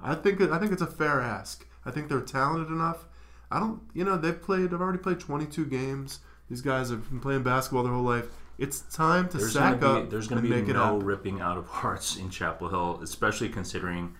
I 0.00 0.14
think 0.14 0.40
I 0.40 0.58
think 0.58 0.72
it's 0.72 0.80
a 0.82 0.86
fair 0.86 1.20
ask. 1.20 1.66
I 1.84 1.90
think 1.90 2.08
they're 2.08 2.20
talented 2.20 2.68
enough. 2.68 3.06
I 3.54 3.60
don't, 3.60 3.80
you 3.94 4.04
know, 4.04 4.16
they've 4.16 4.40
played. 4.40 4.70
They've 4.70 4.80
already 4.80 4.98
played 4.98 5.20
22 5.20 5.66
games. 5.66 6.18
These 6.50 6.60
guys 6.60 6.90
have 6.90 7.08
been 7.08 7.20
playing 7.20 7.44
basketball 7.44 7.84
their 7.84 7.92
whole 7.92 8.02
life. 8.02 8.26
It's 8.58 8.80
time 8.80 9.28
to 9.28 9.38
There's 9.38 9.52
sack 9.52 9.80
gonna 9.80 10.00
up 10.00 10.10
there's 10.10 10.26
gonna 10.26 10.40
and 10.40 10.66
be 10.66 10.72
no 10.72 10.98
ripping 10.98 11.40
out 11.40 11.56
of 11.56 11.66
hearts 11.80 12.16
in 12.16 12.30
Chapel 12.30 12.68
Hill, 12.68 13.00
especially 13.02 13.48
considering 13.48 14.14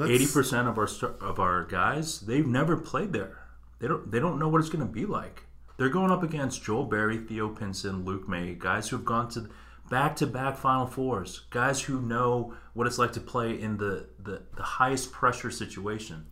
eighty 0.00 0.26
percent 0.26 0.68
of 0.68 0.76
our 0.78 0.88
of 1.20 1.38
our 1.40 1.64
guys 1.64 2.20
they've 2.20 2.46
never 2.46 2.76
played 2.76 3.12
there. 3.14 3.38
They 3.78 3.88
don't 3.88 4.10
they 4.10 4.20
don't 4.20 4.38
know 4.38 4.48
what 4.48 4.60
it's 4.60 4.70
going 4.70 4.86
to 4.86 4.92
be 4.92 5.06
like. 5.06 5.44
They're 5.78 5.88
going 5.90 6.10
up 6.10 6.22
against 6.22 6.62
Joel 6.62 6.84
Berry, 6.84 7.18
Theo 7.18 7.48
Pinson, 7.48 8.04
Luke 8.04 8.28
Maye, 8.28 8.54
guys 8.58 8.88
who've 8.88 9.04
gone 9.04 9.28
to 9.30 9.48
back 9.90 10.16
to 10.16 10.26
back 10.26 10.56
Final 10.56 10.86
Fours, 10.86 11.42
guys 11.50 11.82
who 11.82 12.00
know 12.00 12.54
what 12.74 12.86
it's 12.86 12.98
like 12.98 13.12
to 13.12 13.20
play 13.20 13.60
in 13.60 13.76
the, 13.76 14.06
the, 14.22 14.42
the 14.56 14.62
highest 14.62 15.12
pressure 15.12 15.50
situation. 15.50 16.26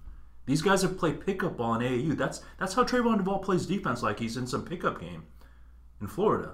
These 0.47 0.63
guys 0.63 0.83
have 0.83 0.99
played 0.99 1.25
pickup 1.25 1.57
ball 1.57 1.75
in 1.75 1.81
AAU. 1.81 2.17
That's 2.17 2.43
that's 2.59 2.75
how 2.75 2.85
Trevon 2.85 3.19
Duval 3.19 3.39
plays 3.39 3.67
defense, 3.67 4.03
like 4.03 4.19
he's 4.19 4.37
in 4.37 4.47
some 4.47 4.65
pickup 4.65 5.01
game 5.01 5.25
in 6.01 6.07
Florida. 6.07 6.53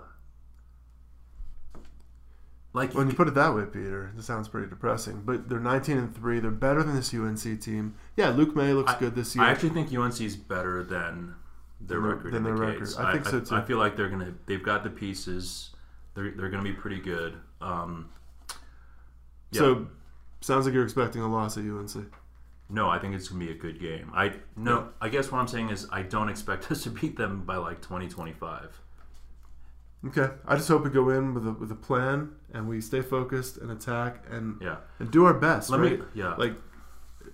like 2.72 2.94
When 2.94 3.08
you 3.08 3.14
put 3.14 3.26
it 3.26 3.34
that 3.34 3.54
way, 3.54 3.64
Peter, 3.64 4.12
it 4.16 4.22
sounds 4.22 4.48
pretty 4.48 4.68
depressing. 4.68 5.22
But 5.24 5.48
they're 5.48 5.58
19 5.58 5.98
and 5.98 6.14
three. 6.14 6.38
They're 6.38 6.52
better 6.52 6.82
than 6.84 6.94
this 6.94 7.12
UNC 7.12 7.60
team. 7.60 7.96
Yeah, 8.16 8.30
Luke 8.30 8.54
Maye 8.54 8.72
looks 8.72 8.94
good 8.94 9.14
this 9.16 9.34
year. 9.34 9.44
I 9.44 9.50
actually 9.50 9.70
think 9.70 9.92
UNC 9.92 10.20
is 10.20 10.36
better 10.36 10.84
than 10.84 11.34
their 11.80 12.00
Than 12.00 12.10
record 12.10 12.32
than 12.32 12.44
their 12.44 12.54
record. 12.54 12.88
I 12.98 13.12
think 13.12 13.24
so, 13.24 13.40
too. 13.40 13.54
I, 13.54 13.62
feel 13.62 13.78
like 13.78 13.96
they're 13.96 14.08
gonna. 14.08 14.34
They've 14.46 14.62
got 14.62 14.84
the 14.84 14.90
pieces. 14.90 15.70
They're 16.14 16.30
they're 16.30 16.48
gonna 16.48 16.62
be 16.62 16.72
pretty 16.72 17.00
good. 17.00 17.36
Um, 17.60 18.10
yeah. 19.50 19.60
So, 19.60 19.88
sounds 20.40 20.66
like 20.66 20.74
you're 20.74 20.84
expecting 20.84 21.22
a 21.22 21.28
loss 21.28 21.56
at 21.56 21.64
UNC. 21.64 22.12
No, 22.70 22.88
I 22.88 22.98
think 22.98 23.14
it's 23.14 23.28
gonna 23.28 23.44
be 23.44 23.50
a 23.50 23.54
good 23.54 23.80
game. 23.80 24.10
I 24.14 24.32
no. 24.56 24.90
I 25.00 25.08
guess 25.08 25.30
what 25.32 25.38
I'm 25.40 25.48
saying 25.48 25.70
is 25.70 25.86
I 25.90 26.02
don't 26.02 26.28
expect 26.28 26.70
us 26.70 26.82
to 26.84 26.90
beat 26.90 27.16
them 27.16 27.44
by 27.44 27.56
like 27.56 27.80
20, 27.82 28.08
25. 28.08 28.80
Okay, 30.06 30.28
I 30.46 30.56
just 30.56 30.68
hope 30.68 30.84
we 30.84 30.90
go 30.90 31.10
in 31.10 31.34
with 31.34 31.46
a 31.46 31.52
with 31.52 31.70
a 31.70 31.74
plan 31.74 32.30
and 32.54 32.66
we 32.68 32.80
stay 32.80 33.02
focused 33.02 33.58
and 33.58 33.70
attack 33.70 34.24
and 34.30 34.56
Yeah. 34.60 34.76
and 34.98 35.10
do 35.10 35.24
our 35.26 35.34
best. 35.34 35.68
Let 35.70 35.80
right? 35.80 35.98
me. 36.00 36.06
Yeah. 36.14 36.34
Like, 36.36 36.54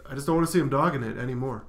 I 0.04 0.14
just 0.14 0.26
don't 0.26 0.36
want 0.36 0.46
to 0.48 0.52
see 0.52 0.58
them 0.58 0.68
dogging 0.68 1.02
it 1.04 1.16
anymore. 1.16 1.66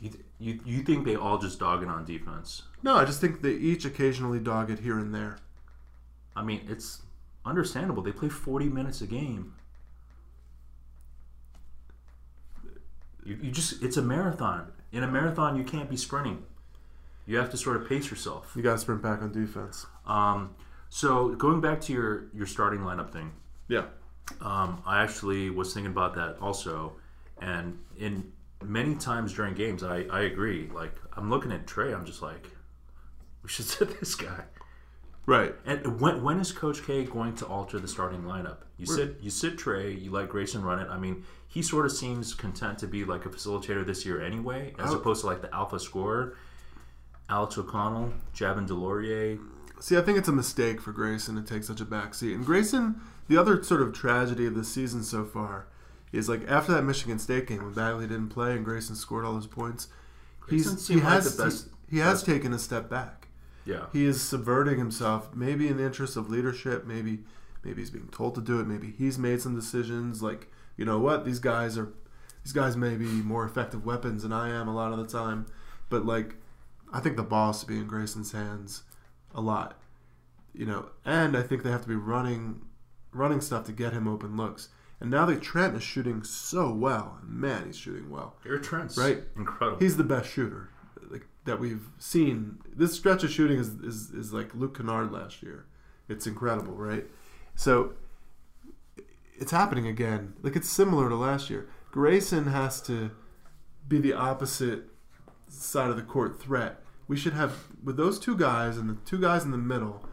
you, 0.00 0.10
you 0.38 0.60
you 0.64 0.82
think 0.82 1.04
they 1.04 1.14
all 1.16 1.36
just 1.38 1.58
dog 1.58 1.82
it 1.82 1.88
on 1.88 2.04
defense? 2.06 2.62
No, 2.82 2.96
I 2.96 3.04
just 3.04 3.20
think 3.20 3.42
they 3.42 3.52
each 3.52 3.84
occasionally 3.84 4.38
dog 4.40 4.70
it 4.70 4.78
here 4.78 4.98
and 4.98 5.14
there. 5.14 5.38
I 6.34 6.42
mean, 6.42 6.62
it's 6.68 7.02
understandable. 7.44 8.02
They 8.02 8.12
play 8.12 8.28
40 8.30 8.68
minutes 8.68 9.00
a 9.02 9.06
game. 9.06 9.54
You, 13.24 13.38
you 13.42 13.50
just 13.50 13.82
it's 13.82 13.96
a 13.96 14.02
marathon. 14.02 14.72
In 14.92 15.02
a 15.02 15.08
marathon, 15.08 15.56
you 15.56 15.64
can't 15.64 15.90
be 15.90 15.96
sprinting. 15.96 16.44
You 17.26 17.38
have 17.38 17.50
to 17.50 17.56
sort 17.56 17.76
of 17.76 17.88
pace 17.88 18.10
yourself. 18.10 18.52
You 18.54 18.62
got 18.62 18.72
to 18.74 18.78
sprint 18.78 19.02
back 19.02 19.22
on 19.22 19.32
defense. 19.32 19.86
Um, 20.06 20.54
so 20.90 21.30
going 21.30 21.60
back 21.60 21.80
to 21.82 21.92
your 21.92 22.26
your 22.34 22.46
starting 22.46 22.80
lineup 22.80 23.10
thing, 23.12 23.32
Yeah. 23.68 23.86
um, 24.40 24.82
I 24.86 25.02
actually 25.02 25.50
was 25.50 25.72
thinking 25.74 25.90
about 25.92 26.14
that 26.14 26.36
also, 26.40 26.92
and 27.40 27.78
in 27.98 28.30
many 28.62 28.94
times 28.94 29.32
during 29.32 29.54
games, 29.54 29.82
I, 29.82 30.04
I 30.10 30.20
agree. 30.22 30.70
Like 30.72 30.94
I'm 31.16 31.30
looking 31.30 31.50
at 31.52 31.66
Trey, 31.66 31.92
I'm 31.94 32.04
just 32.04 32.22
like, 32.22 32.46
we 33.42 33.48
should 33.48 33.64
sit 33.74 33.98
this 34.00 34.14
guy. 34.14 34.44
Right. 35.26 35.54
And 35.64 36.00
when 36.00 36.22
when 36.22 36.38
is 36.38 36.52
Coach 36.52 36.84
K 36.84 37.04
going 37.04 37.34
to 37.36 37.46
alter 37.46 37.78
the 37.78 37.88
starting 37.88 38.24
lineup? 38.24 38.58
You 38.76 38.84
sit 38.86 39.16
you 39.22 39.30
sit 39.30 39.56
Trey, 39.56 39.92
you 39.92 40.10
let 40.10 40.28
Grayson 40.28 40.62
run 40.62 40.78
it. 40.78 40.88
I 40.90 40.98
mean, 40.98 41.24
he 41.54 41.62
sort 41.62 41.86
of 41.86 41.92
seems 41.92 42.34
content 42.34 42.78
to 42.80 42.86
be 42.88 43.04
like 43.04 43.24
a 43.24 43.28
facilitator 43.30 43.86
this 43.86 44.04
year 44.04 44.20
anyway, 44.20 44.74
as 44.78 44.90
Oh. 44.92 44.96
opposed 44.96 45.20
to 45.22 45.26
like 45.28 45.40
the 45.40 45.54
alpha 45.54 45.78
scorer. 45.80 46.34
Alex 47.28 47.56
O'Connell, 47.56 48.12
Javin 48.34 48.66
DeLaurier. 48.68 49.38
See, 49.80 49.96
I 49.96 50.02
think 50.02 50.18
it's 50.18 50.28
a 50.28 50.32
mistake 50.32 50.80
for 50.80 50.92
Grayson 50.92 51.36
to 51.36 51.42
take 51.42 51.64
such 51.64 51.80
a 51.80 51.84
back 51.84 52.14
seat. 52.14 52.34
And 52.34 52.44
Grayson, 52.44 53.00
the 53.28 53.36
other 53.36 53.62
sort 53.62 53.80
of 53.82 53.92
tragedy 53.94 54.46
of 54.46 54.54
the 54.54 54.64
season 54.64 55.02
so 55.02 55.24
far 55.24 55.66
is 56.12 56.28
like 56.28 56.42
after 56.48 56.72
that 56.72 56.82
Michigan 56.82 57.18
State 57.18 57.46
game 57.46 57.62
when 57.64 57.72
Bagley 57.72 58.06
didn't 58.06 58.28
play 58.28 58.54
and 58.54 58.64
Grayson 58.64 58.94
scored 58.96 59.24
all 59.24 59.32
those 59.34 59.46
points, 59.46 59.88
Grayson 60.40 60.72
he's, 60.74 60.88
he 60.88 60.94
like 60.96 61.04
has 61.04 61.36
the 61.36 61.44
best- 61.44 61.68
he, 61.88 61.96
he 61.96 62.02
has 62.02 62.14
best- 62.22 62.26
taken 62.26 62.52
a 62.52 62.58
step 62.58 62.88
back. 62.90 63.28
Yeah. 63.64 63.86
He 63.92 64.04
is 64.04 64.20
subverting 64.20 64.78
himself, 64.78 65.34
maybe 65.34 65.68
in 65.68 65.78
the 65.78 65.84
interest 65.84 66.16
of 66.16 66.28
leadership, 66.28 66.84
maybe 66.86 67.20
maybe 67.64 67.80
he's 67.80 67.90
being 67.90 68.08
told 68.08 68.34
to 68.34 68.42
do 68.42 68.60
it, 68.60 68.66
maybe 68.66 68.92
he's 68.98 69.18
made 69.18 69.40
some 69.40 69.54
decisions 69.54 70.22
like, 70.22 70.50
you 70.76 70.84
know 70.84 70.98
what, 70.98 71.24
these 71.24 71.38
guys 71.38 71.76
are 71.78 71.92
these 72.42 72.52
guys 72.52 72.76
may 72.76 72.94
be 72.96 73.06
more 73.06 73.44
effective 73.46 73.84
weapons 73.86 74.22
than 74.22 74.32
I 74.32 74.50
am 74.50 74.68
a 74.68 74.74
lot 74.74 74.92
of 74.92 74.98
the 74.98 75.06
time. 75.06 75.46
But 75.88 76.04
like 76.04 76.36
I 76.92 77.00
think 77.00 77.16
the 77.16 77.22
ball 77.22 77.48
has 77.48 77.60
to 77.60 77.66
be 77.66 77.76
in 77.78 77.86
Grayson's 77.86 78.32
hands 78.32 78.82
a 79.34 79.40
lot. 79.40 79.78
You 80.52 80.66
know, 80.66 80.90
and 81.04 81.36
I 81.36 81.42
think 81.42 81.62
they 81.62 81.70
have 81.70 81.82
to 81.82 81.88
be 81.88 81.96
running 81.96 82.62
running 83.12 83.40
stuff 83.40 83.64
to 83.66 83.72
get 83.72 83.92
him 83.92 84.06
open 84.08 84.36
looks. 84.36 84.68
And 85.00 85.10
now 85.10 85.26
that 85.26 85.42
Trent 85.42 85.76
is 85.76 85.82
shooting 85.82 86.22
so 86.22 86.72
well, 86.72 87.18
man, 87.22 87.66
he's 87.66 87.76
shooting 87.76 88.08
well. 88.10 88.36
Gary 88.44 88.60
Trent's 88.60 88.96
Right. 88.96 89.22
incredible. 89.36 89.78
He's 89.78 89.96
the 89.96 90.04
best 90.04 90.30
shooter 90.30 90.70
like, 91.10 91.26
that 91.44 91.58
we've 91.60 91.88
seen. 91.98 92.58
This 92.74 92.94
stretch 92.94 93.22
of 93.24 93.30
shooting 93.30 93.58
is, 93.58 93.68
is, 93.80 94.10
is 94.10 94.32
like 94.32 94.54
Luke 94.54 94.76
Kennard 94.76 95.12
last 95.12 95.42
year. 95.42 95.66
It's 96.08 96.26
incredible, 96.26 96.74
right? 96.74 97.04
So 97.54 97.92
it's 99.36 99.50
happening 99.50 99.86
again. 99.86 100.34
Like 100.42 100.56
it's 100.56 100.68
similar 100.68 101.08
to 101.08 101.16
last 101.16 101.50
year. 101.50 101.68
Grayson 101.90 102.46
has 102.46 102.80
to 102.82 103.10
be 103.86 103.98
the 103.98 104.12
opposite 104.12 104.84
side 105.48 105.90
of 105.90 105.96
the 105.96 106.02
court 106.02 106.40
threat. 106.40 106.80
We 107.06 107.16
should 107.16 107.34
have 107.34 107.66
with 107.82 107.96
those 107.96 108.18
two 108.18 108.36
guys 108.36 108.76
and 108.76 108.88
the 108.88 108.96
two 109.04 109.20
guys 109.20 109.44
in 109.44 109.50
the 109.50 109.58
middle. 109.58 110.04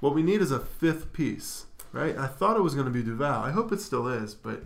What 0.00 0.14
we 0.14 0.22
need 0.22 0.42
is 0.42 0.50
a 0.50 0.58
fifth 0.58 1.12
piece, 1.12 1.66
right? 1.92 2.16
I 2.18 2.26
thought 2.26 2.56
it 2.56 2.62
was 2.62 2.74
going 2.74 2.86
to 2.86 2.92
be 2.92 3.02
Duval. 3.02 3.42
I 3.42 3.52
hope 3.52 3.72
it 3.72 3.80
still 3.80 4.08
is, 4.08 4.34
but 4.34 4.62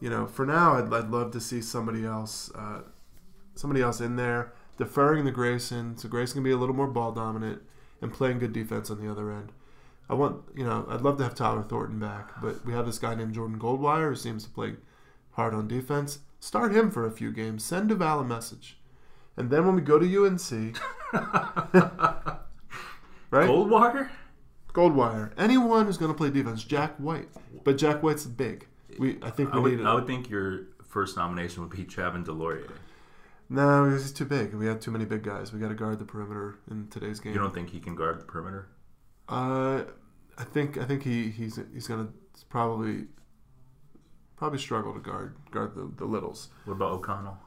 you 0.00 0.10
know, 0.10 0.26
for 0.26 0.44
now, 0.44 0.74
I'd, 0.74 0.92
I'd 0.92 1.10
love 1.10 1.32
to 1.32 1.40
see 1.40 1.60
somebody 1.60 2.04
else, 2.04 2.52
uh, 2.54 2.82
somebody 3.54 3.80
else 3.82 4.00
in 4.00 4.16
there 4.16 4.52
deferring 4.76 5.24
the 5.24 5.32
Grayson, 5.32 5.96
so 5.96 6.08
Grayson 6.08 6.34
can 6.34 6.44
be 6.44 6.52
a 6.52 6.56
little 6.56 6.74
more 6.74 6.86
ball 6.86 7.12
dominant 7.12 7.62
and 8.00 8.12
playing 8.12 8.38
good 8.38 8.52
defense 8.52 8.90
on 8.90 9.04
the 9.04 9.10
other 9.10 9.30
end. 9.30 9.52
I 10.10 10.14
want, 10.14 10.42
you 10.56 10.64
know, 10.64 10.86
I'd 10.88 11.02
love 11.02 11.18
to 11.18 11.24
have 11.24 11.34
Tyler 11.34 11.62
Thornton 11.62 11.98
back, 11.98 12.40
but 12.40 12.64
we 12.64 12.72
have 12.72 12.86
this 12.86 12.98
guy 12.98 13.14
named 13.14 13.34
Jordan 13.34 13.58
Goldwire 13.58 14.08
who 14.08 14.16
seems 14.16 14.44
to 14.44 14.50
play 14.50 14.74
hard 15.32 15.54
on 15.54 15.68
defense. 15.68 16.20
Start 16.40 16.74
him 16.74 16.90
for 16.90 17.06
a 17.06 17.10
few 17.10 17.30
games. 17.30 17.64
Send 17.64 17.88
Duval 17.88 18.20
a 18.20 18.24
message, 18.24 18.78
and 19.36 19.50
then 19.50 19.66
when 19.66 19.74
we 19.74 19.82
go 19.82 19.98
to 19.98 20.06
UNC, 20.06 20.76
right? 23.30 23.48
Goldwire, 23.48 24.08
Goldwire. 24.72 25.32
Anyone 25.36 25.86
who's 25.86 25.98
going 25.98 26.12
to 26.12 26.16
play 26.16 26.30
defense, 26.30 26.64
Jack 26.64 26.96
White, 26.96 27.28
but 27.64 27.76
Jack 27.76 28.02
White's 28.02 28.24
big. 28.24 28.66
We, 28.98 29.18
I 29.22 29.30
think 29.30 29.52
we 29.52 29.60
need 29.60 29.70
would, 29.70 29.80
it. 29.80 29.86
I 29.86 29.94
would 29.94 30.06
think 30.06 30.30
your 30.30 30.68
first 30.84 31.16
nomination 31.16 31.62
would 31.62 31.70
be 31.70 31.84
Javin 31.84 32.24
DeLaurier. 32.24 32.70
No, 33.50 33.90
he's 33.90 34.12
too 34.12 34.24
big. 34.24 34.54
We 34.54 34.66
have 34.66 34.80
too 34.80 34.90
many 34.90 35.04
big 35.04 35.22
guys. 35.22 35.52
We 35.52 35.60
got 35.60 35.68
to 35.68 35.74
guard 35.74 35.98
the 35.98 36.04
perimeter 36.04 36.58
in 36.70 36.88
today's 36.88 37.18
game. 37.18 37.32
You 37.32 37.38
don't 37.38 37.54
think 37.54 37.70
he 37.70 37.80
can 37.80 37.94
guard 37.94 38.20
the 38.20 38.24
perimeter? 38.24 38.68
Uh, 39.28 39.82
I 40.38 40.44
think 40.44 40.78
I 40.78 40.84
think 40.84 41.02
he, 41.02 41.30
he's 41.30 41.58
he's 41.72 41.86
gonna 41.88 42.08
probably 42.48 43.06
probably 44.36 44.58
struggle 44.58 44.92
to 44.94 45.00
guard 45.00 45.36
guard 45.50 45.74
the, 45.74 45.90
the 45.96 46.04
littles. 46.04 46.48
What 46.64 46.74
about 46.74 46.92
O'Connell? 46.92 47.38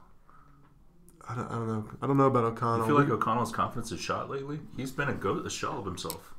I 1.28 1.34
don't, 1.36 1.46
I 1.50 1.54
don't 1.54 1.68
know. 1.68 1.84
I 2.02 2.06
don't 2.06 2.16
know 2.16 2.26
about 2.26 2.44
O'Connell. 2.44 2.84
I 2.84 2.86
feel 2.86 2.98
like 2.98 3.08
O'Connell's 3.08 3.52
confidence 3.52 3.92
is 3.92 4.00
shot 4.00 4.28
lately. 4.28 4.58
He's 4.76 4.90
been 4.90 5.08
a 5.08 5.14
go 5.14 5.38
a 5.38 5.50
shell 5.50 5.78
of 5.78 5.84
himself. 5.84 6.34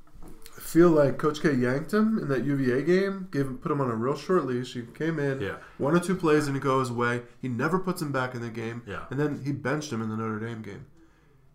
I 0.55 0.61
feel 0.61 0.89
like 0.89 1.17
Coach 1.17 1.41
K 1.41 1.53
yanked 1.53 1.93
him 1.93 2.19
in 2.19 2.27
that 2.27 2.43
UVA 2.45 2.83
game. 2.83 3.27
Gave 3.31 3.47
him 3.47 3.57
put 3.57 3.71
him 3.71 3.81
on 3.81 3.89
a 3.89 3.95
real 3.95 4.15
short 4.15 4.45
leash. 4.45 4.73
He 4.73 4.83
came 4.83 5.19
in 5.19 5.41
Yeah. 5.41 5.55
one 5.77 5.95
or 5.95 5.99
two 5.99 6.15
plays 6.15 6.47
and 6.47 6.55
he 6.55 6.61
goes 6.61 6.89
away. 6.91 7.23
He 7.41 7.47
never 7.47 7.79
puts 7.79 8.01
him 8.01 8.11
back 8.11 8.35
in 8.35 8.41
the 8.41 8.49
game. 8.49 8.83
Yeah. 8.85 9.05
And 9.09 9.19
then 9.19 9.41
he 9.43 9.51
benched 9.51 9.91
him 9.91 10.01
in 10.01 10.09
the 10.09 10.15
Notre 10.15 10.39
Dame 10.39 10.61
game. 10.61 10.85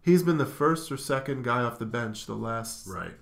He's 0.03 0.23
been 0.23 0.39
the 0.39 0.47
first 0.47 0.91
or 0.91 0.97
second 0.97 1.45
guy 1.45 1.63
off 1.63 1.79
the 1.79 1.87
bench 1.87 2.27
the 2.27 2.35
last 2.35 2.87
Right. 2.89 3.13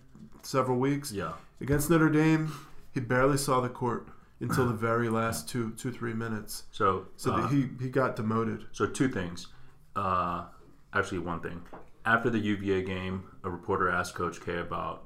Several 0.46 0.78
weeks. 0.78 1.12
Yeah. 1.12 1.32
Against 1.60 1.90
Notre 1.90 2.08
Dame, 2.10 2.52
he 2.92 3.00
barely 3.00 3.36
saw 3.38 3.60
the 3.60 3.68
court 3.68 4.08
until 4.40 4.66
the 4.66 4.74
very 4.74 5.08
last 5.08 5.48
two, 5.48 5.72
two, 5.72 5.90
three 5.90 6.12
minutes. 6.12 6.64
So 6.70 7.06
So 7.16 7.32
uh, 7.32 7.48
he, 7.48 7.68
he 7.80 7.88
got 7.88 8.16
demoted. 8.16 8.64
So 8.72 8.86
two 8.86 9.08
things. 9.08 9.48
Uh, 9.94 10.44
actually, 10.92 11.18
one 11.20 11.40
thing. 11.40 11.62
After 12.04 12.30
the 12.30 12.38
UVA 12.38 12.82
game, 12.82 13.24
a 13.44 13.50
reporter 13.50 13.88
asked 13.90 14.14
Coach 14.14 14.40
K 14.44 14.58
about 14.58 15.04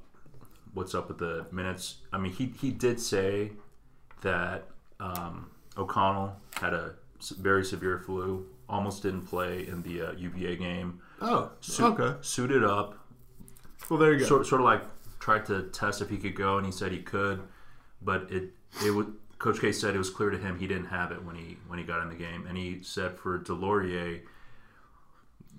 what's 0.75 0.95
up 0.95 1.09
with 1.09 1.19
the 1.19 1.47
minutes. 1.53 1.99
I 2.13 2.19
mean, 2.19 2.33
he 2.33 2.53
he 2.61 2.71
did 2.71 3.01
say 3.01 3.53
that 4.23 4.65
um, 4.99 5.51
O'Connell 5.79 6.37
had 6.61 6.75
a 6.75 6.95
very 7.39 7.65
severe 7.65 7.99
flu, 8.01 8.47
almost 8.69 9.03
didn't 9.03 9.23
play 9.23 9.67
in 9.67 9.83
the 9.83 10.09
uh, 10.09 10.13
UVA 10.13 10.57
game. 10.57 11.01
Oh, 11.23 11.51
Su- 11.61 11.85
okay. 11.87 12.19
Suited 12.21 12.65
up, 12.65 12.99
Well, 13.89 13.99
there 13.99 14.13
you 14.13 14.19
go. 14.21 14.25
sort, 14.27 14.47
sort 14.47 14.61
of 14.61 14.65
like 14.65 14.83
tried 15.21 15.47
to 15.47 15.65
test 15.65 16.03
if 16.03 16.11
he 16.11 16.17
could 16.17 16.35
go, 16.35 16.57
and 16.57 16.67
he 16.67 16.73
said 16.73 16.91
he 16.91 16.99
could, 16.99 17.43
but 18.03 18.31
it 18.31 18.51
it 18.85 18.91
would. 18.91 19.15
Coach 19.39 19.61
K 19.61 19.73
said 19.73 19.95
it 19.95 19.99
was 19.99 20.11
clear 20.11 20.29
to 20.29 20.37
him 20.37 20.59
he 20.59 20.67
didn't 20.67 20.87
have 20.87 21.13
it 21.13 21.25
when 21.25 21.35
he 21.37 21.57
when 21.67 21.79
he 21.79 21.85
got 21.85 22.03
in 22.03 22.09
the 22.09 22.15
game, 22.15 22.47
and 22.47 22.59
he 22.59 22.83
said 22.83 23.19
for 23.19 23.39
DeLaurier, 23.39 24.21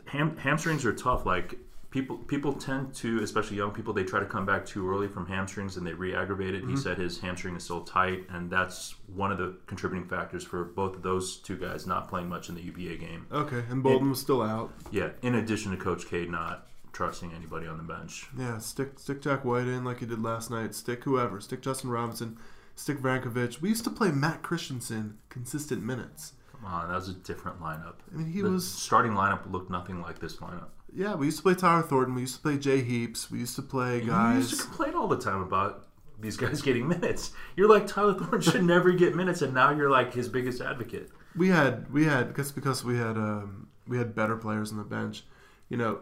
ham, 0.06 0.38
hamstrings 0.38 0.86
are 0.86 0.94
tough. 0.94 1.26
Like 1.26 1.56
people 1.90 2.18
people 2.18 2.54
tend 2.54 2.94
to, 2.96 3.22
especially 3.24 3.58
young 3.58 3.72
people, 3.72 3.94
they 3.94 4.04
try 4.04 4.20
to 4.20 4.26
come 4.26 4.46
back 4.46 4.66
too 4.66 4.90
early 4.90 5.08
from 5.08 5.26
hamstrings 5.28 5.78
and 5.78 5.86
they 5.86 5.94
re-aggravate 5.94 6.56
it. 6.56 6.62
He 6.62 6.68
mm-hmm. 6.68 6.76
said 6.78 6.98
his 6.98 7.20
hamstring 7.20 7.56
is 7.56 7.64
still 7.64 7.82
tight, 7.82 8.24
and 8.30 8.50
that's 8.50 8.96
one 9.14 9.32
of 9.32 9.38
the 9.38 9.58
contributing 9.68 10.08
factors 10.08 10.44
for 10.44 10.64
both 10.64 10.96
of 10.96 11.02
those 11.02 11.38
two 11.38 11.58
guys 11.58 11.88
not 11.88 12.08
playing 12.08 12.30
much 12.30 12.50
in 12.50 12.56
the 12.56 12.62
UVA 12.62 12.98
game. 12.98 13.28
okay, 13.32 13.64
and 13.70 13.84
Bolden 13.84 14.10
was 14.10 14.20
still 14.20 14.42
out. 14.42 14.72
Yeah, 14.92 15.10
in 15.22 15.36
addition 15.36 15.72
to 15.72 15.78
Coach 15.78 16.08
K 16.08 16.26
not 16.26 16.68
trusting 16.94 17.32
anybody 17.34 17.68
on 17.68 17.78
the 17.78 17.84
bench. 17.84 18.28
Yeah, 18.38 18.58
stick 18.60 19.00
stick 19.00 19.22
Jack 19.22 19.46
White 19.46 19.68
in 19.68 19.84
like 19.84 20.00
he 20.00 20.06
did 20.06 20.22
last 20.22 20.52
night. 20.52 20.74
Stick 20.76 21.04
whoever. 21.04 21.40
Stick 21.42 21.62
Justin 21.62 21.90
Robinson. 21.90 22.38
Stick 22.76 22.98
Vrankovic. 23.00 23.62
We 23.62 23.70
used 23.70 23.84
to 23.84 23.90
play 23.90 24.12
Matt 24.12 24.42
Christensen 24.44 25.18
consistent 25.30 25.84
minutes. 25.84 26.34
Come 26.52 26.66
on, 26.66 26.90
that 26.90 26.96
was 26.96 27.10
a 27.10 27.14
different 27.14 27.60
lineup. 27.62 27.96
I 28.14 28.18
mean, 28.18 28.28
he 28.32 28.42
the 28.42 28.50
was 28.50 28.70
starting 28.72 29.12
lineup 29.14 29.52
looked 29.52 29.70
nothing 29.70 30.02
like 30.02 30.20
this 30.20 30.38
lineup. 30.38 30.70
yeah. 30.94 31.16
We 31.16 31.26
used 31.26 31.38
to 31.38 31.44
play 31.44 31.56
Tyler 31.56 31.82
Thornton. 31.84 32.16
We 32.16 32.22
used 32.22 32.36
to 32.36 32.42
play 32.42 32.58
Jay 32.58 32.82
Heaps. 32.82 33.30
We 33.32 33.40
used 33.40 33.56
to 33.56 33.62
play 33.62 34.02
You 34.02 34.08
guys. 34.08 34.52
used 34.52 34.62
to 34.62 34.68
complain 34.68 34.94
all 34.96 35.08
the 35.08 35.18
time 35.18 35.42
about 35.42 35.88
these 36.20 36.38
guys 36.38 36.62
getting 36.68 36.88
minutes. 36.88 37.32
You're 37.56 37.70
like 37.70 37.88
Tyler 37.88 38.14
Thorne 38.14 38.42
should 38.42 38.64
never 38.64 38.92
get 38.92 39.16
minutes, 39.16 39.42
and 39.42 39.54
now 39.54 39.72
you're 39.72 39.90
like 39.90 40.14
his 40.14 40.28
biggest 40.30 40.62
advocate. 40.62 41.10
We 41.36 41.50
had 41.50 41.92
we 41.92 42.06
had 42.06 42.28
because 42.28 42.52
because 42.52 42.84
we 42.84 42.98
had 42.98 43.18
um, 43.18 43.68
we 43.88 43.98
had 43.98 44.14
better 44.16 44.38
players 44.38 44.72
on 44.72 44.78
the 44.78 44.84
bench. 44.84 45.24
You 45.70 45.78
know, 45.78 46.00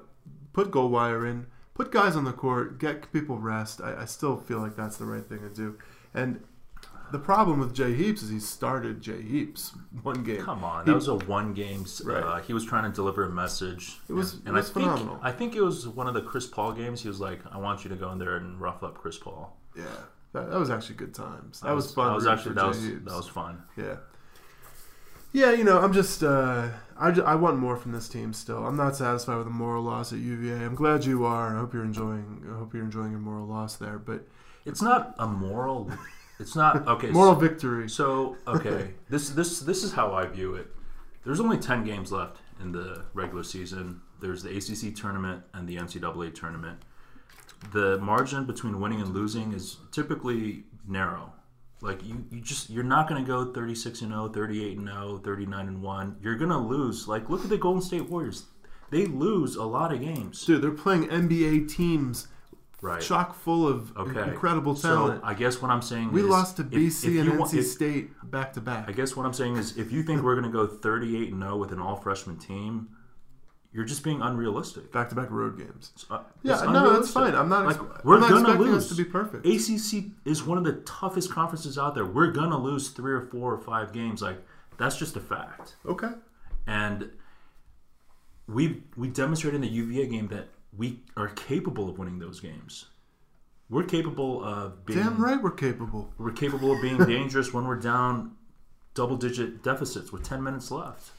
put 0.54 0.72
Goldwire 0.72 1.30
in, 1.30 1.48
put 1.74 1.92
guys 1.92 2.16
on 2.16 2.24
the 2.26 2.34
court, 2.34 2.80
get 2.80 3.12
people 3.12 3.38
rest. 3.38 3.82
I, 3.82 4.02
I 4.02 4.06
still 4.06 4.38
feel 4.38 4.60
like 4.60 4.76
that's 4.76 4.98
the 4.98 5.06
right 5.06 5.26
thing 5.26 5.40
to 5.40 5.50
do. 5.50 5.78
And 6.14 6.42
the 7.12 7.20
problem 7.20 7.60
with 7.60 7.74
Jay 7.74 7.94
Heaps 7.96 8.22
is 8.22 8.30
he 8.30 8.40
started 8.40 9.02
Jay 9.02 9.22
Heaps 9.22 9.74
one 10.04 10.24
game. 10.24 10.42
Come 10.44 10.64
on, 10.64 10.86
He- 10.86 10.92
that 10.92 10.96
was 10.96 11.08
a 11.08 11.16
one 11.16 11.54
game. 11.54 11.86
Right. 12.04 12.24
Uh, 12.24 12.38
he 12.42 12.54
was 12.54 12.66
trying 12.66 12.84
to 12.84 12.96
deliver 12.96 13.24
a 13.26 13.30
message. 13.30 13.98
It 14.08 14.14
was- 14.14 14.36
and, 14.36 14.50
it 14.50 14.52
was 14.52 14.70
I 14.70 14.74
think 14.74 14.86
phenomenal. 14.86 15.20
I 15.24 15.32
think 15.32 15.56
it 15.56 15.62
was 15.62 15.88
one 15.88 16.08
of 16.08 16.14
the 16.14 16.22
Chris 16.22 16.46
Paul 16.48 16.74
games. 16.74 17.02
He 17.02 17.08
was 17.08 17.20
like, 17.20 17.40
"I 17.52 17.58
want 17.58 17.84
you 17.84 17.90
to 17.90 17.96
go 17.96 18.12
in 18.12 18.20
there 18.20 18.38
and 18.38 18.60
rough 18.62 18.84
up 18.84 18.96
Chris 18.98 19.18
Paul." 19.18 19.58
Yeah, 19.76 19.84
that, 20.34 20.52
that 20.52 20.60
was 20.60 20.70
actually 20.70 20.96
good 20.96 21.14
times. 21.16 21.62
That 21.62 21.74
was, 21.74 21.92
fun. 21.94 22.10
That 22.10 22.16
was 22.16 22.28
actually 22.28 22.56
that 22.56 22.68
was 22.68 22.84
Heaps. 22.84 23.06
that 23.06 23.16
was 23.18 23.28
fun. 23.28 23.64
Yeah. 23.78 23.96
Yeah, 25.32 25.52
you 25.52 25.64
know, 25.64 25.80
I'm 25.80 25.94
just, 25.94 26.24
uh, 26.24 26.70
I, 26.98 27.12
ju- 27.12 27.24
I 27.24 27.36
want 27.36 27.58
more 27.60 27.78
from 27.78 27.92
this 27.92 28.10
team 28.10 28.34
still. 28.34 28.66
I'm 28.66 28.76
not 28.76 28.96
satisfied 28.96 29.38
with 29.38 29.46
the 29.46 29.52
moral 29.54 29.84
loss 29.84 30.12
at 30.12 30.20
UVA. 30.20 30.66
I'm 30.66 30.76
glad 30.76 31.06
you 31.06 31.24
are. 31.26 31.56
I 31.56 31.60
hope 31.60 31.74
you're 31.74 31.86
enjoying. 31.86 32.46
I 32.52 32.58
hope 32.58 32.74
you're 32.74 32.84
enjoying 32.84 33.12
your 33.12 33.20
moral 33.20 33.46
loss 33.46 33.76
there. 33.76 34.00
But 34.00 34.28
It's 34.66 34.82
not 34.82 35.16
a 35.20 35.28
moral. 35.28 35.92
It's 36.40 36.56
not 36.56 36.88
okay. 36.88 37.08
moral 37.12 37.36
victory. 37.36 37.90
So 37.90 38.38
okay, 38.48 38.94
this 39.10 39.30
this 39.30 39.60
this 39.60 39.84
is 39.84 39.94
how 39.94 40.14
I 40.14 40.26
view 40.26 40.56
it. 40.56 40.68
There's 41.26 41.40
only 41.40 41.58
ten 41.58 41.84
games 41.84 42.12
left 42.12 42.38
in 42.62 42.72
the 42.72 43.04
regular 43.14 43.44
season. 43.44 44.02
There's 44.22 44.42
the 44.44 44.50
ACC 44.58 44.96
tournament 44.96 45.44
and 45.54 45.68
the 45.68 45.76
NCAA 45.78 46.34
tournament. 46.34 46.80
The 47.72 47.98
margin 48.00 48.46
between 48.46 48.80
winning 48.80 49.02
and 49.02 49.14
losing 49.14 49.54
is 49.54 49.78
typically 49.92 50.64
narrow. 50.88 51.34
Like 51.82 52.06
you, 52.06 52.26
you 52.30 52.42
just 52.42 52.70
you're 52.70 52.84
not 52.84 53.08
going 53.08 53.24
to 53.24 53.28
go 53.28 53.54
36 53.54 54.02
and 54.02 54.12
0, 54.12 54.30
38 54.30 54.78
and 54.78 54.88
0, 54.88 55.18
39 55.24 55.68
and 55.68 55.82
1. 55.82 56.18
You're 56.22 56.36
going 56.36 56.52
to 56.52 56.58
lose. 56.58 57.08
Like 57.08 57.30
look 57.30 57.44
at 57.44 57.50
the 57.50 57.58
Golden 57.58 57.82
State 57.82 58.10
Warriors. 58.10 58.46
They 58.92 59.06
lose 59.06 59.56
a 59.56 59.64
lot 59.64 59.94
of 59.94 60.02
games. 60.02 60.44
Dude, 60.46 60.62
they're 60.62 60.72
playing 60.72 61.08
NBA 61.10 61.70
teams 61.70 62.28
Right. 62.82 63.02
chock 63.02 63.36
full 63.36 63.68
of 63.68 63.96
Okay. 63.98 64.24
incredible 64.24 64.74
talent. 64.74 65.22
So 65.22 65.28
I 65.28 65.34
guess 65.34 65.62
what 65.62 65.70
I'm 65.70 65.82
saying 65.82 66.08
is 66.08 66.14
we 66.14 66.22
is 66.22 66.28
lost 66.28 66.56
to 66.58 66.64
BC 66.64 67.04
if 67.04 67.04
and 67.20 67.26
you 67.26 67.32
NC 67.34 67.38
want- 67.40 67.54
if- 67.54 67.68
State 67.68 68.12
back 68.32 68.54
to 68.54 68.62
back. 68.62 68.88
I 68.88 68.94
guess 68.94 69.18
what 69.18 69.26
I'm 69.26 69.34
saying 69.34 69.58
is, 69.58 69.78
if 69.78 69.92
you 69.92 70.02
think 70.02 70.22
we're 70.24 70.36
going 70.40 70.50
to 70.50 70.52
go 70.52 70.66
38 70.66 71.34
and 71.34 71.42
0 71.44 71.58
with 71.58 71.74
an 71.74 71.80
all 71.80 71.98
freshman 71.98 72.38
team, 72.38 72.88
you're 73.72 73.86
just 73.86 74.04
being 74.04 74.22
unrealistic. 74.22 74.92
Back 74.92 75.10
to 75.10 75.16
back 75.16 75.30
road 75.30 75.58
games. 75.58 75.92
Uh, 76.10 76.20
Yeah, 76.44 76.62
no, 76.64 76.94
that's 76.94 77.12
fine. 77.12 77.36
I'm 77.36 77.50
not. 77.50 77.66
Like, 77.66 77.76
ex- 77.76 78.04
we're 78.04 78.16
I'm 78.16 78.22
not 78.22 78.30
gonna 78.30 78.40
expecting 78.50 78.72
lose. 78.74 78.90
to 78.90 78.96
be 78.96 79.04
perfect. 79.06 79.46
ACC 79.46 80.12
is 80.26 80.44
one 80.44 80.58
of 80.58 80.64
the 80.64 80.74
toughest 80.82 81.32
conferences 81.32 81.78
out 81.78 81.94
there. 81.96 82.06
We're 82.06 82.32
gonna 82.32 82.58
lose 82.58 82.90
three 82.90 83.14
or 83.14 83.22
four 83.22 83.54
or 83.54 83.60
five 83.60 83.94
games. 83.94 84.22
Like 84.22 84.38
that's 84.78 84.98
just 84.98 85.16
a 85.16 85.20
fact. 85.20 85.76
Okay. 85.86 86.10
And 86.66 87.12
we 88.48 88.82
we 88.98 89.08
demonstrated 89.08 89.56
in 89.56 89.62
the 89.62 89.68
UVA 89.74 90.08
game 90.08 90.28
that 90.30 90.48
we 90.76 91.00
are 91.16 91.28
capable 91.30 91.90
of 91.90 91.98
winning 92.00 92.20
those 92.20 92.40
games. 92.40 92.86
We're 93.70 93.84
capable 93.84 94.44
of 94.44 94.84
being 94.86 94.98
Damn 95.00 95.24
right, 95.24 95.42
we're 95.42 95.52
capable. 95.52 96.12
We're 96.18 96.32
capable 96.32 96.72
of 96.72 96.82
being 96.82 96.98
dangerous 97.06 97.54
when 97.54 97.66
we're 97.68 97.76
down 97.80 98.36
double 98.96 99.16
digit 99.16 99.62
deficits 99.64 100.12
with 100.12 100.24
10 100.24 100.42
minutes 100.44 100.72
left. 100.72 101.12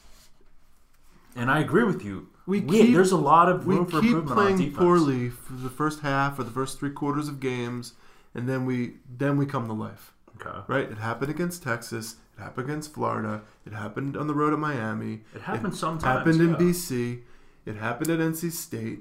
And 1.36 1.50
I 1.50 1.60
agree 1.60 1.84
with 1.84 2.04
you. 2.04 2.28
We 2.46 2.60
We- 2.60 2.78
keep- 2.80 2.94
there's 2.94 3.12
a 3.12 3.16
lot 3.16 3.48
of 3.48 3.66
We 3.66 3.76
room 3.76 3.86
for 3.86 4.00
keep 4.00 4.10
improvement 4.10 4.30
on 4.30 4.36
playing 4.36 4.58
defense. 4.58 4.76
poorly 4.78 5.30
for 5.30 5.52
the 5.54 5.70
first 5.70 6.00
half 6.00 6.38
or 6.38 6.42
the 6.44 6.50
first 6.50 6.78
three 6.78 6.90
quarters 6.90 7.28
of 7.28 7.38
games, 7.40 7.94
and 8.34 8.48
then 8.48 8.64
we 8.66 8.94
then 9.18 9.36
we 9.36 9.46
come 9.46 9.66
to 9.66 9.72
life. 9.72 10.12
Okay. 10.40 10.58
Right? 10.66 10.90
It 10.90 10.98
happened 10.98 11.30
against 11.30 11.62
Texas. 11.62 12.16
It 12.36 12.40
happened 12.42 12.68
against 12.68 12.94
Florida. 12.94 13.42
It 13.66 13.72
happened 13.74 14.16
on 14.16 14.26
the 14.26 14.34
road 14.34 14.52
at 14.52 14.58
Miami. 14.58 15.22
It 15.34 15.42
happens 15.42 15.78
sometimes. 15.78 16.02
happened 16.02 16.40
in 16.40 16.50
yeah. 16.50 16.56
BC. 16.56 17.22
It 17.66 17.76
happened 17.76 18.10
at 18.10 18.18
NC 18.20 18.50
State. 18.50 19.00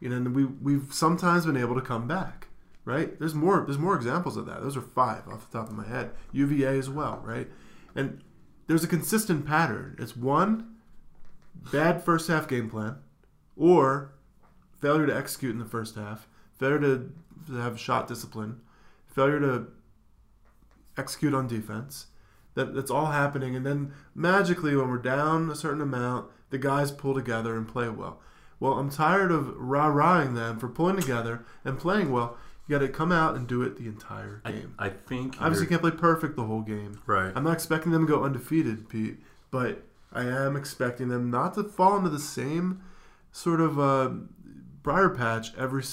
You 0.00 0.08
know, 0.10 0.16
and 0.16 0.34
we 0.34 0.44
we've 0.44 0.94
sometimes 0.94 1.44
been 1.46 1.56
able 1.56 1.74
to 1.74 1.80
come 1.82 2.06
back. 2.06 2.46
Right? 2.84 3.18
There's 3.18 3.34
more. 3.34 3.64
There's 3.66 3.78
more 3.78 3.96
examples 3.96 4.36
of 4.38 4.46
that. 4.46 4.62
Those 4.62 4.76
are 4.76 4.80
five 4.80 5.28
off 5.28 5.50
the 5.50 5.58
top 5.58 5.68
of 5.68 5.76
my 5.76 5.84
head. 5.86 6.12
UVA 6.32 6.78
as 6.78 6.88
well. 6.88 7.20
Right? 7.24 7.50
And 7.94 8.22
there's 8.68 8.84
a 8.84 8.88
consistent 8.88 9.44
pattern. 9.44 9.96
It's 9.98 10.16
one 10.16 10.76
bad 11.72 12.02
first 12.02 12.28
half 12.28 12.48
game 12.48 12.68
plan, 12.70 12.96
or 13.56 14.12
failure 14.80 15.06
to 15.06 15.16
execute 15.16 15.52
in 15.52 15.58
the 15.58 15.64
first 15.64 15.96
half, 15.96 16.28
failure 16.58 16.80
to, 16.80 17.12
have 17.52 17.78
shot 17.78 18.06
discipline, 18.06 18.60
failure 19.06 19.40
to 19.40 19.68
execute 20.96 21.34
on 21.34 21.46
defense. 21.46 22.06
That 22.54 22.74
that's 22.74 22.90
all 22.90 23.06
happening, 23.06 23.54
and 23.54 23.64
then 23.64 23.92
magically, 24.14 24.74
when 24.74 24.88
we're 24.88 24.98
down 24.98 25.50
a 25.50 25.54
certain 25.54 25.80
amount, 25.80 26.30
the 26.50 26.58
guys 26.58 26.90
pull 26.90 27.14
together 27.14 27.56
and 27.56 27.68
play 27.68 27.88
well. 27.88 28.20
Well, 28.60 28.72
I'm 28.72 28.90
tired 28.90 29.30
of 29.30 29.54
rah-rahing 29.56 30.34
them 30.34 30.58
for 30.58 30.68
pulling 30.68 30.96
together 30.96 31.44
and 31.64 31.78
playing 31.78 32.10
well. 32.10 32.36
You 32.66 32.76
got 32.76 32.84
to 32.84 32.88
come 32.88 33.12
out 33.12 33.36
and 33.36 33.46
do 33.46 33.62
it 33.62 33.76
the 33.76 33.86
entire 33.86 34.42
game. 34.44 34.74
I 34.78 34.88
think. 34.88 35.40
Obviously, 35.40 35.66
you 35.66 35.68
can't 35.68 35.80
play 35.80 35.92
perfect 35.92 36.34
the 36.36 36.44
whole 36.44 36.62
game. 36.62 37.00
Right. 37.06 37.32
I'm 37.34 37.44
not 37.44 37.52
expecting 37.52 37.92
them 37.92 38.06
to 38.06 38.12
go 38.12 38.24
undefeated, 38.24 38.88
Pete, 38.88 39.18
but 39.50 39.86
I 40.12 40.22
am 40.24 40.56
expecting 40.56 41.08
them 41.08 41.30
not 41.30 41.54
to 41.54 41.64
fall 41.64 41.96
into 41.98 42.08
the 42.10 42.18
same 42.18 42.80
sort 43.32 43.60
of 43.60 43.78
uh, 43.78 44.10
briar 44.82 45.10
patch 45.10 45.54
every 45.56 45.84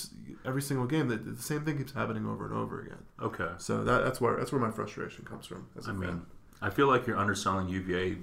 every 0.46 0.62
single 0.62 0.86
game. 0.88 1.08
That 1.10 1.26
the 1.38 1.42
same 1.42 1.66
thing 1.66 1.78
keeps 1.78 1.92
happening 1.92 2.26
over 2.26 2.46
and 2.46 2.54
over 2.54 2.82
again. 2.82 3.04
Okay. 3.22 3.50
So 3.58 3.84
that, 3.84 4.04
that's 4.04 4.22
where 4.22 4.38
that's 4.38 4.52
where 4.52 4.62
my 4.62 4.72
frustration 4.72 5.26
comes 5.26 5.46
from. 5.46 5.68
As 5.78 5.88
a 5.88 5.90
I 5.90 5.94
fan. 5.94 6.00
mean, 6.00 6.22
I 6.62 6.70
feel 6.70 6.88
like 6.88 7.06
you're 7.08 7.18
underselling 7.18 7.68
UVA. 7.68 8.18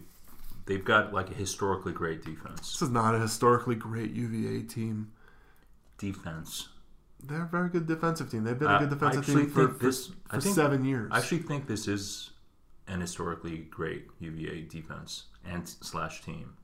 They've 0.65 0.85
got 0.85 1.13
like 1.13 1.31
a 1.31 1.35
historically 1.35 1.93
great 1.93 2.25
defense. 2.25 2.73
this 2.73 2.83
is 2.83 2.91
not 2.91 3.15
a 3.15 3.19
historically 3.19 3.75
great 3.75 4.13
UVA 4.13 4.63
team. 4.63 5.13
Defense. 5.99 6.69
They're 7.25 7.43
a 7.45 7.49
very 7.49 7.69
good 7.69 7.87
defensive 7.87 8.31
team. 8.31 8.43
They've 8.45 8.59
been 8.59 8.69
a 8.71 8.79
good 8.81 8.91
defensive 8.91 9.25
team 9.27 9.49
for, 9.49 9.67
this- 9.69 10.11
for 10.29 10.41
think- 10.41 10.55
seven 10.55 10.85
years. 10.85 11.11
I 11.13 11.19
actually 11.19 11.39
think 11.43 11.69
this 11.69 11.87
is 11.87 12.31
an 12.89 13.01
historically 13.01 13.59
great 13.59 14.07
UVA 14.19 14.63
defense 14.63 15.25
and 15.45 15.69
slash 15.69 16.23
team. 16.23 16.55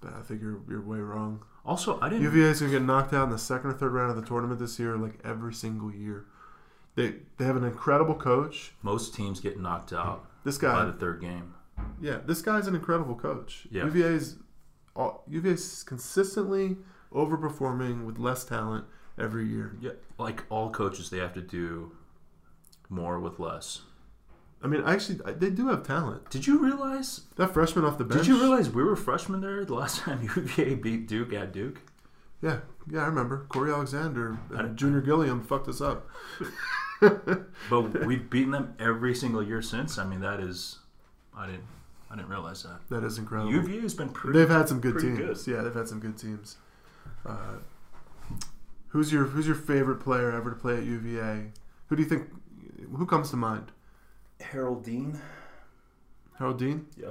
but 0.00 0.14
I 0.14 0.22
think 0.22 0.40
you're 0.42 0.60
you're 0.68 0.80
way 0.82 0.98
wrong. 0.98 1.44
Also, 1.64 2.00
I 2.00 2.08
didn't. 2.08 2.22
UVA 2.24 2.50
is 2.50 2.60
going 2.60 2.72
to 2.72 2.78
get 2.78 2.86
knocked 2.86 3.12
out 3.12 3.24
in 3.24 3.30
the 3.30 3.38
second 3.38 3.70
or 3.70 3.74
third 3.74 3.92
round 3.92 4.10
of 4.10 4.16
the 4.16 4.26
tournament 4.26 4.58
this 4.60 4.78
year, 4.78 4.96
like 4.96 5.18
every 5.24 5.52
single 5.52 5.92
year. 5.92 6.24
They 6.94 7.16
they 7.36 7.44
have 7.44 7.56
an 7.56 7.64
incredible 7.64 8.14
coach. 8.14 8.72
most 8.82 9.14
teams 9.14 9.40
get 9.40 9.60
knocked 9.60 9.92
out 9.92 10.24
This 10.44 10.58
guy 10.58 10.72
by 10.72 10.84
the 10.86 10.92
third 10.92 11.20
game. 11.20 11.54
yeah, 12.00 12.18
this 12.26 12.42
guy's 12.42 12.66
an 12.66 12.74
incredible 12.74 13.14
coach. 13.14 13.66
Yeah. 13.70 13.84
UVA's 13.84 14.36
all, 14.96 15.22
UVA's 15.28 15.82
consistently 15.84 16.76
overperforming 17.12 18.04
with 18.04 18.18
less 18.18 18.44
talent 18.44 18.84
every 19.18 19.46
year. 19.46 19.76
Yeah, 19.80 19.92
like 20.18 20.44
all 20.50 20.70
coaches, 20.70 21.10
they 21.10 21.18
have 21.18 21.34
to 21.34 21.42
do 21.42 21.92
more 22.88 23.20
with 23.20 23.38
less. 23.38 23.82
I 24.62 24.66
mean, 24.66 24.82
actually, 24.84 25.20
they 25.38 25.50
do 25.50 25.68
have 25.68 25.86
talent. 25.86 26.28
Did 26.30 26.46
you 26.46 26.58
realize? 26.58 27.22
That 27.36 27.54
freshman 27.54 27.84
off 27.84 27.96
the 27.96 28.04
bench. 28.04 28.22
Did 28.22 28.28
you 28.28 28.40
realize 28.40 28.68
we 28.68 28.84
were 28.84 28.96
freshmen 28.96 29.40
there 29.40 29.64
the 29.64 29.74
last 29.74 30.00
time 30.02 30.22
UVA 30.36 30.74
beat 30.74 31.08
Duke 31.08 31.32
at 31.32 31.52
Duke? 31.52 31.80
Yeah, 32.42 32.60
yeah, 32.90 33.00
I 33.00 33.06
remember. 33.06 33.46
Cory 33.48 33.72
Alexander 33.72 34.38
and 34.50 34.76
Junior 34.76 35.00
Gilliam 35.00 35.42
fucked 35.42 35.68
us 35.68 35.80
up. 35.80 36.08
But 37.00 38.04
we've 38.06 38.28
beaten 38.28 38.52
them 38.52 38.74
every 38.78 39.14
single 39.14 39.42
year 39.42 39.62
since. 39.62 39.98
I 39.98 40.04
mean, 40.04 40.20
that 40.20 40.40
is, 40.40 40.78
I 41.36 41.46
didn't, 41.46 41.64
I 42.10 42.16
didn't 42.16 42.28
realize 42.28 42.62
that. 42.62 42.80
That 42.90 43.04
is 43.04 43.18
incredible. 43.18 43.52
UVA 43.52 43.80
has 43.80 43.94
been 43.94 44.10
pretty. 44.10 44.38
They've 44.38 44.48
had 44.48 44.68
some 44.68 44.80
good 44.80 44.98
teams. 44.98 45.46
Yeah, 45.46 45.62
they've 45.62 45.74
had 45.74 45.88
some 45.88 46.00
good 46.00 46.18
teams. 46.18 46.56
Uh, 47.26 47.56
who's 48.88 49.12
your 49.12 49.24
Who's 49.24 49.46
your 49.46 49.56
favorite 49.56 50.00
player 50.00 50.30
ever 50.30 50.50
to 50.50 50.56
play 50.56 50.76
at 50.76 50.84
UVA? 50.84 51.52
Who 51.86 51.96
do 51.96 52.02
you 52.02 52.08
think? 52.08 52.28
Who 52.96 53.06
comes 53.06 53.30
to 53.30 53.36
mind? 53.36 53.72
Harold 54.40 54.84
Deane. 54.84 55.18
Harold 56.38 56.58
Deane. 56.58 56.86
Yeah. 56.96 57.10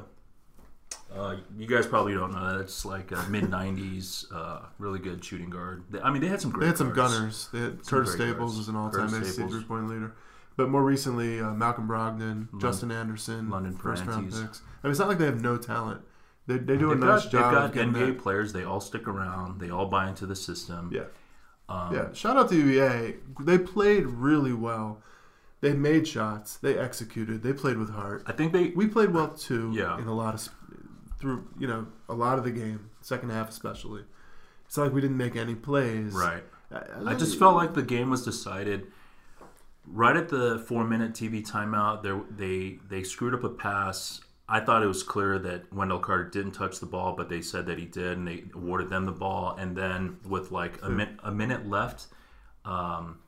Uh, 1.13 1.38
you 1.57 1.65
guys 1.65 1.88
probably 1.88 2.13
don't 2.13 2.32
know 2.32 2.53
that. 2.53 2.61
It's 2.61 2.86
like 2.86 3.11
a 3.11 3.23
mid 3.30 3.45
'90s, 3.45 4.25
uh, 4.34 4.61
really 4.77 4.99
good 4.99 5.23
shooting 5.25 5.49
guard. 5.49 5.84
They- 5.89 6.01
I 6.01 6.11
mean, 6.11 6.21
they 6.21 6.27
had 6.27 6.39
some 6.41 6.51
great. 6.51 6.61
They 6.61 6.67
had 6.67 6.77
some 6.77 6.93
guards. 6.93 7.13
gunners. 7.15 7.49
They 7.51 7.59
had 7.61 7.86
Some 7.86 7.97
Curtis 7.99 8.13
Staples 8.13 8.38
guards. 8.38 8.57
was 8.57 8.67
an 8.69 8.75
all-time 8.75 9.09
Curtis 9.09 9.38
ACC 9.38 9.49
three-point 9.49 9.88
leader, 9.89 10.13
but 10.55 10.69
more 10.69 10.84
recently 10.84 11.39
uh, 11.39 11.51
Malcolm 11.53 11.88
Brogdon, 11.88 12.47
Lon- 12.51 12.59
Justin 12.61 12.91
Anderson, 12.91 13.49
London 13.49 13.75
first-round 13.75 14.32
picks. 14.32 14.61
I 14.84 14.88
mean, 14.88 14.91
it's 14.91 14.99
not 14.99 15.07
like 15.07 15.17
they 15.17 15.25
have 15.25 15.41
no 15.41 15.57
talent. 15.57 16.01
They, 16.45 16.57
they 16.57 16.77
do 16.77 16.91
a 16.91 16.95
They've 16.95 17.03
nice 17.05 17.23
got, 17.23 17.32
job. 17.32 17.73
they've 17.73 17.86
got 17.86 17.93
NBA 17.95 18.05
that- 18.07 18.19
players. 18.19 18.53
They 18.53 18.63
all 18.63 18.80
stick 18.80 19.07
around. 19.07 19.59
They 19.59 19.69
all 19.71 19.86
buy 19.88 20.09
into 20.09 20.25
the 20.27 20.36
system. 20.36 20.91
Yeah. 20.93 21.05
Um, 21.67 21.93
Yeah, 21.95 22.13
shout 22.13 22.38
out 22.38 22.49
to 22.49 22.55
UVA. 22.55 23.15
They 23.41 23.57
played 23.57 24.05
really 24.05 24.53
well. 24.53 25.01
They 25.62 25.74
made 25.74 26.07
shots. 26.07 26.57
They 26.57 26.78
executed. 26.78 27.43
They 27.43 27.53
played 27.53 27.78
with 27.78 27.91
heart. 27.91 28.24
I 28.26 28.32
think 28.32 28.53
they. 28.53 28.70
We 28.70 28.88
played 28.88 29.14
well 29.14 29.30
too. 29.30 29.72
Yeah. 29.74 29.97
In 29.99 30.07
a 30.07 30.14
lot 30.14 30.34
of 30.34 30.47
through 31.20 31.49
you 31.60 31.68
know 31.68 31.88
a 32.07 32.14
lot 32.14 32.38
of 32.38 32.43
the 32.45 32.51
game, 32.51 32.89
second 33.01 33.32
half 33.32 33.49
especially. 33.49 34.03
It's 34.66 34.78
not 34.78 34.84
like 34.84 34.93
we 34.93 35.01
didn't 35.01 35.18
make 35.18 35.36
any 35.36 35.55
plays. 35.55 36.14
Right. 36.14 36.43
I, 36.72 37.12
I 37.12 37.16
just 37.16 37.39
felt 37.39 37.55
like 37.55 37.74
the 37.74 37.82
game 37.82 38.10
was 38.10 38.24
decided 38.24 38.88
right 39.91 40.16
at 40.16 40.30
the 40.30 40.60
four 40.68 40.86
minute 40.86 41.14
TV 41.14 41.45
timeout, 41.45 42.03
there 42.03 42.22
they 42.30 42.80
they 42.88 43.03
screwed 43.03 43.34
up 43.34 43.43
a 43.43 43.49
pass. 43.49 44.22
I 44.47 44.60
thought 44.60 44.82
it 44.82 44.88
was 44.88 45.03
clear 45.03 45.38
that 45.39 45.72
Wendell 45.72 45.99
Carter 45.99 46.28
didn't 46.28 46.53
touch 46.53 46.80
the 46.80 46.88
ball, 46.88 47.14
but 47.16 47.30
they 47.30 47.41
said 47.41 47.68
that 47.68 47.78
he 47.78 47.86
did, 47.86 48.18
and 48.18 48.28
they 48.28 48.45
awarded 48.55 48.89
them 48.89 49.05
the 49.05 49.12
ball. 49.12 49.55
And 49.60 49.76
then 49.76 50.18
with 50.28 50.51
like 50.51 50.80
a, 50.82 50.89
min- 50.89 51.20
a 51.24 51.32
minute 51.32 51.70
left, 51.70 52.07
um, 52.66 53.20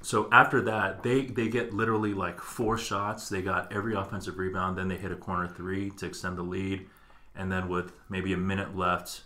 so 0.00 0.28
after 0.32 0.60
that, 0.62 1.02
they 1.02 1.22
they 1.26 1.48
get 1.48 1.72
literally 1.74 2.14
like 2.14 2.40
four 2.40 2.78
shots. 2.78 3.28
They 3.28 3.42
got 3.42 3.72
every 3.72 3.94
offensive 3.94 4.38
rebound. 4.38 4.78
Then 4.78 4.88
they 4.88 4.96
hit 4.96 5.10
a 5.12 5.16
corner 5.16 5.48
three 5.48 5.90
to 5.98 6.06
extend 6.06 6.36
the 6.38 6.42
lead, 6.42 6.86
and 7.34 7.50
then 7.50 7.68
with 7.68 7.92
maybe 8.08 8.32
a 8.32 8.36
minute 8.36 8.76
left, 8.76 9.22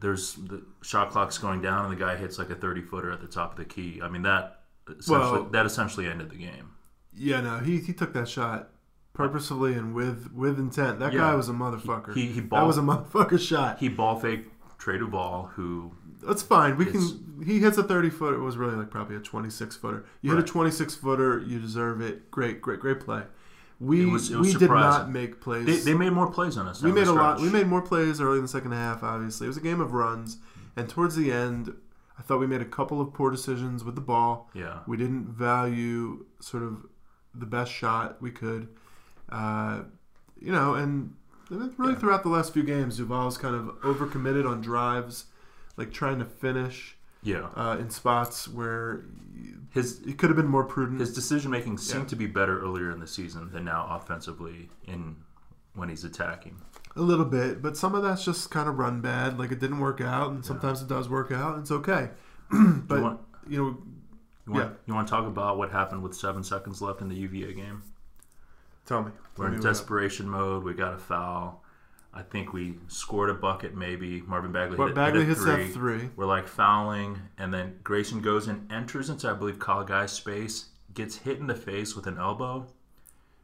there's 0.00 0.34
the 0.34 0.62
shot 0.82 1.10
clock's 1.10 1.38
going 1.38 1.60
down, 1.62 1.84
and 1.86 1.92
the 1.92 1.98
guy 2.02 2.16
hits 2.16 2.38
like 2.38 2.50
a 2.50 2.54
thirty 2.54 2.82
footer 2.82 3.10
at 3.10 3.20
the 3.20 3.26
top 3.26 3.52
of 3.52 3.56
the 3.56 3.64
key. 3.64 4.00
I 4.02 4.08
mean 4.08 4.22
that 4.22 4.60
essentially 4.88 5.32
Well- 5.40 5.44
that 5.50 5.66
essentially 5.66 6.06
ended 6.06 6.30
the 6.30 6.36
game. 6.36 6.70
Yeah, 7.16 7.40
no, 7.40 7.58
he, 7.60 7.78
he 7.78 7.92
took 7.92 8.12
that 8.14 8.28
shot 8.28 8.70
purposefully 9.12 9.74
and 9.74 9.94
with 9.94 10.32
with 10.34 10.58
intent. 10.58 10.98
That 10.98 11.12
Yeah. 11.12 11.20
guy 11.20 11.34
was 11.34 11.48
a 11.48 11.52
motherfucker. 11.52 12.14
He 12.14 12.26
he 12.26 12.40
that 12.40 12.48
ball 12.50 12.66
was 12.66 12.78
a 12.78 12.82
motherfucker 12.82 13.38
shot. 13.40 13.78
he 13.78 13.88
ball 13.88 14.18
faked 14.18 14.50
Trey 14.78 14.98
Duval, 14.98 15.50
who 15.54 15.92
That's 16.26 16.42
fine. 16.42 16.76
We 16.76 16.86
It's- 16.88 17.12
can. 17.12 17.20
He 17.44 17.58
hits 17.58 17.76
a 17.78 17.82
thirty 17.82 18.10
footer. 18.10 18.36
It 18.36 18.42
was 18.42 18.56
really 18.56 18.76
like 18.76 18.90
probably 18.90 19.16
a 19.16 19.20
twenty 19.20 19.50
six 19.50 19.76
footer. 19.76 20.04
You 20.22 20.30
hit 20.30 20.38
a 20.38 20.42
twenty 20.46 20.70
six 20.70 20.94
footer. 20.94 21.38
You 21.40 21.58
deserve 21.58 22.00
it. 22.00 22.30
Great, 22.30 22.62
great, 22.62 22.80
great 22.80 23.00
play. 23.00 23.22
We 23.80 24.02
It 24.02 24.06
was- 24.12 24.30
it 24.30 24.38
was 24.38 24.54
we 24.54 24.58
did 24.58 24.70
not 24.70 25.10
make 25.10 25.40
plays. 25.40 25.66
they, 25.66 25.92
they 25.92 25.94
made 25.98 26.12
more 26.12 26.30
plays 26.30 26.56
on 26.56 26.68
us. 26.68 26.80
we 26.82 26.92
made 26.92 27.08
a 27.08 27.12
lot. 27.12 27.40
We 27.40 27.50
made 27.50 27.66
more 27.66 27.82
plays 27.82 28.20
early 28.20 28.36
in 28.38 28.42
the 28.44 28.48
second 28.48 28.72
half. 28.72 29.02
Obviously, 29.02 29.46
it 29.46 29.48
was 29.48 29.56
a 29.56 29.60
game 29.60 29.80
of 29.80 29.92
runs, 29.92 30.38
and 30.76 30.88
towards 30.88 31.16
the 31.16 31.32
end, 31.32 31.74
I 32.18 32.22
thought 32.22 32.38
we 32.38 32.46
made 32.46 32.60
a 32.62 32.64
couple 32.66 33.00
of 33.00 33.12
poor 33.12 33.30
decisions 33.32 33.82
with 33.84 33.96
the 33.96 34.00
ball. 34.00 34.48
yeah. 34.54 34.78
We 34.86 34.96
didn't 34.96 35.26
value 35.26 36.24
sort 36.40 36.62
of 36.62 36.86
the 37.34 37.46
best 37.46 37.72
shot 37.72 38.22
we 38.22 38.30
could. 38.30 38.68
Uh, 39.28 39.80
you 40.40 40.52
know, 40.52 40.74
and 40.74 41.14
really 41.50 41.70
Yeah. 41.92 41.94
throughout 41.98 42.22
the 42.22 42.28
last 42.28 42.52
few 42.54 42.62
games, 42.62 42.96
Duval's 42.96 43.36
kind 43.36 43.56
of 43.56 43.66
overcommitted 43.82 44.48
on 44.48 44.60
drives, 44.60 45.26
like 45.76 45.92
trying 45.92 46.18
to 46.18 46.24
finish 46.24 46.96
Yeah. 47.22 47.48
uh, 47.56 47.76
in 47.78 47.90
spots 47.90 48.48
where 48.48 49.04
His 49.70 50.00
he 50.04 50.12
could 50.14 50.30
have 50.30 50.36
been 50.36 50.46
more 50.46 50.64
prudent. 50.64 51.00
his 51.00 51.12
decision 51.14 51.50
making 51.50 51.78
seemed 51.78 52.04
Yeah. 52.04 52.08
to 52.08 52.16
be 52.16 52.26
better 52.26 52.60
earlier 52.60 52.90
in 52.90 53.00
the 53.00 53.06
season 53.06 53.50
than 53.50 53.64
now 53.64 53.86
offensively 53.90 54.70
in 54.84 55.16
when 55.74 55.88
he's 55.88 56.04
attacking. 56.04 56.56
a 56.96 57.02
little 57.02 57.24
bit, 57.24 57.60
but 57.60 57.76
some 57.76 57.92
of 57.96 58.04
that's 58.04 58.24
just 58.24 58.52
kind 58.52 58.68
of 58.68 58.78
run 58.78 59.00
bad. 59.00 59.36
Like 59.36 59.50
it 59.50 59.58
didn't 59.58 59.80
work 59.80 60.00
out, 60.00 60.30
and 60.30 60.44
sometimes 60.44 60.80
it 60.80 60.86
does 60.86 61.08
work 61.08 61.32
out, 61.32 61.54
and 61.54 61.62
it's 61.62 61.72
okay. 61.72 62.10
but 62.50 62.96
you 62.98 63.02
want, 63.02 63.20
you 63.48 63.58
know, 63.58 63.78
you 64.46 64.52
want, 64.52 64.64
Yeah. 64.70 64.76
you 64.86 64.94
want 64.94 65.08
to 65.08 65.10
talk 65.10 65.26
about 65.26 65.58
what 65.58 65.72
happened 65.72 66.04
with 66.04 66.14
seven 66.14 66.44
seconds 66.44 66.80
left 66.80 67.00
in 67.00 67.08
the 67.08 67.16
UVA 67.16 67.52
game? 67.54 67.82
tell 68.86 69.02
me. 69.02 69.10
We're 69.36 69.46
Tell 69.46 69.46
in 69.46 69.50
me 69.52 69.56
what- 69.58 69.64
desperation 69.64 70.28
mode. 70.28 70.62
We 70.62 70.72
got 70.74 70.92
a 70.94 70.98
foul. 70.98 71.63
I 72.16 72.22
think 72.22 72.52
we 72.52 72.76
scored 72.88 73.28
a 73.30 73.34
bucket. 73.34 73.74
Maybe 73.74 74.22
Marvin 74.22 74.52
Bagley. 74.52 74.76
But 74.76 74.86
hit, 74.88 74.94
Bagley 74.94 75.20
hit 75.24 75.26
a 75.26 75.28
hits 75.30 75.42
three. 75.42 75.64
that 75.66 75.72
three. 75.72 76.10
We're 76.16 76.26
like 76.26 76.46
fouling, 76.46 77.18
and 77.38 77.52
then 77.52 77.80
Grayson 77.82 78.20
goes 78.20 78.46
and 78.46 78.70
enters 78.72 79.10
into, 79.10 79.28
I 79.28 79.32
believe, 79.34 79.58
Kyle 79.58 79.84
Guy's 79.84 80.12
space, 80.12 80.66
gets 80.94 81.16
hit 81.18 81.38
in 81.38 81.46
the 81.48 81.54
face 81.56 81.96
with 81.96 82.06
an 82.06 82.18
elbow. 82.18 82.66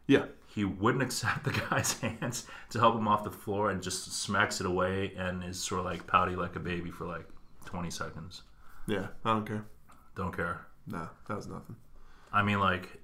Yeah, 0.06 0.26
He 0.46 0.64
wouldn't 0.64 1.02
accept 1.08 1.44
the 1.44 1.50
guy's 1.52 1.92
hands 2.00 2.46
to 2.70 2.78
help 2.78 2.94
him 2.96 3.06
off 3.08 3.24
the 3.24 3.30
floor 3.30 3.70
and 3.70 3.82
just 3.82 4.12
smacks 4.12 4.60
it 4.60 4.66
away 4.66 5.12
and 5.16 5.42
is 5.44 5.60
sort 5.60 5.80
of 5.80 5.84
like 5.86 6.06
pouty 6.06 6.34
like 6.36 6.56
a 6.56 6.60
baby 6.60 6.90
for 6.90 7.06
like 7.06 7.26
20 7.66 7.90
seconds. 7.90 8.42
yeah. 8.86 9.08
I 9.24 9.34
don't 9.34 9.46
care. 9.46 9.64
Don't 10.16 10.36
care. 10.36 10.66
No, 10.86 11.08
that 11.28 11.36
was 11.36 11.46
nothing. 11.46 11.76
I 12.32 12.42
mean, 12.42 12.58
like, 12.60 12.99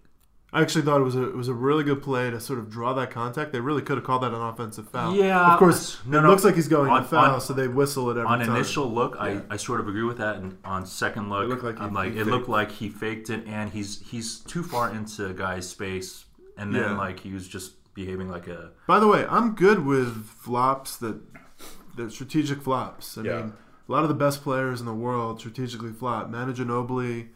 I 0.53 0.62
actually 0.62 0.82
thought 0.82 1.01
it 1.01 1.05
was 1.05 1.16
a 1.16 1.24
it 1.28 1.36
was 1.36 1.49
a 1.49 1.55
really 1.55 1.84
good 1.84 2.03
play 2.03 2.30
to 2.30 2.40
sort 2.40 2.59
of 2.59 2.70
draw 2.70 2.92
that 2.94 3.11
contact. 3.11 3.53
They 3.53 3.61
really 3.61 3.82
could 3.82 3.97
have 3.99 4.05
called 4.05 4.22
that 4.22 4.32
an 4.32 4.40
offensive 4.40 4.88
foul. 4.88 5.14
Yeah, 5.14 5.53
of 5.53 5.59
course. 5.59 5.99
no, 6.07 6.20
it 6.20 6.22
no. 6.22 6.30
looks 6.30 6.44
like 6.44 6.55
he's 6.55 6.68
going 6.68 6.88
On- 6.90 7.03
to 7.03 7.09
foul, 7.09 7.34
on- 7.34 7.40
so 7.40 7.53
they 7.53 7.68
whistle 7.68 8.09
it 8.11 8.16
every 8.16 8.26
on 8.26 8.38
time. 8.40 8.55
initial 8.57 8.90
look, 8.90 9.16
Yeah. 9.16 9.22
I, 9.51 9.55
I 9.55 9.57
sort 9.57 9.80
of 9.80 9.88
agree 9.88 10.05
with 10.05 10.18
that. 10.18 10.36
And 10.36 10.57
on 10.64 10.86
second 10.86 11.28
look, 11.28 11.44
It 11.44 11.49
looked 11.49 11.64
like 11.64 11.78
he- 11.78 11.84
I'm 11.84 11.92
like, 11.92 12.12
he 12.14 12.20
it 12.20 12.26
looked 12.26 12.49
like 12.49 12.70
he 12.70 12.88
faked 12.88 13.28
it, 13.28 13.44
and 13.47 13.70
he's 13.70 14.01
he's 14.09 14.38
too 14.38 14.62
far 14.62 14.90
into 14.90 15.26
a 15.26 15.34
guy's 15.34 15.68
space, 15.68 16.24
and 16.57 16.74
then 16.74 16.82
Yeah. 16.82 16.97
like 16.97 17.20
he 17.20 17.32
was 17.32 17.47
just 17.49 17.72
behaving 17.94 18.30
like 18.30 18.47
a 18.47 18.70
By 18.86 18.99
the 19.01 19.09
way, 19.09 19.26
I'm 19.28 19.55
good 19.55 19.84
with 19.84 20.24
flops 20.26 20.97
that 20.99 21.20
that 21.97 22.12
strategic 22.12 22.62
flops. 22.62 23.18
I 23.18 23.22
Yeah. 23.22 23.36
mean, 23.38 23.53
a 23.88 23.92
lot 23.92 24.03
of 24.05 24.09
the 24.09 24.14
best 24.14 24.42
players 24.42 24.80
in 24.80 24.86
the 24.86 24.94
world 24.94 25.40
strategically 25.40 25.92
flop. 25.92 26.30
Manu 26.30 26.53
Ginobili, 26.55 27.28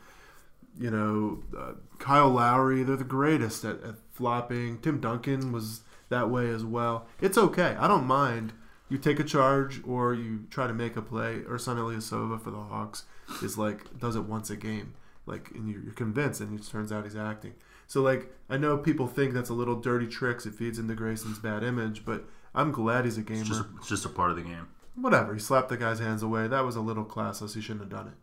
you 0.79 0.91
know, 0.91 1.43
uh, 1.59 1.73
Kyle 2.01 2.31
Lowry, 2.31 2.83
they're 2.83 2.97
the 2.97 3.05
greatest 3.05 3.65
at, 3.65 3.83
at 3.85 3.95
flopping. 4.11 4.79
Tim 4.79 5.01
Duncan 5.01 5.53
was 5.53 5.83
that 6.09 6.29
way 6.31 6.49
as 6.49 6.65
well. 6.65 7.07
It's 7.21 7.39
okay. 7.39 7.77
I 7.79 7.87
don't 7.87 8.07
mind. 8.07 8.53
You 8.89 8.99
take 8.99 9.21
a 9.21 9.25
charge 9.25 9.81
or 9.87 10.15
you 10.15 10.47
try 10.51 10.67
to 10.67 10.73
make 10.73 10.97
a 10.97 11.03
play. 11.03 11.43
Or 11.49 11.59
Son 11.59 11.77
Ilyasova 11.77 12.43
for 12.43 12.51
the 12.51 12.59
Hawks 12.59 13.05
is 13.43 13.57
like 13.57 13.99
does 13.99 14.17
it 14.17 14.25
once 14.25 14.51
a 14.51 14.57
game, 14.57 14.95
like 15.27 15.51
and 15.55 15.71
you're, 15.71 15.81
you're 15.81 15.93
convinced, 15.93 16.41
and 16.41 16.59
it 16.59 16.67
turns 16.67 16.91
out 16.91 17.05
he's 17.05 17.15
acting. 17.15 17.55
So 17.87 18.01
like 18.01 18.35
I 18.49 18.57
know 18.57 18.77
people 18.77 19.07
think 19.07 19.33
that's 19.33 19.51
a 19.51 19.55
little 19.55 19.77
dirty 19.77 20.09
tricks. 20.09 20.47
It 20.47 20.55
feeds 20.55 20.79
into 20.81 20.95
Grayson's 20.95 21.39
bad 21.39 21.63
image, 21.63 22.05
but 22.05 22.25
I'm 22.55 22.73
glad 22.73 23.05
he's 23.05 23.19
a 23.19 23.23
gamer. 23.23 23.41
it's 23.43 23.49
just 23.51 23.65
it's 23.77 23.89
just 23.89 24.05
a 24.07 24.09
part 24.09 24.31
of 24.31 24.37
the 24.37 24.43
game. 24.43 24.69
Whatever. 24.97 25.35
He 25.35 25.41
slapped 25.41 25.69
the 25.69 25.77
guy's 25.77 26.01
hands 26.01 26.23
away. 26.23 26.49
That 26.49 26.65
was 26.65 26.75
a 26.75 26.81
little 26.81 27.05
classless. 27.05 27.55
He 27.55 27.61
shouldn't 27.61 27.83
have 27.83 27.91
done 27.91 28.09
it. 28.09 28.15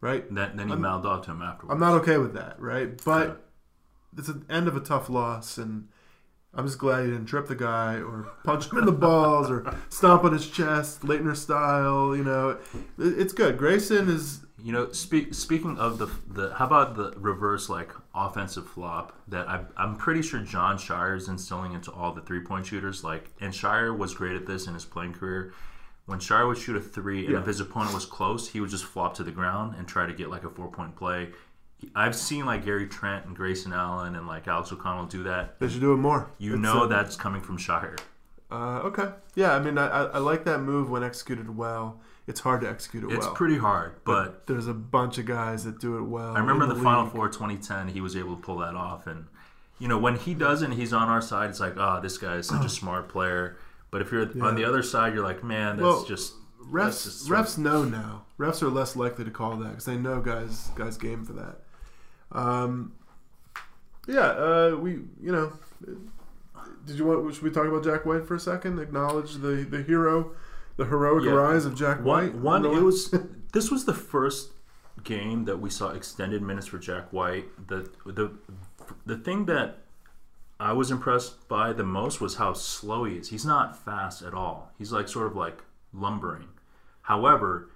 Right? 0.00 0.24
Then 0.34 0.56
then 0.56 0.68
he 0.68 0.72
I'm- 0.72 0.80
mouthed 0.82 1.06
off 1.06 1.24
to 1.26 1.30
him 1.32 1.42
afterwards. 1.42 1.74
I'm 1.74 1.80
not 1.80 2.00
okay 2.02 2.16
with 2.18 2.34
that, 2.34 2.60
right? 2.60 3.02
But 3.04 3.44
it's 4.16 4.28
the 4.28 4.42
end 4.48 4.66
of 4.68 4.76
a 4.76 4.80
tough 4.80 5.08
loss, 5.10 5.58
and 5.58 5.88
I'm 6.54 6.66
just 6.66 6.78
glad 6.78 7.04
he 7.04 7.10
didn't 7.10 7.26
trip 7.26 7.46
the 7.48 7.54
guy 7.54 7.96
or 8.00 8.26
punch 8.42 8.72
him 8.72 8.78
in 8.78 8.86
the 8.86 8.92
balls 8.92 9.50
or 9.50 9.72
stomp 9.88 10.24
on 10.24 10.32
his 10.32 10.48
chest, 10.48 11.02
Laettner 11.02 11.36
style. 11.36 12.16
You 12.16 12.24
know, 12.24 12.50
It- 12.98 13.18
it's 13.18 13.32
good. 13.32 13.58
Grayson 13.58 14.08
is 14.08 14.46
You 14.62 14.72
know, 14.74 14.92
speak, 14.92 15.32
speaking 15.32 15.78
of 15.78 15.96
the 15.98 16.06
the, 16.28 16.52
how 16.54 16.66
about 16.66 16.94
the 16.94 17.14
reverse 17.18 17.70
like 17.70 17.92
offensive 18.14 18.66
flop 18.68 19.14
that 19.28 19.48
I, 19.48 19.64
I'm 19.78 19.96
pretty 19.96 20.20
sure 20.20 20.40
Jon 20.40 20.76
Scheyer 20.76 21.16
is 21.16 21.28
instilling 21.28 21.72
into 21.72 21.90
all 21.90 22.12
the 22.12 22.20
three 22.20 22.40
point 22.40 22.66
shooters. 22.66 23.02
Like, 23.02 23.30
and 23.40 23.54
Scheyer 23.54 23.96
was 23.96 24.12
great 24.12 24.36
at 24.36 24.44
this 24.46 24.66
in 24.66 24.74
his 24.74 24.84
playing 24.84 25.14
career. 25.14 25.54
When 26.10 26.18
Scheyer 26.18 26.48
would 26.48 26.58
shoot 26.58 26.74
a 26.74 26.80
three, 26.80 27.24
and 27.26 27.34
Yeah. 27.34 27.38
if 27.40 27.46
his 27.46 27.60
opponent 27.60 27.94
was 27.94 28.04
close, 28.04 28.48
he 28.48 28.60
would 28.60 28.70
just 28.70 28.84
flop 28.84 29.14
to 29.14 29.22
the 29.22 29.30
ground 29.30 29.76
and 29.78 29.86
try 29.86 30.06
to 30.06 30.12
get 30.12 30.28
like 30.28 30.42
a 30.42 30.50
four 30.50 30.66
point 30.68 30.96
play. 30.96 31.28
I've 31.94 32.16
seen 32.16 32.44
like 32.46 32.64
Gary 32.64 32.88
Trent 32.88 33.26
and 33.26 33.36
Grayson 33.36 33.72
Allen 33.72 34.16
and 34.16 34.26
like 34.26 34.48
Alex 34.48 34.72
O'Connell 34.72 35.06
do 35.06 35.22
that. 35.22 35.60
they 35.60 35.68
should 35.68 35.80
do 35.80 35.92
it 35.92 35.98
more. 35.98 36.30
You 36.38 36.54
It's, 36.54 36.62
know 36.62 36.82
uh, 36.82 36.86
that's 36.88 37.14
coming 37.14 37.40
from 37.40 37.58
Scheyer. 37.58 37.96
Uh, 38.50 38.80
okay. 38.88 39.10
Yeah, 39.36 39.54
I 39.54 39.60
mean, 39.60 39.78
I, 39.78 39.86
I 39.86 40.18
like 40.18 40.44
that 40.46 40.58
move 40.58 40.90
when 40.90 41.04
executed 41.04 41.56
well. 41.56 42.00
It's 42.26 42.40
hard 42.40 42.60
to 42.62 42.68
execute 42.68 43.04
it 43.04 43.06
It's 43.12 43.20
well. 43.20 43.28
It's 43.30 43.38
pretty 43.38 43.58
hard, 43.58 43.92
but 44.04 44.48
there's 44.48 44.66
a 44.66 44.74
bunch 44.74 45.18
of 45.18 45.26
guys 45.26 45.62
that 45.64 45.78
do 45.78 45.96
it 45.98 46.02
well. 46.02 46.34
I 46.36 46.40
remember 46.40 46.64
in 46.64 46.70
the, 46.70 46.74
Final. 46.74 47.06
Four 47.06 47.28
2010, 47.28 47.88
he 47.88 48.00
was 48.00 48.16
able 48.16 48.34
to 48.34 48.42
pull 48.42 48.58
that 48.58 48.74
off. 48.74 49.06
And, 49.06 49.26
you 49.78 49.86
know, 49.86 49.98
when 49.98 50.16
he 50.16 50.34
does 50.34 50.62
it 50.62 50.66
and 50.66 50.74
he's 50.74 50.92
on 50.92 51.08
our 51.08 51.22
side, 51.22 51.50
it's 51.50 51.60
like, 51.60 51.74
oh, 51.76 52.00
this 52.02 52.18
guy 52.18 52.34
is 52.36 52.48
such 52.48 52.64
a 52.64 52.68
smart 52.68 53.08
player. 53.08 53.56
But 53.90 54.00
if 54.02 54.12
you're 54.12 54.30
Yeah. 54.30 54.44
on 54.44 54.54
the 54.54 54.64
other 54.64 54.82
side, 54.82 55.14
you're 55.14 55.24
like, 55.24 55.42
man, 55.42 55.76
that's 55.76 55.82
Well, 55.82 56.04
just. 56.04 56.34
Refs, 56.70 57.04
just 57.04 57.28
refs 57.28 57.58
know 57.58 57.84
now. 57.84 58.26
Refs 58.38 58.62
are 58.62 58.68
less 58.68 58.94
likely 58.94 59.24
to 59.24 59.30
call 59.30 59.56
that 59.56 59.70
because 59.70 59.86
they 59.86 59.96
know 59.96 60.20
guys 60.20 60.70
guys 60.76 60.96
game 60.96 61.24
for 61.24 61.32
that. 61.32 61.60
Um, 62.30 62.92
yeah, 64.06 64.26
uh, 64.28 64.76
we 64.78 64.92
you 65.20 65.32
know, 65.32 65.52
did 66.86 66.96
you 66.98 67.04
want? 67.06 67.34
Should 67.34 67.42
we 67.42 67.50
talk 67.50 67.66
about 67.66 67.82
Jack 67.82 68.06
White 68.06 68.26
for 68.26 68.34
a 68.34 68.40
second? 68.40 68.78
Acknowledge 68.78 69.34
the 69.36 69.66
the 69.68 69.82
hero, 69.82 70.32
the 70.76 70.84
heroic 70.84 71.24
Yeah. 71.24 71.32
rise 71.32 71.64
of 71.64 71.74
Jack 71.74 72.04
White. 72.04 72.34
One, 72.34 72.42
one 72.42 72.62
Really? 72.62 72.76
it 72.76 72.82
was. 72.82 73.14
this 73.52 73.70
was 73.70 73.84
the 73.86 73.94
first 73.94 74.52
game 75.02 75.46
that 75.46 75.58
we 75.60 75.70
saw 75.70 75.90
extended 75.90 76.42
minutes 76.42 76.66
for 76.66 76.78
Jack 76.78 77.12
White. 77.12 77.48
The 77.68 77.88
the 78.06 78.30
the 79.06 79.16
thing 79.16 79.46
that 79.46 79.78
I 80.60 80.74
was 80.74 80.90
impressed 80.90 81.48
by 81.48 81.72
the 81.72 81.84
most 81.84 82.20
was 82.20 82.36
how 82.36 82.52
slow 82.52 83.04
he 83.04 83.16
is. 83.16 83.30
He's 83.30 83.46
not 83.46 83.82
fast 83.82 84.20
at 84.20 84.34
all. 84.34 84.72
He's 84.76 84.92
like 84.92 85.08
sort 85.08 85.26
of 85.26 85.34
like 85.34 85.62
lumbering. 85.92 86.48
However, 87.00 87.70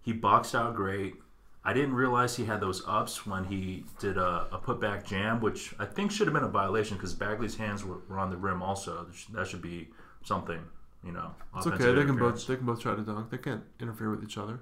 he 0.00 0.12
boxed 0.12 0.54
out 0.54 0.74
great. 0.74 1.14
I 1.62 1.74
didn't 1.74 1.94
realize 1.94 2.34
he 2.34 2.46
had 2.46 2.60
those 2.60 2.82
ups 2.88 3.26
when 3.26 3.44
he 3.44 3.84
did 4.00 4.16
a, 4.16 4.48
a 4.50 4.58
putback 4.58 5.04
jam, 5.04 5.40
which 5.40 5.74
I 5.78 5.84
think 5.84 6.10
should 6.10 6.26
have 6.26 6.34
been 6.34 6.42
a 6.42 6.48
violation 6.48 6.96
because 6.96 7.12
Bagley's 7.12 7.56
hands 7.56 7.84
were, 7.84 7.98
were 8.08 8.18
on 8.18 8.30
the 8.30 8.36
rim. 8.36 8.62
Also, 8.62 9.06
that 9.34 9.46
should 9.46 9.62
be 9.62 9.90
something, 10.24 10.60
you 11.04 11.12
know. 11.12 11.34
It's 11.56 11.66
offensive 11.66 11.86
okay. 11.86 12.00
They 12.00 12.06
can 12.06 12.16
both 12.16 12.46
they 12.46 12.56
can 12.56 12.66
both 12.66 12.80
try 12.80 12.96
to 12.96 13.02
dunk. 13.02 13.30
They 13.30 13.38
can't 13.38 13.62
interfere 13.78 14.10
with 14.10 14.24
each 14.24 14.38
other. 14.38 14.60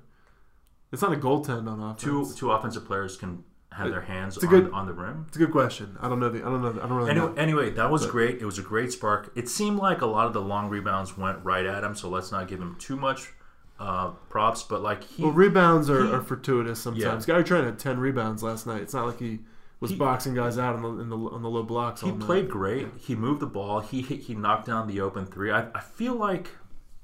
It's 0.92 1.02
not 1.02 1.12
a 1.12 1.16
goaltend 1.16 1.68
on 1.68 1.80
offense. 1.80 2.02
two 2.02 2.32
two 2.36 2.50
offensive 2.50 2.84
players 2.84 3.16
can 3.16 3.44
have 3.72 3.90
their 3.90 4.00
hands 4.00 4.36
on, 4.38 4.50
good- 4.50 4.72
on 4.72 4.86
the 4.86 4.92
rim. 4.92 5.24
It's 5.28 5.36
a 5.36 5.38
good 5.40 5.52
question. 5.52 5.96
I 6.00 6.08
don't 6.08 6.18
know 6.20 6.28
the. 6.28 6.40
I 6.40 6.44
don't 6.50 6.60
know. 6.62 6.72
The, 6.72 6.82
I 6.82 6.88
don't 6.88 6.96
really 6.96 7.10
Anyway, 7.10 7.26
know. 7.28 7.34
anyway, 7.34 7.70
that 7.70 7.90
was 7.90 8.02
But- 8.02 8.10
great. 8.12 8.40
It 8.42 8.44
was 8.44 8.58
a 8.58 8.62
great 8.62 8.92
spark. 8.92 9.30
It 9.36 9.48
seemed 9.48 9.78
like 9.78 10.00
a 10.02 10.06
lot 10.06 10.26
of 10.26 10.32
the 10.32 10.40
long 10.40 10.68
rebounds 10.68 11.16
went 11.16 11.38
right 11.44 11.64
at 11.64 11.84
him, 11.84 11.94
so 11.94 12.08
let's 12.08 12.32
not 12.32 12.48
give 12.48 12.60
him 12.60 12.76
too 12.78 12.96
much 12.96 13.32
uh, 13.78 14.10
props. 14.28 14.62
but 14.62 14.82
like 14.82 15.04
he 15.04 15.22
Well, 15.22 15.32
rebounds 15.32 15.88
are, 15.88 16.04
he- 16.04 16.12
are 16.12 16.20
fortuitous 16.22 16.80
sometimes. 16.80 17.24
Gary 17.26 17.44
Trent 17.44 17.64
had 17.64 17.78
ten 17.78 17.98
rebounds 18.00 18.42
last 18.42 18.66
night. 18.66 18.82
It's 18.82 18.92
not 18.92 19.06
like 19.06 19.18
he 19.20 19.38
was 19.78 19.92
He- 19.92 19.96
boxing 19.96 20.34
guys 20.34 20.58
out 20.58 20.74
in 20.76 20.82
the, 20.82 20.88
in 21.00 21.08
the 21.08 21.16
on 21.16 21.40
the 21.42 21.48
low 21.48 21.62
blocks. 21.62 22.00
he 22.02 22.10
all 22.10 22.16
night. 22.16 22.26
played 22.26 22.50
great. 22.50 22.88
He 22.98 23.14
moved 23.14 23.40
the 23.40 23.46
ball. 23.46 23.80
He 23.80 24.02
hit, 24.02 24.20
he 24.22 24.34
knocked 24.34 24.66
down 24.66 24.88
the 24.88 25.00
open 25.00 25.24
three. 25.26 25.50
I, 25.50 25.68
I 25.74 25.80
feel 25.80 26.14
like 26.14 26.50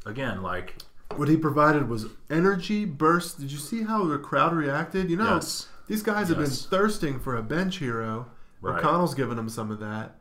again 0.04 0.42
like 0.42 0.76
What 1.14 1.28
he 1.28 1.36
provided 1.36 1.88
was 1.88 2.06
energy 2.28 2.84
burst. 2.84 3.38
Did 3.40 3.52
you 3.52 3.58
see 3.58 3.84
how 3.84 4.04
the 4.04 4.18
crowd 4.18 4.52
reacted? 4.52 5.08
You 5.08 5.16
know, 5.16 5.34
Yes. 5.36 5.68
These 5.89 6.03
guys 6.03 6.28
have 6.28 6.39
Yes. 6.39 6.62
been 6.66 6.70
thirsting 6.78 7.20
for 7.20 7.37
a 7.37 7.43
bench 7.43 7.78
hero. 7.78 8.26
Right. 8.61 8.78
O'Connell's 8.78 9.14
giving 9.14 9.37
them 9.37 9.49
some 9.49 9.70
of 9.70 9.80
that. 9.80 10.16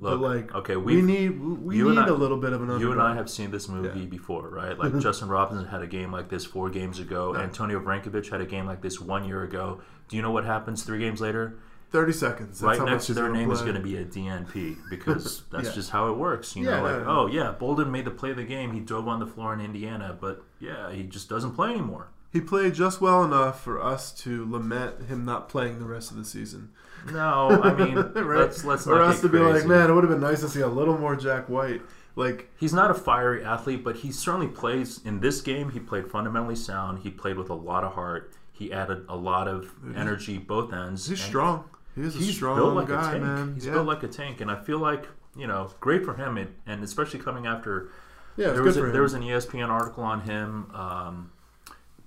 look 0.00 0.20
but 0.20 0.26
like, 0.26 0.54
okay 0.54 0.76
we 0.76 1.02
need 1.02 1.38
we 1.40 1.82
need 1.82 1.98
I- 1.98 2.06
a 2.06 2.12
little 2.14 2.38
bit 2.38 2.52
of 2.52 2.62
an 2.62 2.70
underdog. 2.70 2.80
You 2.80 2.92
and 2.92 3.02
I 3.02 3.14
have 3.16 3.28
seen 3.28 3.50
this 3.50 3.68
movie 3.68 4.00
Yeah. 4.00 4.06
before, 4.06 4.48
right? 4.48 4.78
Like 4.78 4.96
Justin 5.00 5.28
Robinson 5.28 5.66
had 5.68 5.82
a 5.82 5.86
game 5.86 6.10
like 6.12 6.28
this 6.30 6.44
four 6.46 6.70
games 6.70 6.98
ago. 7.00 7.34
Antonio 7.36 7.80
Vrankovic 7.80 8.30
had 8.30 8.40
a 8.40 8.46
game 8.46 8.66
like 8.66 8.80
this 8.82 9.00
one 9.00 9.24
year 9.24 9.42
ago. 9.42 9.80
Do 10.08 10.16
you 10.16 10.22
know 10.22 10.30
what 10.30 10.44
happens 10.44 10.84
three 10.84 10.98
games 11.00 11.20
later? 11.20 11.58
thirty 11.90 12.12
seconds. 12.12 12.60
That's 12.60 12.62
right 12.62 12.78
how 12.78 12.84
next 12.84 13.02
much 13.02 13.06
to 13.08 13.14
their 13.14 13.30
name 13.32 13.50
is 13.50 13.62
going 13.62 13.74
to 13.74 13.80
be 13.80 13.96
a 13.96 14.04
DNP 14.04 14.76
because 14.88 15.42
that's 15.50 15.68
Yeah. 15.68 15.74
just 15.74 15.90
how 15.90 16.08
it 16.10 16.16
works. 16.16 16.54
You 16.56 16.64
Yeah, 16.66 16.70
know, 16.70 16.76
no, 16.76 16.96
like 16.98 17.04
no. 17.06 17.10
oh 17.22 17.26
yeah, 17.26 17.50
Bolden 17.50 17.90
made 17.90 18.04
the 18.04 18.12
play 18.12 18.30
of 18.30 18.36
the 18.36 18.44
game. 18.44 18.72
He 18.72 18.80
dove 18.80 19.08
on 19.08 19.18
the 19.18 19.26
floor 19.26 19.52
in 19.52 19.60
Indiana, 19.60 20.16
but 20.18 20.42
yeah, 20.60 20.90
he 20.92 21.02
just 21.02 21.28
doesn't 21.28 21.52
play 21.52 21.70
anymore. 21.70 22.08
He 22.32 22.40
played 22.40 22.74
just 22.74 23.00
well 23.00 23.24
enough 23.24 23.62
for 23.62 23.82
us 23.82 24.12
to 24.22 24.48
lament 24.50 25.06
him 25.08 25.24
not 25.24 25.48
playing 25.48 25.78
the 25.80 25.84
rest 25.86 26.10
of 26.12 26.16
the 26.16 26.24
season. 26.24 26.70
No, 27.10 27.60
I 27.62 27.72
mean 27.84 27.96
right? 27.96 28.14
let's 28.40 28.64
let's 28.64 28.86
or 28.86 29.02
us 29.02 29.20
to 29.22 29.28
be 29.28 29.38
like, 29.38 29.66
man, 29.66 29.90
it 29.90 29.94
would 29.94 30.04
have 30.04 30.10
been 30.12 30.20
nice 30.20 30.40
to 30.40 30.48
see 30.48 30.60
a 30.60 30.68
little 30.68 30.96
more 30.98 31.16
Jack 31.16 31.48
White. 31.48 31.82
Like, 32.16 32.50
He's 32.56 32.72
not 32.72 32.90
a 32.90 32.94
fiery 32.94 33.44
athlete, 33.44 33.82
but 33.82 33.96
he 33.96 34.12
certainly 34.12 34.48
plays 34.48 35.00
in 35.04 35.20
this 35.20 35.40
game. 35.40 35.70
He 35.70 35.80
played 35.80 36.10
fundamentally 36.10 36.56
sound. 36.56 37.00
He 37.00 37.10
played 37.10 37.36
with 37.36 37.50
a 37.50 37.54
lot 37.54 37.82
of 37.84 37.94
heart. 37.94 38.32
He 38.52 38.72
added 38.72 39.06
a 39.08 39.16
lot 39.16 39.48
of 39.48 39.72
energy 39.96 40.36
both 40.38 40.72
ends. 40.72 41.08
he's 41.08 41.20
strong. 41.22 41.64
He 41.94 42.02
is 42.02 42.14
a 42.14 42.18
He's 42.18 42.34
strong 42.34 42.56
built 42.56 42.74
like 42.74 42.88
guy, 42.88 43.08
a 43.08 43.12
tank. 43.12 43.24
man. 43.24 43.54
He's 43.54 43.66
yeah. 43.66 43.72
built 43.72 43.86
like 43.86 44.02
a 44.02 44.08
tank, 44.08 44.40
and 44.40 44.50
I 44.50 44.60
feel 44.62 44.78
like 44.78 45.06
you 45.36 45.46
know, 45.46 45.70
great 45.80 46.04
for 46.04 46.14
him, 46.14 46.36
and, 46.36 46.52
and 46.66 46.82
especially 46.84 47.20
coming 47.20 47.46
after 47.46 47.90
yeah, 48.36 48.50
there 48.50 48.62
was 48.62 48.76
a, 48.76 48.82
there 48.82 49.02
was 49.02 49.14
an 49.14 49.22
ESPN 49.22 49.68
article 49.68 50.04
on 50.04 50.20
him, 50.22 50.70
um, 50.74 51.30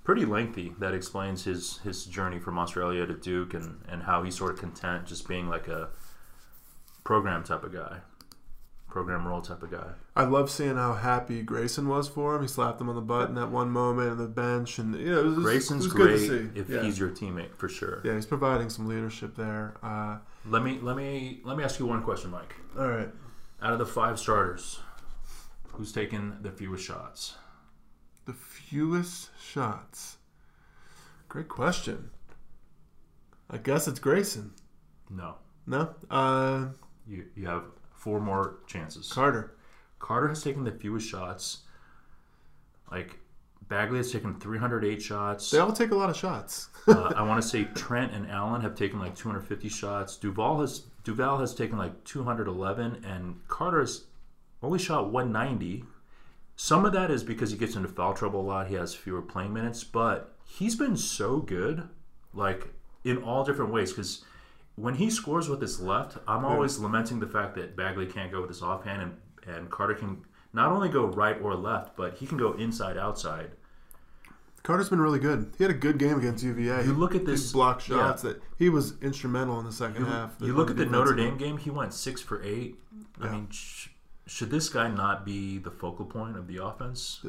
pretty 0.04 0.24
lengthy, 0.24 0.72
that 0.78 0.94
explains 0.94 1.44
his 1.44 1.78
his 1.78 2.04
journey 2.04 2.38
from 2.38 2.58
Australia 2.58 3.06
to 3.06 3.14
Duke 3.14 3.54
and 3.54 3.80
and 3.88 4.02
how 4.04 4.22
he's 4.22 4.36
sort 4.36 4.52
of 4.52 4.60
content 4.60 5.06
just 5.06 5.26
being 5.26 5.48
like 5.48 5.66
a 5.66 5.88
program 7.02 7.42
type 7.44 7.64
of 7.64 7.72
guy, 7.72 7.98
program 8.88 9.26
role 9.26 9.40
type 9.42 9.62
of 9.62 9.70
guy. 9.70 9.88
I 10.16 10.24
love 10.24 10.50
seeing 10.50 10.76
how 10.76 10.94
happy 10.94 11.42
Grayson 11.42 11.88
was 11.88 12.08
for 12.08 12.36
him. 12.36 12.42
He 12.42 12.48
slapped 12.48 12.80
him 12.80 12.88
on 12.88 12.94
the 12.94 13.00
butt 13.02 13.28
in 13.28 13.34
that 13.34 13.50
one 13.50 13.70
moment 13.70 14.10
on 14.12 14.18
the 14.18 14.28
bench, 14.28 14.78
and 14.78 14.94
you 14.94 15.10
know, 15.10 15.20
it 15.20 15.24
was, 15.24 15.38
Grayson's 15.38 15.84
it 15.86 15.88
was 15.88 15.92
great 15.92 16.18
good 16.18 16.28
to 16.28 16.52
see. 16.54 16.60
if 16.60 16.68
yeah. 16.70 16.82
he's 16.82 16.98
your 16.98 17.10
teammate 17.10 17.54
for 17.56 17.68
sure. 17.68 18.00
yeah, 18.04 18.14
he's 18.14 18.26
providing 18.26 18.70
some 18.70 18.86
leadership 18.86 19.34
there. 19.36 19.74
Uh, 19.82 20.18
Let 20.46 20.62
me 20.62 20.78
let 20.80 20.96
me 20.96 21.40
let 21.44 21.56
me 21.56 21.64
ask 21.64 21.78
you 21.80 21.86
one 21.86 22.02
question, 22.02 22.30
Mike. 22.30 22.54
all 22.78 22.86
right, 22.88 23.08
Out 23.62 23.72
of 23.72 23.78
the 23.78 23.86
five 23.86 24.18
starters, 24.18 24.78
who's 25.72 25.92
taken 25.92 26.38
the 26.42 26.50
fewest 26.52 26.84
shots? 26.84 27.34
The 28.26 28.32
fewest 28.32 29.30
shots. 29.40 30.16
Great 31.28 31.48
question. 31.48 32.10
I 33.50 33.58
guess 33.58 33.86
it's 33.88 33.98
Grayson. 33.98 34.52
No, 35.10 35.36
No, 35.66 35.94
uh, 36.10 36.66
you 37.06 37.26
you 37.34 37.46
have 37.46 37.64
four 37.92 38.20
more 38.20 38.58
chances. 38.66 39.12
Carter. 39.12 39.54
Carter 39.98 40.28
has 40.28 40.42
taken 40.42 40.64
the 40.64 40.72
fewest 40.72 41.08
shots. 41.08 41.60
Like 42.90 43.18
Bagley 43.68 43.98
has 43.98 44.12
taken 44.12 44.38
308 44.38 45.00
shots. 45.00 45.50
They 45.50 45.58
all 45.58 45.72
take 45.72 45.90
a 45.90 45.94
lot 45.94 46.10
of 46.10 46.16
shots. 46.16 46.68
uh, 46.88 47.12
I 47.16 47.22
want 47.22 47.42
to 47.42 47.48
say 47.48 47.64
Trent 47.74 48.12
and 48.12 48.30
Allen 48.30 48.60
have 48.60 48.74
taken 48.74 48.98
like 48.98 49.14
250 49.16 49.68
shots. 49.68 50.16
Duval 50.16 50.60
has 50.60 50.80
Duval 51.04 51.38
has 51.38 51.54
taken 51.54 51.78
like 51.78 52.04
211, 52.04 53.04
and 53.04 53.46
Carter 53.48 53.80
has 53.80 54.04
only 54.62 54.78
shot 54.78 55.10
190. 55.10 55.84
Some 56.56 56.84
of 56.84 56.92
that 56.92 57.10
is 57.10 57.24
because 57.24 57.50
he 57.50 57.56
gets 57.56 57.74
into 57.76 57.88
foul 57.88 58.14
trouble 58.14 58.40
a 58.40 58.46
lot. 58.46 58.68
He 58.68 58.74
has 58.74 58.94
fewer 58.94 59.22
playing 59.22 59.52
minutes, 59.52 59.82
but 59.84 60.34
he's 60.44 60.76
been 60.76 60.96
so 60.96 61.38
good, 61.38 61.88
like 62.32 62.72
in 63.02 63.18
all 63.22 63.44
different 63.44 63.72
ways. 63.72 63.90
Because 63.90 64.24
when 64.76 64.94
he 64.94 65.10
scores 65.10 65.48
with 65.48 65.60
his 65.60 65.80
left, 65.80 66.18
I'm 66.28 66.44
always 66.44 66.78
lamenting 66.78 67.18
the 67.20 67.26
fact 67.26 67.54
that 67.56 67.76
Bagley 67.76 68.06
can't 68.06 68.30
go 68.30 68.40
with 68.40 68.50
his 68.50 68.62
offhand, 68.62 69.02
and 69.02 69.16
and 69.56 69.70
Carter 69.70 69.94
can 69.94 70.24
not 70.52 70.70
only 70.70 70.88
go 70.88 71.06
right 71.06 71.36
or 71.42 71.54
left, 71.56 71.96
but 71.96 72.14
he 72.14 72.26
can 72.26 72.38
go 72.38 72.52
inside 72.52 72.96
outside. 72.96 73.50
Carter's 74.62 74.88
been 74.88 75.00
really 75.00 75.18
good. 75.18 75.52
He 75.58 75.64
had 75.64 75.70
a 75.70 75.76
good 75.76 75.98
game 75.98 76.16
against 76.16 76.42
UVA. 76.42 76.84
You 76.86 76.94
look 76.94 77.14
at 77.14 77.20
He 77.22 77.26
this- 77.26 77.52
block 77.52 77.86
yeah. 77.86 77.96
shots 77.96 78.22
that 78.22 78.40
he 78.58 78.70
was 78.70 78.94
instrumental 79.02 79.58
in 79.60 79.66
the 79.66 79.72
second 79.72 80.06
half. 80.06 80.36
You 80.40 80.54
look 80.54 80.70
at 80.70 80.76
the 80.76 80.86
Notre 80.86 81.14
Dame 81.14 81.36
game; 81.36 81.58
he 81.58 81.68
went 81.68 81.92
six 81.92 82.22
for 82.22 82.42
eight. 82.42 82.78
I 83.20 83.28
mean, 83.30 83.48
sh- 83.50 83.88
should 84.26 84.50
this 84.50 84.68
guy 84.68 84.88
not 84.88 85.24
be 85.24 85.58
the 85.58 85.70
focal 85.70 86.04
point 86.06 86.36
of 86.36 86.46
the 86.46 86.62
offense? 86.64 87.24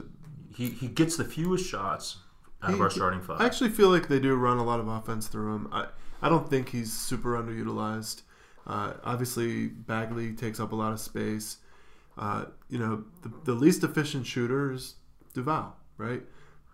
He 0.55 0.69
he 0.69 0.87
gets 0.87 1.17
the 1.17 1.25
fewest 1.25 1.67
shots 1.69 2.17
out 2.63 2.73
of 2.73 2.81
our 2.81 2.89
starting 2.89 3.21
five. 3.21 3.41
I 3.41 3.45
actually 3.45 3.69
feel 3.71 3.89
like 3.89 4.07
they 4.07 4.19
do 4.19 4.33
run 4.35 4.57
a 4.57 4.63
lot 4.63 4.79
of 4.79 4.87
offense 4.87 5.27
through 5.27 5.53
him. 5.55 5.69
I, 5.71 5.87
I 6.21 6.29
don't 6.29 6.49
think 6.49 6.69
he's 6.69 6.91
super 6.93 7.35
underutilized. 7.41 8.21
Uh, 8.65 8.93
obviously, 9.03 9.67
Bagley 9.67 10.33
takes 10.33 10.59
up 10.59 10.71
a 10.71 10.75
lot 10.75 10.91
of 10.93 10.99
space. 10.99 11.57
Uh, 12.17 12.45
you 12.69 12.79
know, 12.79 13.03
the, 13.21 13.31
the 13.43 13.53
least 13.53 13.83
efficient 13.83 14.25
shooter 14.25 14.71
is 14.71 14.95
Duval, 15.33 15.75
right? 15.97 16.23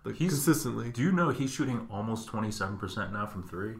Like 0.05 0.15
He's- 0.15 0.31
consistently. 0.31 0.91
Do 0.91 1.01
you 1.01 1.11
know 1.11 1.29
he's 1.29 1.51
shooting 1.51 1.87
almost 1.91 2.27
twenty 2.27 2.51
seven 2.51 2.77
percent 2.77 3.11
now 3.11 3.25
from 3.25 3.43
three? 3.47 3.75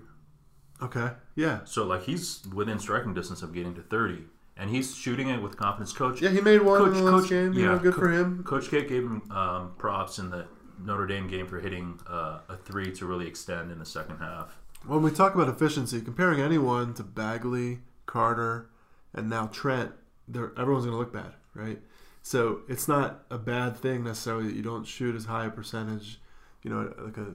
Okay, 0.82 1.12
yeah, 1.36 1.60
So 1.66 1.86
like 1.86 2.04
he's 2.04 2.42
within 2.52 2.80
striking 2.80 3.14
distance 3.14 3.44
of 3.44 3.54
getting 3.54 3.76
to 3.76 3.82
thirty, 3.82 4.24
and 4.62 4.70
he's 4.70 4.96
shooting 4.96 5.30
it 5.30 5.42
with 5.42 5.58
confidence. 5.58 5.92
Coach, 5.92 6.22
yeah. 6.22 6.30
He 6.30 6.40
made 6.40 6.62
one 6.62 6.78
Coach- 6.80 6.98
in 6.98 7.04
the 7.04 7.12
last 7.12 7.22
Coach- 7.24 7.30
game. 7.32 7.54
You 7.54 7.64
yeah, 7.64 7.72
know, 7.74 7.80
good 7.80 7.94
Co- 7.96 8.00
for 8.02 8.10
him. 8.12 8.44
Coach 8.44 8.70
K 8.70 8.82
gave 8.86 9.04
him 9.04 9.22
um, 9.32 9.74
props 9.78 10.20
in 10.20 10.30
the 10.30 10.46
Notre 10.84 11.06
Dame 11.08 11.28
game 11.28 11.48
for 11.48 11.60
hitting 11.60 12.00
uh, 12.08 12.40
a 12.48 12.56
three 12.56 12.92
to 12.94 13.06
really 13.06 13.28
extend 13.28 13.72
in 13.72 13.80
the 13.80 13.86
second 13.86 14.18
half. 14.18 14.58
When 14.86 15.02
we 15.04 15.12
talk 15.12 15.36
about 15.36 15.50
efficiency, 15.50 16.02
comparing 16.02 16.40
anyone 16.40 16.94
to 16.96 17.04
Bagley, 17.04 17.80
Carter, 18.06 18.70
and 19.14 19.30
now 19.30 19.48
Trent, 19.48 19.92
everyone's 20.34 20.86
going 20.86 20.92
to 20.92 20.98
look 20.98 21.14
bad, 21.14 21.34
right? 21.54 21.80
So 22.24 22.62
it's 22.70 22.88
not 22.88 23.24
a 23.30 23.38
bad 23.38 23.76
thing 23.78 24.04
necessarily 24.04 24.46
that 24.48 24.56
you 24.56 24.62
don't 24.64 24.86
shoot 24.86 25.16
as 25.16 25.26
high 25.26 25.46
a 25.46 25.50
percentage, 25.50 26.20
you 26.64 26.70
know, 26.72 26.94
like 27.04 27.18
a 27.18 27.34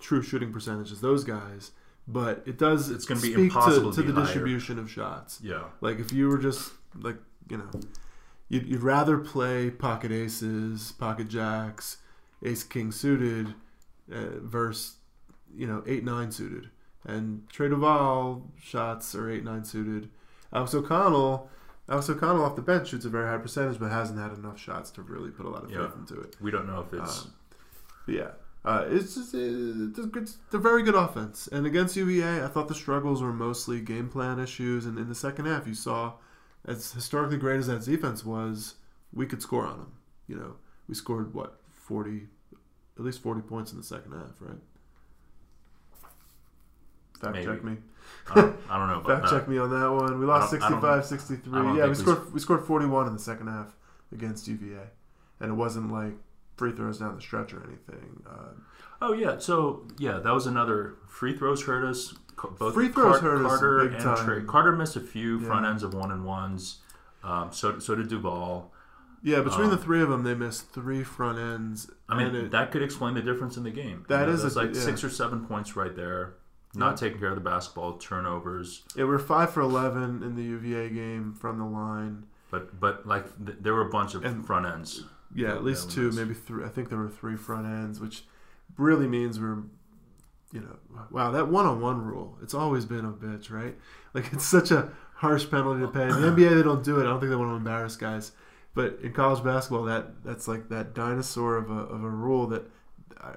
true 0.00 0.22
shooting 0.22 0.52
percentage 0.52 0.90
as 0.92 1.00
those 1.00 1.24
guys. 1.24 1.70
But 2.08 2.44
it 2.46 2.56
does 2.58 2.88
It's 2.90 3.04
gonna 3.04 3.20
be 3.20 3.32
speak 3.32 3.38
impossible 3.38 3.90
to, 3.90 3.96
to 3.96 4.02
to 4.02 4.06
be 4.06 4.12
the 4.12 4.20
higher. 4.20 4.24
distribution 4.26 4.78
of 4.78 4.90
shots. 4.90 5.40
Yeah. 5.42 5.64
Like 5.80 5.98
if 5.98 6.12
you 6.12 6.28
were 6.28 6.38
just 6.38 6.72
like 6.94 7.16
you 7.48 7.56
know, 7.58 7.70
you'd, 8.48 8.66
you'd 8.66 8.82
rather 8.82 9.18
play 9.18 9.70
pocket 9.70 10.12
aces, 10.12 10.92
pocket 10.92 11.28
jacks, 11.28 11.98
ace 12.44 12.62
king 12.62 12.92
suited, 12.92 13.54
uh, 14.12 14.38
versus 14.40 14.96
you 15.54 15.66
know 15.66 15.82
eight 15.86 16.04
nine 16.04 16.30
suited. 16.30 16.70
And 17.04 17.48
Trey 17.50 17.68
Duval 17.68 18.50
shots 18.60 19.14
are 19.14 19.30
eight 19.30 19.44
nine 19.44 19.64
suited. 19.64 20.08
Alex 20.52 20.74
O'Connell, 20.74 21.50
Alex 21.88 22.08
O'Connell 22.08 22.44
off 22.44 22.54
the 22.56 22.62
bench 22.62 22.88
shoots 22.90 23.04
a 23.04 23.08
very 23.08 23.26
high 23.28 23.38
percentage, 23.38 23.78
but 23.80 23.90
hasn't 23.90 24.18
had 24.18 24.32
enough 24.32 24.58
shots 24.60 24.90
to 24.92 25.02
really 25.02 25.30
put 25.30 25.44
a 25.46 25.48
lot 25.48 25.64
of 25.64 25.70
faith 25.70 25.92
into 25.98 26.20
it. 26.20 26.36
We 26.40 26.50
don't 26.52 26.66
know 26.68 26.80
if 26.88 26.92
it's 26.98 27.24
Um, 27.24 27.32
yeah, 28.08 28.30
uh, 28.66 28.84
it's 28.90 29.14
just 29.14 29.32
it's 29.34 29.98
a 29.98 30.10
it's 30.18 30.36
a 30.52 30.58
very 30.58 30.82
good 30.82 30.94
offense. 30.96 31.48
And 31.52 31.66
against 31.66 31.94
UVA, 31.96 32.44
I 32.44 32.48
thought 32.48 32.68
the 32.68 32.74
struggles 32.74 33.22
were 33.22 33.32
mostly 33.32 33.80
game 33.80 34.08
plan 34.08 34.38
issues. 34.40 34.84
And 34.86 34.98
in 34.98 35.08
the 35.08 35.14
second 35.14 35.46
half, 35.46 35.66
you 35.66 35.74
saw, 35.74 36.14
as 36.64 36.92
historically 36.92 37.38
great 37.38 37.58
as 37.58 37.68
that 37.68 37.84
defense 37.84 38.24
was, 38.24 38.74
we 39.12 39.24
could 39.26 39.40
score 39.40 39.64
on 39.66 39.78
them. 39.78 39.92
You 40.26 40.36
know, 40.36 40.56
we 40.88 40.94
scored 40.94 41.32
what 41.32 41.60
forty, 41.72 42.26
at 42.98 43.04
least 43.04 43.22
forty 43.22 43.40
points 43.40 43.70
in 43.72 43.78
the 43.78 43.84
second 43.84 44.12
half, 44.12 44.34
right? 44.40 44.58
Fact 47.20 47.34
Maybe. 47.34 47.46
check 47.46 47.64
me. 47.64 47.76
I 48.30 48.34
don't, 48.34 48.56
I 48.68 48.78
don't 48.78 48.88
know 48.88 49.00
about 49.04 49.20
Fact 49.22 49.32
check 49.32 49.48
me 49.48 49.58
on 49.58 49.70
that 49.70 49.90
one. 49.90 50.18
We 50.18 50.26
lost 50.26 50.52
I 50.52 50.58
don't- 50.58 50.82
I 50.82 50.90
don't- 50.90 51.04
65 51.04 51.54
I 51.54 51.70
63. 51.70 51.78
Yeah, 51.78 51.84
we 51.84 51.88
we 51.90 51.94
scored 51.94 52.32
we 52.34 52.40
scored 52.40 52.64
41 52.64 53.06
in 53.06 53.12
the 53.14 53.18
second 53.18 53.46
half 53.46 53.74
against 54.12 54.48
UVA. 54.48 54.82
And 55.40 55.50
it 55.50 55.54
wasn't 55.54 55.92
like 55.92 56.14
free 56.56 56.72
throws 56.72 56.98
down 56.98 57.14
the 57.14 57.20
stretch 57.20 57.52
or 57.52 57.62
anything. 57.64 58.22
Uh, 58.28 58.52
Oh 59.02 59.12
yeah, 59.12 59.36
so 59.38 59.86
yeah, 59.98 60.18
that 60.20 60.32
was 60.32 60.46
another 60.46 60.94
free 61.06 61.36
throws 61.36 61.62
hurt 61.64 61.84
us. 61.84 62.14
Both 62.58 62.72
Free 62.74 62.88
throws 62.88 63.20
Car- 63.20 63.30
hurt 63.36 63.44
us 63.46 63.58
Carter 63.58 63.84
big 63.84 63.92
and 63.94 64.02
time. 64.02 64.24
Trey. 64.26 64.42
Carter 64.42 64.72
missed 64.72 64.96
a 64.96 65.00
few 65.00 65.38
Yeah. 65.38 65.46
front 65.46 65.66
ends 65.66 65.82
of 65.82 65.92
one 65.92 66.10
and 66.10 66.24
ones. 66.24 66.78
Um, 67.22 67.52
so 67.52 67.78
so 67.78 67.94
did 67.94 68.08
Duval. 68.08 68.72
Yeah, 69.22 69.40
between 69.42 69.64
Um, 69.64 69.70
the 69.70 69.76
three 69.76 70.00
of 70.00 70.08
them, 70.08 70.22
they 70.22 70.34
missed 70.34 70.70
three 70.72 71.02
front 71.02 71.38
ends. 71.38 71.90
I 72.08 72.16
mean, 72.16 72.34
it- 72.34 72.50
that 72.52 72.70
could 72.72 72.82
explain 72.82 73.14
the 73.14 73.22
difference 73.22 73.56
in 73.58 73.64
the 73.64 73.70
game. 73.70 74.04
That 74.08 74.20
you 74.20 74.26
know, 74.28 74.32
is 74.32 74.56
a- 74.56 74.58
like 74.58 74.74
yeah. 74.74 74.80
six 74.80 75.02
or 75.04 75.10
seven 75.10 75.44
points 75.46 75.76
right 75.76 75.94
there. 75.94 76.34
Not 76.74 76.90
Yeah. 76.92 76.94
taking 77.08 77.18
care 77.18 77.30
of 77.30 77.34
the 77.34 77.40
basketball, 77.42 77.98
turnovers, 77.98 78.82
yeah, 78.94 79.04
we're 79.04 79.18
five 79.18 79.50
for 79.50 79.60
eleven 79.60 80.22
in 80.22 80.36
the 80.36 80.42
UVA 80.42 80.88
game 80.88 81.34
from 81.34 81.58
the 81.58 81.64
line. 81.66 82.24
but 82.50 82.78
but 82.80 83.06
like 83.06 83.24
th- 83.44 83.58
there 83.60 83.74
were 83.74 83.86
a 83.86 83.90
bunch 83.90 84.14
of 84.14 84.24
And- 84.24 84.46
front 84.46 84.64
ends. 84.66 85.04
Yeah, 85.36 85.52
at 85.54 85.62
least 85.64 85.90
two, 85.90 86.10
maybe 86.12 86.34
three. 86.34 86.64
I 86.64 86.68
think 86.68 86.88
there 86.88 86.98
were 86.98 87.08
three 87.08 87.36
front 87.36 87.66
ends, 87.66 88.00
which 88.00 88.24
really 88.78 89.06
means 89.06 89.38
we're, 89.38 89.58
you 90.52 90.60
know, 90.60 90.76
wow, 91.10 91.30
that 91.30 91.48
one-on-one 91.48 92.02
rule. 92.02 92.38
It's 92.42 92.54
always 92.54 92.84
been 92.84 93.04
a 93.04 93.12
bitch, 93.12 93.50
right? 93.50 93.76
Like 94.14 94.32
it's 94.32 94.46
such 94.46 94.70
a 94.70 94.90
harsh 95.16 95.48
penalty 95.50 95.80
to 95.82 95.88
pay. 95.88 96.04
In 96.04 96.20
the 96.22 96.28
NBA, 96.32 96.56
they 96.56 96.62
don't 96.62 96.82
do 96.82 96.98
it. 96.98 97.02
I 97.02 97.06
don't 97.06 97.20
think 97.20 97.30
they 97.30 97.36
want 97.36 97.50
to 97.50 97.56
embarrass 97.56 97.96
guys. 97.96 98.32
But 98.74 98.98
in 99.02 99.12
college 99.12 99.42
basketball, 99.44 99.84
that 99.84 100.24
that's 100.24 100.48
like 100.48 100.68
that 100.70 100.94
dinosaur 100.94 101.56
of 101.56 101.70
a, 101.70 101.74
of 101.74 102.02
a 102.02 102.08
rule 102.10 102.46
that 102.48 102.70
uh, 103.20 103.34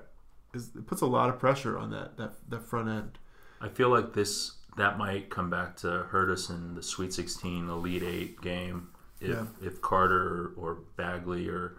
is, 0.54 0.72
it 0.76 0.88
puts 0.88 1.02
a 1.02 1.06
lot 1.06 1.30
of 1.30 1.40
pressure 1.40 1.78
on 1.78 1.92
that 1.92 2.18
that 2.18 2.34
that 2.50 2.64
front 2.64 2.90
end. 2.90 3.20
I 3.62 3.68
feel 3.70 3.90
like 3.90 4.14
this 4.14 4.54
that 4.78 4.98
might 4.98 5.30
come 5.30 5.50
back 5.50 5.76
to 5.78 5.90
hurt 6.10 6.30
us 6.30 6.50
in 6.50 6.76
the 6.76 6.84
Sweet 6.84 7.14
16, 7.14 7.68
Elite 7.70 8.04
Eight 8.04 8.42
game 8.42 8.90
if 9.20 9.30
Yeah. 9.30 9.46
if 9.62 9.82
Carter 9.82 10.52
or 10.58 10.80
Bagley 10.98 11.48
or 11.50 11.78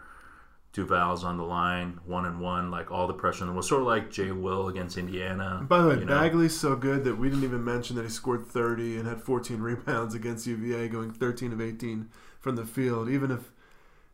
Duval's 0.73 1.25
on 1.25 1.37
the 1.37 1.43
line, 1.45 1.99
one 2.07 2.27
and 2.27 2.41
one, 2.41 2.71
like 2.71 2.91
all 2.93 3.07
the 3.09 3.13
pressure. 3.15 3.45
And 3.45 3.53
it 3.53 3.57
was 3.57 3.69
sort 3.69 3.81
of 3.81 3.87
like 3.89 4.11
Jay 4.11 4.31
Will 4.31 4.69
against 4.69 4.97
Indiana. 4.97 5.57
And 5.61 5.69
by 5.69 5.83
the 5.83 5.89
way, 5.89 5.95
you 5.99 6.05
know? 6.05 6.21
Bagley's 6.21 6.57
so 6.59 6.77
good 6.77 7.03
that 7.05 7.17
we 7.19 7.29
didn't 7.29 7.45
even 7.45 7.65
mention 7.65 7.97
that 7.97 8.05
he 8.05 8.09
scored 8.11 8.47
30 8.47 8.99
and 8.99 9.09
had 9.09 9.21
14 9.21 9.61
rebounds 9.61 10.15
against 10.15 10.47
UVA, 10.47 10.89
going 10.89 11.11
13 11.11 11.53
of 11.53 11.61
18 11.61 12.09
from 12.39 12.55
the 12.57 12.65
field. 12.65 13.09
Even 13.09 13.31
if 13.33 13.53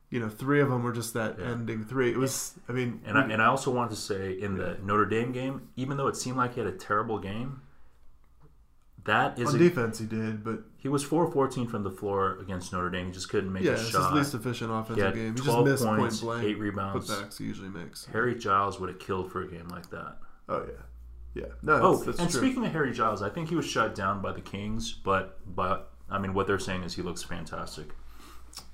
you 0.09 0.19
know 0.21 0.29
three 0.31 0.61
of 0.61 0.71
them 0.71 0.83
were 0.83 0.93
just 0.93 1.13
that 1.15 1.37
Yeah. 1.39 1.47
ending 1.51 1.85
three, 1.85 2.11
it 2.11 2.17
was. 2.17 2.55
I 2.69 2.73
mean, 2.73 3.01
And 3.05 3.19
I, 3.19 3.23
and 3.29 3.43
I 3.43 3.47
also 3.47 3.71
wanted 3.71 3.91
to 3.91 3.97
say 3.97 4.33
in 4.33 4.57
the 4.57 4.79
Notre 4.83 5.05
Dame 5.05 5.33
game, 5.33 5.69
even 5.77 5.97
though 5.99 6.07
it 6.07 6.17
seemed 6.17 6.37
like 6.39 6.55
he 6.55 6.61
had 6.61 6.69
a 6.69 6.77
terrible 6.77 7.19
game, 7.19 7.61
that 9.07 9.39
is 9.39 9.49
on 9.49 9.55
a, 9.57 9.59
defense 9.59 9.99
he 9.99 10.07
did, 10.07 10.45
but 10.45 10.61
he 10.79 10.89
was 10.89 11.03
4 11.03 11.27
of 11.27 11.33
14 11.33 11.67
from 11.69 11.83
the 11.83 11.91
floor 11.91 12.39
against 12.41 12.73
Notre 12.73 12.91
Dame. 12.91 13.07
He 13.07 13.13
just 13.13 13.29
couldn't 13.29 13.53
make 13.53 13.63
yeah, 13.65 13.73
a 13.73 13.75
it's 13.75 13.93
his 13.95 14.11
least 14.13 14.35
efficient 14.35 14.71
offensive 14.71 15.05
had 15.05 15.15
game. 15.15 15.31
He 15.31 15.37
just 15.37 15.45
12 15.45 15.67
missed 15.67 15.85
points, 15.85 16.21
point 16.21 16.41
blank 16.41 16.45
8 16.49 16.59
rebounds. 16.59 17.11
putbacks 17.11 17.39
he 17.39 17.45
usually 17.45 17.69
makes. 17.69 18.07
Harry 18.07 18.35
Giles 18.35 18.79
would 18.81 18.89
have 18.89 18.99
killed 18.99 19.31
for 19.33 19.43
a 19.43 19.49
game 19.49 19.69
like 19.69 19.91
that. 19.91 20.19
Oh 20.49 20.65
yeah, 20.67 21.43
yeah. 21.43 21.53
No, 21.63 21.75
Oh, 21.75 21.95
that's, 21.97 22.07
that's 22.07 22.19
and 22.21 22.31
true. 22.31 22.41
speaking 22.41 22.65
of 22.67 22.73
Harry 22.73 22.93
Giles, 22.93 23.23
I 23.23 23.31
think 23.31 23.49
he 23.49 23.55
was 23.57 23.67
shut 23.67 23.95
down 23.95 24.21
by 24.23 24.33
the 24.33 24.41
Kings, 24.41 24.93
but 24.93 25.39
but 25.55 25.91
I 26.11 26.19
mean, 26.19 26.35
what 26.35 26.47
they're 26.47 26.59
saying 26.59 26.83
is 26.85 26.95
he 26.95 27.03
looks 27.03 27.23
fantastic. 27.23 27.89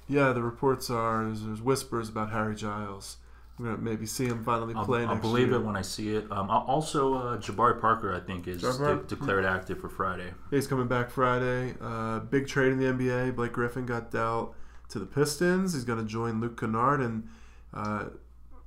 yeah, 0.08 0.32
the 0.32 0.42
reports 0.42 0.90
are 0.90 1.24
there's, 1.24 1.42
there's 1.44 1.62
whispers 1.62 2.08
about 2.08 2.30
Harry 2.30 2.54
Giles. 2.54 3.16
Maybe 3.62 4.06
see 4.06 4.26
him 4.26 4.44
finally 4.44 4.74
I'll, 4.74 4.84
play 4.84 5.04
I'll 5.04 5.16
believe 5.16 5.48
year. 5.48 5.56
it 5.56 5.62
when 5.62 5.76
I 5.76 5.82
see 5.82 6.14
it. 6.14 6.30
Um, 6.30 6.50
also, 6.50 7.14
uh, 7.14 7.38
Jabari 7.38 7.80
Parker, 7.80 8.14
I 8.14 8.20
think, 8.20 8.48
is 8.48 8.62
de- 8.62 9.02
declared 9.06 9.44
active 9.44 9.80
for 9.80 9.88
Friday. 9.88 10.32
He's 10.50 10.66
coming 10.66 10.88
back 10.88 11.10
Friday. 11.10 11.74
Uh, 11.80 12.20
big 12.20 12.46
trade 12.46 12.72
in 12.72 12.78
the 12.78 12.86
NBA. 12.86 13.36
Blake 13.36 13.52
Griffin 13.52 13.86
got 13.86 14.10
dealt 14.10 14.54
to 14.88 14.98
the 14.98 15.06
Pistons. 15.06 15.74
He's 15.74 15.84
going 15.84 15.98
to 15.98 16.04
join 16.04 16.40
Luke 16.40 16.58
Kennard 16.58 17.00
and 17.00 17.28
uh, 17.72 18.06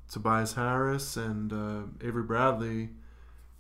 Tobias 0.10 0.54
Harris 0.54 1.18
and 1.18 1.52
uh, 1.52 1.82
Avery 2.06 2.24
Bradley 2.24 2.90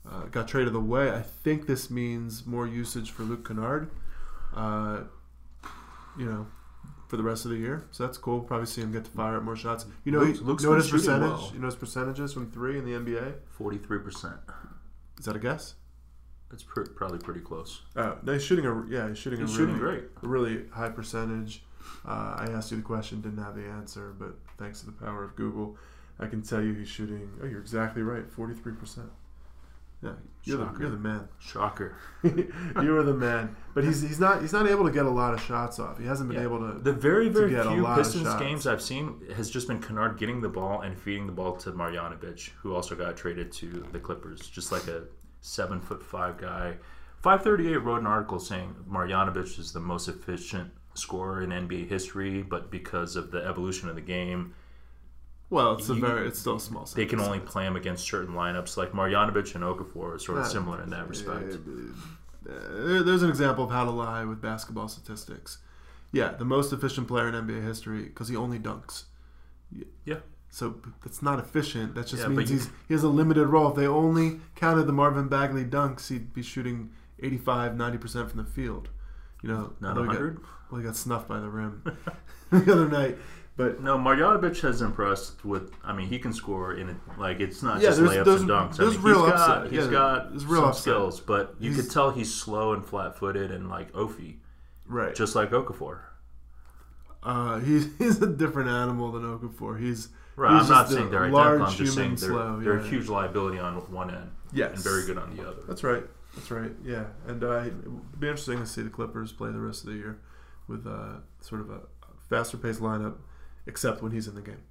uh, 0.09 0.23
got 0.25 0.47
traded 0.47 0.75
away. 0.75 1.11
I 1.11 1.21
think 1.21 1.67
this 1.67 1.89
means 1.89 2.45
more 2.45 2.67
usage 2.67 3.11
for 3.11 3.23
Luke 3.23 3.47
Kennard. 3.47 3.89
Uh, 4.53 5.01
you 6.17 6.25
know, 6.25 6.47
for 7.15 7.21
the 7.21 7.27
rest 7.27 7.45
of 7.45 7.51
the 7.51 7.57
year. 7.57 7.85
So 7.91 8.05
that's 8.05 8.17
cool. 8.17 8.41
Probably 8.41 8.65
see 8.65 8.81
him 8.81 8.91
get 8.91 9.05
to 9.05 9.11
fire 9.11 9.37
at 9.37 9.43
more 9.43 9.55
shots. 9.55 9.85
You 10.03 10.11
know, 10.11 10.19
Luke's- 10.19 10.39
he, 10.39 10.45
Luke's 10.45 10.63
you 10.63 10.69
know 10.69 10.75
his 10.75 10.89
percentage. 10.91 11.29
well. 11.29 11.51
You 11.53 11.59
know 11.59 11.65
his 11.67 11.75
percentages 11.75 12.33
from 12.33 12.51
three 12.51 12.77
in 12.77 12.85
the 12.85 12.91
NBA. 12.91 13.35
Forty-three 13.51 13.99
percent. 13.99 14.35
Is 15.17 15.25
that 15.25 15.35
a 15.35 15.39
guess? 15.39 15.75
That's 16.51 16.63
pr- 16.63 16.83
probably 16.83 17.19
pretty 17.19 17.39
close. 17.39 17.81
Oh, 17.95 18.17
no, 18.21 18.33
he's 18.33 18.43
shooting 18.43 18.65
a 18.65 18.85
yeah. 18.89 19.07
He's 19.07 19.17
shooting 19.17 19.39
He's 19.39 19.51
a 19.53 19.55
shooting 19.57 19.77
really, 19.77 19.99
great. 20.01 20.09
really 20.21 20.67
high 20.69 20.89
percentage. 20.89 21.63
Uh, 22.05 22.35
I 22.37 22.47
asked 22.51 22.71
you 22.71 22.77
the 22.77 22.83
question, 22.83 23.21
didn't 23.21 23.43
have 23.43 23.55
the 23.55 23.65
answer, 23.65 24.13
but 24.19 24.35
thanks 24.57 24.81
to 24.81 24.85
the 24.87 24.91
power 24.91 25.23
of 25.23 25.35
Google, 25.35 25.77
I 26.19 26.27
can 26.27 26.41
tell 26.41 26.61
you 26.61 26.73
he's 26.73 26.87
shooting. 26.89 27.31
Oh, 27.41 27.45
you're 27.45 27.61
exactly 27.61 28.01
right, 28.01 28.29
forty-three 28.29 28.73
percent. 28.73 29.07
Yeah, 30.05 30.11
you're 30.43 30.57
the, 30.57 30.79
you're 30.79 30.89
the 30.91 30.97
man. 30.97 31.27
Shocker. 31.39 31.95
you 32.23 32.97
are 32.97 33.03
the 33.03 33.13
man. 33.13 33.55
But 33.73 33.83
he's 33.83 34.01
he's 34.01 34.19
not 34.19 34.41
he's 34.41 34.53
not 34.53 34.67
able 34.67 34.85
to 34.85 34.91
get 34.91 35.05
a 35.05 35.09
lot 35.09 35.33
of 35.33 35.41
shots 35.41 35.79
off. 35.79 35.97
He 35.99 36.05
hasn't 36.05 36.29
been 36.29 36.37
Yeah. 36.37 36.45
able 36.45 36.59
to. 36.59 36.79
The 36.79 36.93
very, 36.93 37.29
very 37.29 37.49
get 37.49 37.65
a 37.65 37.71
few 37.71 37.81
lot 37.81 37.99
of 37.99 38.05
Pistons 38.05 38.33
games 38.35 38.67
I've 38.67 38.81
seen 38.81 39.21
has 39.35 39.49
just 39.49 39.67
been 39.67 39.81
Kennard 39.81 40.17
getting 40.19 40.41
the 40.41 40.49
ball 40.49 40.81
and 40.81 40.97
feeding 40.97 41.25
the 41.25 41.33
ball 41.33 41.55
to 41.57 41.71
Marjanovic, 41.71 42.51
who 42.61 42.75
also 42.75 42.95
got 42.95 43.17
traded 43.17 43.51
to 43.53 43.85
the 43.91 43.99
Clippers. 43.99 44.47
Just 44.47 44.71
like 44.71 44.87
a 44.87 45.03
seven 45.41 45.81
foot 45.81 46.03
five 46.03 46.37
guy. 46.37 46.75
538 47.21 47.77
wrote 47.77 48.01
an 48.01 48.07
article 48.07 48.39
saying 48.39 48.75
Marjanovic 48.87 49.57
is 49.57 49.73
the 49.73 49.79
most 49.79 50.07
efficient 50.07 50.71
scorer 50.93 51.41
in 51.41 51.49
NBA 51.49 51.89
history, 51.89 52.43
but 52.43 52.69
because 52.69 53.15
of 53.15 53.31
the 53.31 53.43
evolution 53.43 53.89
of 53.89 53.95
the 53.95 54.01
game, 54.01 54.53
well, 55.49 55.73
it's 55.73 55.89
a 55.89 55.93
very 55.93 56.27
it's 56.27 56.39
still 56.39 56.55
a 56.57 56.59
small. 56.59 56.85
they 56.95 57.05
can 57.05 57.19
only 57.19 57.39
play 57.39 57.65
him 57.65 57.75
against 57.75 58.05
certain 58.07 58.33
lineups. 58.35 58.77
Like 58.77 58.91
Marjanovic 58.91 59.55
and 59.55 59.63
Okafor 59.63 60.15
are 60.15 60.19
sort 60.19 60.39
of 60.39 60.45
Uh, 60.45 60.47
similar 60.49 60.81
in 60.81 60.89
that 60.91 61.07
respect. 61.07 61.53
Uh, 62.47 63.03
there's 63.03 63.23
an 63.23 63.29
example 63.29 63.63
of 63.63 63.71
how 63.71 63.83
to 63.85 63.91
lie 63.91 64.23
with 64.23 64.41
basketball 64.41 64.87
statistics. 64.87 65.57
Yeah, 66.11 66.29
the 66.33 66.45
most 66.45 66.71
efficient 66.71 67.07
player 67.07 67.27
in 67.27 67.33
NBA 67.35 67.63
history 67.63 68.03
because 68.03 68.27
he 68.27 68.35
only 68.35 68.59
dunks. 68.59 69.03
Yeah. 70.05 70.19
So 70.49 70.75
that's 71.03 71.21
not 71.21 71.39
efficient. 71.39 71.95
That 71.95 72.07
just 72.07 72.21
Yeah, 72.23 72.29
means 72.29 72.49
he's 72.49 72.69
he 72.87 72.93
has 72.93 73.03
a 73.03 73.09
limited 73.09 73.47
role. 73.47 73.69
If 73.71 73.75
they 73.75 73.87
only 73.87 74.39
counted 74.55 74.83
the 74.83 74.93
Marvin 74.93 75.27
Bagley 75.27 75.65
dunks, 75.65 76.07
he'd 76.09 76.33
be 76.33 76.41
shooting 76.43 76.91
85, 77.19 77.75
90 77.75 77.97
percent 77.97 78.29
from 78.31 78.37
the 78.43 78.49
field. 78.49 78.89
You 79.41 79.49
know, 79.49 79.73
Not 79.81 79.97
although 79.97 80.07
100? 80.07 80.39
well, 80.71 80.79
he 80.79 80.85
got 80.87 80.95
snuffed 80.95 81.27
by 81.27 81.39
the 81.39 81.49
rim 81.49 81.83
the 82.51 82.71
other 82.71 82.87
night. 82.87 83.17
But 83.57 83.81
No, 83.81 83.97
Marjanovic 83.97 84.59
has 84.61 84.81
impressed 84.81 85.45
with. 85.45 85.71
I 85.83 85.93
mean, 85.93 86.07
he 86.07 86.19
can 86.19 86.33
score 86.33 86.73
in 86.73 86.89
it. 86.89 86.97
Like 87.17 87.39
it's 87.39 87.63
not 87.63 87.79
Yeah, 87.81 87.89
just 87.89 88.01
layups 88.01 88.25
there's- 88.25 88.41
and 88.41 88.49
dunks. 88.49 88.75
there's 88.77 88.89
I 88.93 88.97
mean, 88.97 89.01
real 89.03 89.23
he's 89.25 89.33
got. 89.33 89.67
He's 89.71 89.85
Yeah, 89.85 89.91
got 89.91 90.29
there's 90.31 90.45
real 90.45 90.61
some 90.61 90.69
upside. 90.69 90.81
skills, 90.81 91.19
but 91.21 91.55
you 91.59 91.71
He's- 91.71 91.81
could 91.85 91.91
tell 91.91 92.11
he's 92.11 92.33
slow 92.33 92.73
and 92.73 92.85
flat-footed 92.85 93.51
and 93.51 93.69
like 93.69 93.91
Ofi, 93.93 94.37
right, 94.87 95.15
just 95.15 95.35
like 95.35 95.51
Okafor. 95.51 95.99
uh, 97.23 97.59
he's 97.67 97.87
he's 97.97 98.21
a 98.21 98.27
different 98.27 98.69
animal 98.69 99.11
than 99.11 99.23
Okafor. 99.23 99.79
He's 99.79 100.09
Right. 100.37 100.51
He's 100.59 100.69
I'm 100.69 100.75
not 100.77 100.89
saying 100.89 101.11
they're 101.11 101.23
identical. 101.23 101.65
I'm 101.65 101.73
just 101.73 101.95
saying 101.95 102.15
they're, 102.15 102.29
slow, 102.29 102.59
they're 102.59 102.77
yeah. 102.79 102.85
a 102.85 102.87
huge 102.89 103.07
liability 103.07 103.57
on 103.57 103.75
one 103.89 104.13
end 104.13 104.31
yes, 104.51 104.73
and 104.75 104.83
very 104.83 105.05
good 105.05 105.17
on 105.17 105.33
the 105.33 105.47
other. 105.47 105.61
That's 105.65 105.81
right. 105.81 106.03
That's 106.35 106.51
right. 106.51 106.73
Yeah, 106.83 107.05
and 107.25 107.41
uh, 107.41 107.59
it'd 107.61 108.19
be 108.19 108.27
interesting 108.27 108.59
to 108.59 108.65
see 108.65 108.81
the 108.81 108.89
Clippers 108.89 109.31
play 109.31 109.49
the 109.53 109.59
rest 109.59 109.85
of 109.85 109.91
the 109.91 109.95
year 109.95 110.19
with 110.67 110.85
uh, 110.85 111.19
sort 111.39 111.61
of 111.61 111.69
a 111.69 111.79
faster 112.29 112.57
paced 112.57 112.81
lineup, 112.81 113.15
except 113.67 114.01
when 114.01 114.11
he's 114.11 114.27
in 114.27 114.35
the 114.35 114.41
game, 114.41 114.61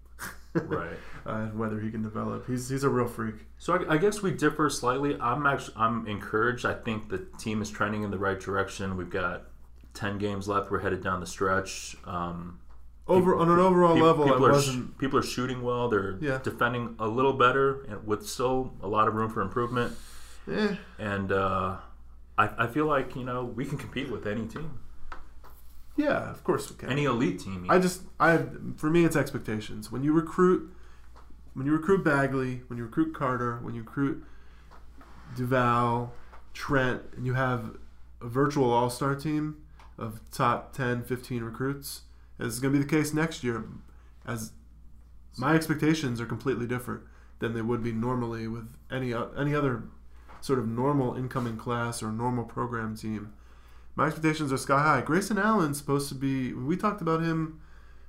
right. 0.54 0.96
uh, 1.26 1.30
and 1.30 1.58
whether 1.58 1.80
he 1.80 1.90
can 1.90 2.02
develop. 2.02 2.46
He's 2.46 2.68
he's 2.68 2.84
a 2.84 2.88
real 2.88 3.06
freak. 3.08 3.36
So 3.58 3.74
I, 3.74 3.94
I 3.94 3.96
guess 3.98 4.22
we 4.22 4.30
differ 4.30 4.70
slightly. 4.70 5.16
I'm 5.20 5.46
actually 5.46 5.74
I'm 5.76 6.06
encouraged. 6.06 6.64
I 6.66 6.74
think 6.74 7.08
the 7.08 7.26
team 7.38 7.60
is 7.62 7.70
trending 7.70 8.02
in 8.02 8.10
the 8.10 8.18
right 8.18 8.38
direction. 8.38 8.96
We've 8.96 9.10
got 9.10 9.44
ten 9.94 10.18
games 10.18 10.48
left. 10.48 10.70
We're 10.70 10.80
headed 10.80 11.02
down 11.02 11.20
the 11.20 11.26
stretch. 11.26 11.96
Um, 12.04 12.60
Over 13.06 13.36
on 13.36 13.50
an 13.50 13.58
overall 13.58 13.94
Pe- 13.96 14.00
level, 14.02 14.24
people 14.24 14.46
are 14.46 14.62
people 14.98 15.18
are 15.18 15.22
shooting 15.22 15.62
well. 15.62 15.88
They're 15.88 16.16
Yeah. 16.20 16.38
defending 16.42 16.94
a 16.98 17.06
little 17.08 17.32
better, 17.34 17.82
and 17.84 18.06
with 18.06 18.26
still 18.26 18.72
a 18.82 18.88
lot 18.88 19.08
of 19.08 19.14
room 19.14 19.30
for 19.30 19.42
improvement. 19.42 19.92
Eh, 20.50 20.76
And 20.98 21.32
uh, 21.32 21.76
I, 22.38 22.64
I 22.64 22.66
feel 22.66 22.86
like 22.86 23.14
you 23.16 23.24
know 23.24 23.44
we 23.44 23.64
can 23.64 23.76
compete 23.78 24.10
with 24.10 24.26
any 24.26 24.46
team, 24.46 24.78
yeah, 25.96 26.30
of 26.30 26.42
course 26.44 26.70
we 26.70 26.76
can. 26.76 26.90
any 26.90 27.04
elite 27.04 27.40
team. 27.40 27.66
I 27.68 27.78
just 27.78 28.02
I 28.18 28.42
for 28.76 28.90
me 28.90 29.04
it's 29.04 29.16
expectations. 29.16 29.90
When 29.92 30.02
you 30.02 30.12
recruit 30.12 30.72
when 31.54 31.66
you 31.66 31.72
recruit 31.72 32.04
Bagley, 32.04 32.62
when 32.66 32.78
you 32.78 32.84
recruit 32.84 33.14
Carter, 33.14 33.58
when 33.62 33.74
you 33.74 33.82
recruit 33.82 34.24
Duval, 35.36 36.12
Trent, 36.52 37.02
and 37.16 37.26
you 37.26 37.34
have 37.34 37.76
a 38.20 38.26
virtual 38.28 38.72
all-star 38.72 39.14
team 39.14 39.56
of 39.96 40.20
top 40.32 40.72
10, 40.72 41.04
15 41.04 41.42
recruits, 41.44 42.02
as 42.38 42.54
is 42.54 42.60
going 42.60 42.72
to 42.74 42.78
be 42.78 42.84
the 42.84 42.90
case 42.90 43.14
next 43.14 43.44
year 43.44 43.64
as 44.26 44.52
my 45.36 45.54
expectations 45.54 46.20
are 46.20 46.26
completely 46.26 46.66
different 46.66 47.02
than 47.38 47.54
they 47.54 47.62
would 47.62 47.82
be 47.82 47.92
normally 47.92 48.48
with 48.48 48.68
any 48.90 49.14
any 49.36 49.54
other 49.54 49.84
sort 50.40 50.58
of 50.58 50.68
normal 50.68 51.14
incoming 51.14 51.56
class 51.56 52.02
or 52.02 52.10
normal 52.12 52.44
program 52.44 52.96
team. 52.96 53.32
My 53.96 54.06
expectations 54.06 54.52
are 54.52 54.56
sky 54.56 54.82
high. 54.82 55.00
Grayson 55.02 55.38
Allen's 55.38 55.78
supposed 55.78 56.08
to 56.08 56.14
be. 56.14 56.52
We 56.52 56.76
talked 56.76 57.00
about 57.00 57.20
him 57.22 57.60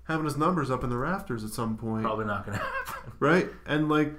having 0.06 0.26
his 0.26 0.38
numbers 0.38 0.70
up 0.72 0.84
in 0.84 0.90
the 0.90 0.98
rafters 0.98 1.44
at 1.44 1.50
some 1.52 1.78
point, 1.78 2.04
Probably 2.04 2.26
not 2.26 2.46
going 2.46 2.58
to 2.60 2.64
happen. 2.64 3.12
right? 3.20 3.50
And 3.66 3.88
like, 3.90 4.14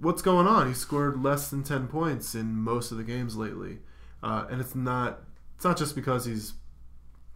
what's 0.00 0.22
going 0.22 0.46
on? 0.46 0.68
He 0.68 0.74
scored 0.74 1.22
less 1.22 1.48
than 1.50 1.62
ten 1.62 1.86
points 1.88 2.34
in 2.34 2.54
most 2.56 2.90
of 2.92 2.98
the 2.98 3.04
games 3.04 3.36
lately, 3.36 3.78
uh, 4.22 4.46
and 4.50 4.60
it's 4.60 4.74
not. 4.74 5.20
It's 5.56 5.64
not 5.64 5.76
just 5.76 5.94
because 5.96 6.24
he's 6.24 6.54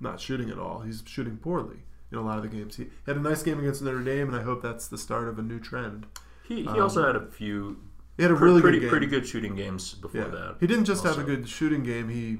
not 0.00 0.20
shooting 0.20 0.48
at 0.50 0.58
all. 0.58 0.80
He's 0.80 1.02
shooting 1.06 1.36
poorly 1.38 1.78
in 2.12 2.18
a 2.18 2.22
lot 2.22 2.36
of 2.36 2.42
the 2.42 2.48
games. 2.48 2.76
He 2.76 2.86
had 3.06 3.16
a 3.16 3.20
nice 3.20 3.42
game 3.42 3.58
against 3.58 3.82
Notre 3.82 4.02
Dame, 4.02 4.28
and 4.28 4.36
I 4.36 4.42
hope 4.42 4.62
that's 4.62 4.86
the 4.86 4.98
start 4.98 5.28
of 5.28 5.38
a 5.38 5.42
new 5.42 5.58
trend. 5.58 6.06
He, 6.46 6.62
he 6.62 6.68
Um, 6.68 6.80
also 6.80 7.04
had 7.06 7.16
a 7.16 7.26
few 7.26 7.78
He 8.16 8.22
had 8.22 8.30
a 8.32 8.34
really 8.34 8.60
pretty 8.60 8.78
good 8.80 8.90
pretty 8.90 9.06
good 9.06 9.26
shooting 9.26 9.54
games 9.56 9.94
before 9.94 10.20
Yeah. 10.22 10.28
that. 10.28 10.56
He 10.60 10.66
didn't 10.66 10.84
just 10.84 11.02
have 11.04 11.18
a 11.18 11.22
good 11.24 11.48
shooting 11.48 11.82
game. 11.82 12.08
He 12.10 12.38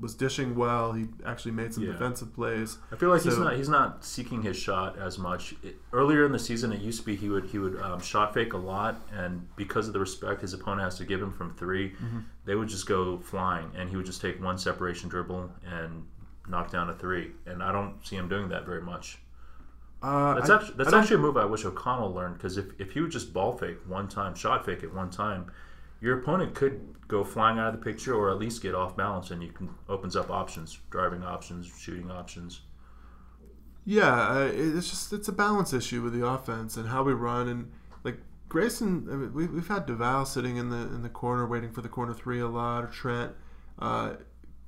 was 0.00 0.14
dishing 0.14 0.54
well. 0.54 0.92
He 0.92 1.06
actually 1.24 1.52
made 1.52 1.72
some 1.72 1.84
Yeah. 1.84 1.92
defensive 1.92 2.34
plays. 2.34 2.78
I 2.92 2.96
feel 2.96 3.08
like 3.08 3.22
he's 3.22 3.38
not 3.38 3.54
he's 3.56 3.68
not 3.68 4.04
seeking 4.04 4.42
his 4.42 4.56
shot 4.56 4.98
as 4.98 5.18
much. 5.18 5.54
It, 5.62 5.76
earlier 5.92 6.24
in 6.26 6.32
the 6.32 6.38
season, 6.38 6.72
it 6.72 6.80
used 6.80 7.00
to 7.00 7.06
be 7.06 7.16
he 7.16 7.28
would 7.28 7.46
he 7.46 7.58
would 7.58 7.80
um, 7.80 8.00
shot 8.00 8.34
fake 8.34 8.52
a 8.52 8.58
lot, 8.58 9.00
and 9.12 9.48
because 9.56 9.86
of 9.86 9.92
the 9.94 10.00
respect 10.00 10.42
his 10.42 10.52
opponent 10.52 10.82
has 10.82 10.96
to 10.98 11.04
give 11.04 11.20
him 11.22 11.32
from 11.32 11.54
3 11.54 11.90
Mm-hmm. 11.90 12.18
they 12.44 12.54
would 12.54 12.68
just 12.68 12.86
go 12.86 13.18
flying, 13.18 13.70
and 13.76 13.88
he 13.88 13.96
would 13.96 14.06
just 14.06 14.20
take 14.20 14.42
one 14.42 14.58
separation 14.58 15.08
dribble 15.08 15.50
and 15.64 16.04
knock 16.48 16.70
down 16.70 16.88
a 16.90 16.94
three. 16.94 17.32
And 17.46 17.62
I 17.62 17.72
don't 17.72 17.94
see 18.06 18.16
him 18.16 18.28
doing 18.28 18.48
that 18.50 18.64
very 18.66 18.82
much. 18.82 19.18
Uh, 20.02 20.34
That's 20.34 20.50
I- 20.50 20.56
actually 20.56 20.74
that's 20.76 20.92
actually 20.92 21.16
a 21.16 21.20
move 21.20 21.36
I 21.38 21.46
wish 21.46 21.64
O'Connell 21.64 22.12
learned 22.12 22.34
because 22.34 22.58
if, 22.58 22.66
if 22.78 22.92
he 22.92 23.00
would 23.00 23.10
just 23.10 23.32
ball 23.32 23.56
fake 23.56 23.78
one 23.86 24.08
time, 24.08 24.34
shot 24.34 24.64
fake 24.66 24.82
it 24.82 24.92
one 24.94 25.10
time, 25.10 25.50
your 26.00 26.18
opponent 26.18 26.54
could 26.54 26.80
go 27.08 27.24
flying 27.24 27.58
out 27.58 27.72
of 27.74 27.80
the 27.80 27.84
picture 27.84 28.14
or 28.14 28.30
at 28.30 28.38
least 28.38 28.62
get 28.62 28.74
off 28.74 28.96
balance, 28.96 29.30
and 29.30 29.42
you 29.42 29.50
can 29.50 29.70
opens 29.88 30.16
up 30.16 30.30
options, 30.30 30.78
driving 30.90 31.22
options, 31.22 31.66
shooting 31.78 32.10
options. 32.10 32.60
Yeah, 33.84 34.30
uh, 34.30 34.50
it's 34.52 34.90
just 34.90 35.12
it's 35.12 35.28
a 35.28 35.32
balance 35.32 35.72
issue 35.72 36.02
with 36.02 36.12
the 36.12 36.26
offense 36.26 36.76
and 36.76 36.88
how 36.88 37.04
we 37.04 37.12
run 37.12 37.48
and 37.48 37.70
like 38.02 38.18
Grayson. 38.48 39.06
I 39.10 39.14
mean, 39.14 39.32
we, 39.32 39.46
we've 39.46 39.68
had 39.68 39.86
Duval 39.86 40.26
sitting 40.26 40.56
in 40.56 40.70
the 40.70 40.76
in 40.76 41.02
the 41.02 41.08
corner 41.08 41.46
waiting 41.46 41.70
for 41.70 41.82
the 41.82 41.88
corner 41.88 42.12
three 42.12 42.40
a 42.40 42.48
lot 42.48 42.82
or 42.82 42.88
Trent. 42.88 43.32
Uh, 43.78 44.14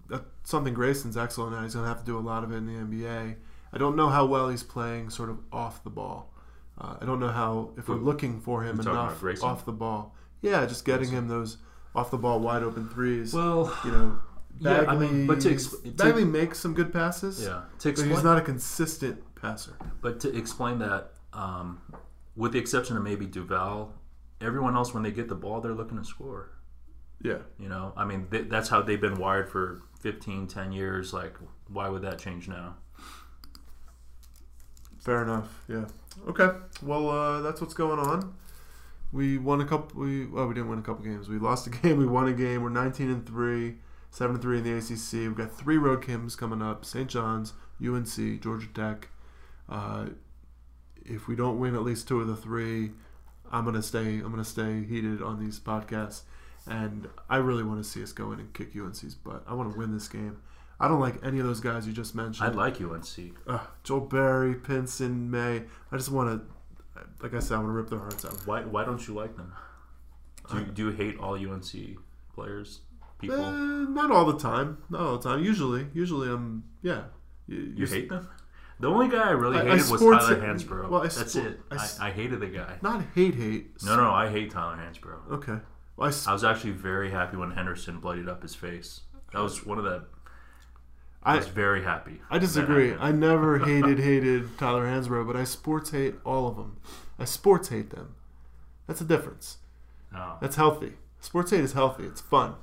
that's 0.08 0.24
something 0.44 0.72
Grayson's 0.72 1.16
excellent 1.16 1.56
at. 1.56 1.64
He's 1.64 1.74
gonna 1.74 1.88
have 1.88 2.00
to 2.00 2.06
do 2.06 2.16
a 2.16 2.20
lot 2.20 2.44
of 2.44 2.52
it 2.52 2.56
in 2.56 2.66
the 2.66 2.72
NBA. 2.72 3.36
I 3.72 3.78
don't 3.78 3.96
know 3.96 4.08
how 4.08 4.24
well 4.24 4.48
he's 4.48 4.62
playing 4.62 5.10
sort 5.10 5.30
of 5.30 5.38
off 5.52 5.82
the 5.82 5.90
ball. 5.90 6.32
Uh, 6.80 6.96
I 7.00 7.04
don't 7.04 7.18
know 7.18 7.28
how 7.28 7.72
if 7.76 7.88
we're 7.88 7.96
looking 7.96 8.40
for 8.40 8.62
him 8.62 8.78
enough 8.78 9.22
off 9.42 9.64
the 9.64 9.72
ball. 9.72 10.14
Yeah, 10.42 10.64
just 10.66 10.84
getting 10.84 11.10
him 11.10 11.28
those 11.28 11.58
off 11.94 12.10
the 12.10 12.18
ball 12.18 12.40
wide 12.40 12.62
open 12.62 12.88
threes. 12.88 13.32
Well, 13.34 13.76
you 13.84 13.90
know, 13.90 14.18
Yeah, 14.60 14.80
Bagley, 14.84 15.06
I 15.06 15.10
mean, 15.10 15.26
but 15.28 15.40
to 15.42 15.50
exp- 15.50 15.96
to- 15.96 16.24
makes 16.24 16.58
some 16.58 16.74
good 16.74 16.92
passes. 16.92 17.40
yeah. 17.44 17.62
To 17.80 17.88
explain, 17.88 18.10
he's 18.10 18.24
not 18.24 18.38
a 18.38 18.40
consistent 18.40 19.22
passer. 19.36 19.76
but 20.02 20.18
to 20.20 20.36
explain 20.36 20.80
that, 20.80 21.12
um, 21.32 21.80
with 22.34 22.52
the 22.52 22.58
exception 22.58 22.96
of 22.96 23.04
maybe 23.04 23.24
Duval, 23.26 23.92
everyone 24.40 24.74
else 24.76 24.92
when 24.92 25.02
they 25.04 25.12
get 25.12 25.28
the 25.28 25.34
ball, 25.36 25.60
they're 25.60 25.74
looking 25.74 25.96
to 25.98 26.04
score. 26.04 26.50
Yeah. 27.22 27.38
You 27.58 27.68
know, 27.68 27.92
I 27.96 28.04
mean, 28.04 28.26
th- 28.30 28.48
that's 28.48 28.68
how 28.68 28.82
they've 28.82 29.00
been 29.00 29.18
wired 29.18 29.48
for 29.48 29.80
15, 30.00 30.46
10 30.48 30.72
years. 30.72 31.12
Like, 31.12 31.36
why 31.68 31.88
would 31.88 32.02
that 32.02 32.18
change 32.18 32.48
now? 32.48 32.76
Fair 35.00 35.22
enough. 35.22 35.48
Yeah. 35.68 35.86
Okay. 36.28 36.48
Well, 36.82 37.08
uh, 37.10 37.40
that's 37.42 37.60
what's 37.60 37.74
going 37.74 37.98
on. 37.98 38.34
We 39.12 39.38
won 39.38 39.60
a 39.60 39.64
couple. 39.64 40.00
We 40.02 40.26
well, 40.26 40.46
we 40.46 40.54
didn't 40.54 40.68
win 40.68 40.78
a 40.78 40.82
couple 40.82 41.04
games. 41.04 41.28
We 41.28 41.38
lost 41.38 41.66
a 41.66 41.70
game. 41.82 41.96
We 41.98 42.06
won 42.06 42.28
a 42.28 42.32
game. 42.32 42.62
We're 42.62 42.68
19 42.68 43.10
and 43.10 43.26
three, 43.26 43.76
seven 44.10 44.34
and 44.36 44.42
three 44.42 44.58
in 44.58 44.64
the 44.64 44.72
ACC. 44.76 45.12
We've 45.12 45.34
got 45.36 45.52
three 45.56 45.78
road 45.78 46.06
games 46.06 46.36
coming 46.36 46.60
up: 46.62 46.84
St. 46.84 47.08
John's, 47.08 47.52
UNC, 47.84 48.42
Georgia 48.42 48.68
Tech. 48.74 49.08
Uh, 49.68 50.06
if 51.04 51.26
we 51.26 51.34
don't 51.36 51.58
win 51.58 51.74
at 51.74 51.82
least 51.82 52.06
two 52.06 52.20
of 52.20 52.26
the 52.26 52.36
three, 52.36 52.90
I'm 53.50 53.64
gonna 53.64 53.82
stay. 53.82 54.18
I'm 54.18 54.30
gonna 54.30 54.44
stay 54.44 54.84
heated 54.84 55.22
on 55.22 55.40
these 55.42 55.58
podcasts, 55.58 56.22
and 56.66 57.08
I 57.30 57.36
really 57.38 57.62
want 57.62 57.82
to 57.82 57.88
see 57.88 58.02
us 58.02 58.12
go 58.12 58.32
in 58.32 58.40
and 58.40 58.52
kick 58.52 58.76
UNC's 58.76 59.14
butt. 59.14 59.42
I 59.46 59.54
want 59.54 59.72
to 59.72 59.78
win 59.78 59.92
this 59.92 60.08
game. 60.08 60.38
I 60.80 60.86
don't 60.86 61.00
like 61.00 61.16
any 61.24 61.40
of 61.40 61.46
those 61.46 61.60
guys 61.60 61.86
you 61.88 61.92
just 61.92 62.14
mentioned. 62.14 62.46
I'd 62.46 62.54
like 62.54 62.80
UNC. 62.80 63.08
uh, 63.48 63.58
Joel 63.82 64.00
Berry, 64.02 64.54
Pinson, 64.54 65.28
Maye. 65.28 65.64
I 65.90 65.96
just 65.96 66.10
want 66.12 66.28
to, 66.40 66.46
like 67.22 67.34
I 67.34 67.38
said, 67.40 67.54
I 67.56 67.58
want 67.58 67.68
to 67.68 67.72
rip 67.72 67.90
their 67.90 67.98
hearts 67.98 68.24
out. 68.24 68.34
Why, 68.46 68.62
why 68.62 68.84
don't 68.84 69.06
you 69.06 69.14
like 69.14 69.36
them? 69.36 69.52
Do 70.50 70.58
you, 70.58 70.64
do 70.64 70.84
you 70.86 70.90
hate 70.92 71.18
all 71.18 71.34
UNC 71.34 71.70
players, 72.34 72.80
people? 73.18 73.36
Eh, 73.44 73.86
not 73.90 74.10
all 74.10 74.24
the 74.24 74.38
time. 74.38 74.78
Not 74.88 75.00
all 75.00 75.18
the 75.18 75.28
time. 75.28 75.42
Usually, 75.44 75.86
usually 75.92 76.28
I'm 76.30 76.64
yeah. 76.82 77.04
You, 77.46 77.72
You 77.76 77.86
hate 77.86 78.08
them? 78.08 78.28
The 78.80 78.88
only 78.88 79.08
guy 79.08 79.28
I 79.28 79.30
really 79.32 79.56
I- 79.58 79.62
I 79.62 79.64
hated 79.76 79.90
was 79.90 80.00
sports- 80.00 80.26
Tyler 80.26 80.40
Hansbrough. 80.40 80.88
well, 80.88 81.00
I 81.00 81.08
That's 81.08 81.32
sport- 81.32 81.46
it. 81.46 81.60
I 81.70 81.74
I, 81.74 81.78
s- 81.78 81.98
I 82.00 82.10
hated 82.10 82.40
the 82.40 82.46
guy. 82.46 82.78
not 82.80 83.02
hate 83.14 83.34
hate. 83.34 83.82
No, 83.82 83.96
no, 83.96 84.10
I 84.12 84.28
hate 84.30 84.50
Tyler 84.52 84.76
Hansbrough. 84.76 85.30
Okay. 85.32 85.58
Well, 85.96 86.06
I, 86.06 86.08
s- 86.08 86.26
I 86.28 86.32
was 86.32 86.44
actually 86.44 86.70
very 86.72 87.10
happy 87.10 87.36
when 87.36 87.50
Henderson 87.50 87.98
bloodied 88.00 88.28
up 88.28 88.40
his 88.42 88.54
face. 88.54 89.00
That 89.32 89.40
was 89.42 89.66
one 89.66 89.78
of 89.78 89.84
the. 89.84 90.04
I, 91.22 91.34
I 91.34 91.36
was 91.36 91.48
very 91.48 91.82
happy. 91.82 92.20
I 92.30 92.38
disagree. 92.38 92.94
I 92.94 93.12
never 93.12 93.58
hated 93.64 93.98
hated 93.98 94.56
Tyler 94.58 94.86
Hansbrough, 94.86 95.26
but 95.26 95.36
I 95.36 95.44
sports 95.44 95.90
hate 95.90 96.14
all 96.24 96.46
of 96.46 96.56
them. 96.56 96.78
I 97.18 97.24
sports 97.24 97.68
hate 97.68 97.90
them. 97.90 98.14
That's 98.86 99.00
a 99.00 99.04
difference. 99.04 99.58
No. 100.12 100.36
That's 100.40 100.56
healthy. 100.56 100.94
Sports 101.20 101.50
hate 101.50 101.60
is 101.60 101.72
healthy. 101.72 102.04
It's 102.04 102.20
fun, 102.20 102.54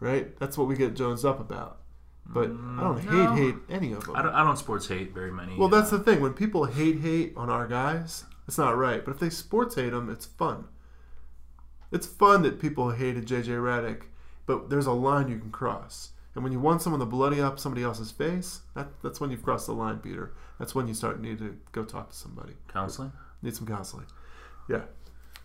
right? 0.00 0.36
That's 0.38 0.58
what 0.58 0.66
we 0.66 0.76
get 0.76 0.96
Jones 0.96 1.24
up 1.24 1.38
about. 1.38 1.78
But 2.26 2.44
I 2.44 2.82
don't 2.82 2.98
mm, 2.98 3.00
hate 3.00 3.10
no. 3.10 3.34
hate 3.34 3.54
any 3.70 3.92
of 3.92 4.04
them. 4.04 4.16
I 4.16 4.22
don't, 4.22 4.34
I 4.34 4.44
don't 4.44 4.58
sports 4.58 4.88
hate 4.88 5.14
very 5.14 5.32
many. 5.32 5.56
Well, 5.56 5.68
that's 5.68 5.90
the 5.90 5.98
thing. 5.98 6.20
When 6.20 6.34
people 6.34 6.66
hate 6.66 7.00
hate 7.00 7.32
on 7.36 7.48
our 7.48 7.66
guys, 7.66 8.24
it's 8.46 8.58
not 8.58 8.76
right. 8.76 9.04
But 9.04 9.12
if 9.12 9.20
they 9.20 9.30
sports 9.30 9.76
hate 9.76 9.90
them, 9.90 10.10
it's 10.10 10.26
fun. 10.26 10.66
It's 11.90 12.06
fun 12.06 12.42
that 12.42 12.60
people 12.60 12.90
hated 12.90 13.26
JJ 13.26 13.46
Redick, 13.46 14.02
but 14.44 14.68
there's 14.68 14.86
a 14.86 14.92
line 14.92 15.28
you 15.28 15.38
can 15.38 15.50
cross. 15.50 16.10
And 16.38 16.44
when 16.44 16.52
you 16.52 16.60
want 16.60 16.82
someone 16.82 17.00
to 17.00 17.04
bloody 17.04 17.40
up 17.40 17.58
somebody 17.58 17.82
else's 17.82 18.12
face, 18.12 18.60
that, 18.76 18.86
that's 19.02 19.20
when 19.20 19.32
you've 19.32 19.42
crossed 19.42 19.66
the 19.66 19.72
line, 19.72 19.98
Peter. 19.98 20.34
That's 20.60 20.72
when 20.72 20.86
you 20.86 20.94
start 20.94 21.20
need 21.20 21.38
to 21.38 21.58
go 21.72 21.82
talk 21.82 22.10
to 22.10 22.16
somebody. 22.16 22.52
counseling. 22.68 23.10
Need 23.42 23.56
some 23.56 23.66
counseling. 23.66 24.06
Yeah. 24.68 24.82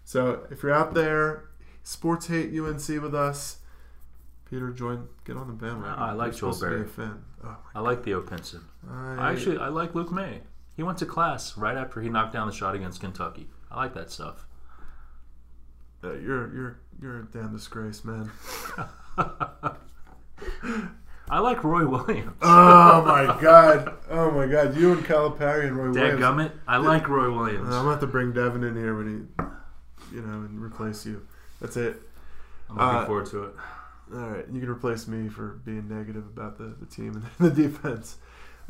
So 0.05 0.45
if 0.51 0.61
you're 0.61 0.71
out 0.71 0.93
there, 0.93 1.45
sports 1.81 2.27
hate 2.27 2.55
UNC 2.55 2.87
with 3.01 3.15
us, 3.15 3.57
Peter, 4.47 4.69
join. 4.69 5.07
Get 5.25 5.35
on 5.35 5.47
the 5.47 5.53
bandwagon. 5.53 5.97
I 5.97 6.11
like 6.11 6.35
Joel 6.35 6.53
to 6.53 6.59
be 6.59 6.83
Berry. 6.83 7.09
Oh, 7.43 7.57
I 7.73 7.79
like 7.79 8.03
Theo 8.03 8.21
Pinson. 8.21 8.61
I, 8.87 9.15
I 9.15 9.31
actually 9.31 9.57
I 9.57 9.69
like 9.69 9.95
Luke 9.95 10.11
Maye. 10.11 10.41
He 10.75 10.83
went 10.83 10.99
to 10.99 11.07
class 11.07 11.57
right 11.57 11.75
after 11.75 12.01
he 12.01 12.09
knocked 12.09 12.33
down 12.33 12.45
the 12.45 12.53
shot 12.53 12.75
against 12.75 13.01
Kentucky. 13.01 13.49
I 13.71 13.77
like 13.77 13.95
that 13.95 14.11
stuff. 14.11 14.45
Uh, 16.03 16.13
you're 16.13 16.53
you're 16.53 16.79
you're 17.01 17.19
a 17.21 17.25
damn 17.25 17.51
disgrace, 17.51 18.05
man. 18.05 18.29
I 21.29 21.39
like 21.39 21.63
Roy 21.63 21.87
Williams. 21.87 22.33
Oh 22.41 23.03
my 23.05 23.41
god! 23.41 23.97
Oh 24.09 24.31
my 24.31 24.45
god! 24.45 24.77
You 24.77 24.93
and 24.93 25.03
Calipari 25.03 25.67
and 25.67 25.75
Roy 25.75 25.91
Williams. 25.91 26.21
Dadgummit. 26.21 26.51
I 26.67 26.77
like 26.77 27.07
Roy 27.07 27.31
Williams. 27.31 27.67
I'm 27.67 27.83
gonna 27.83 27.91
have 27.91 27.99
to 28.01 28.07
bring 28.07 28.33
Devin 28.33 28.63
in 28.63 28.75
here 28.75 28.95
when 28.95 29.07
he, 29.39 30.15
you 30.15 30.21
know, 30.21 30.41
and 30.41 30.61
replace 30.61 31.05
you. 31.05 31.25
That's 31.59 31.77
it. 31.77 32.01
I'm 32.69 32.75
looking 32.77 32.95
uh, 32.95 33.05
forward 33.05 33.25
to 33.27 33.43
it. 33.45 33.53
All 34.13 34.19
right, 34.19 34.45
you 34.51 34.59
can 34.59 34.69
replace 34.69 35.07
me 35.07 35.29
for 35.29 35.61
being 35.65 35.87
negative 35.87 36.25
about 36.25 36.57
the, 36.57 36.75
the 36.79 36.85
team 36.85 37.15
and 37.15 37.25
the 37.55 37.63
defense. 37.63 38.17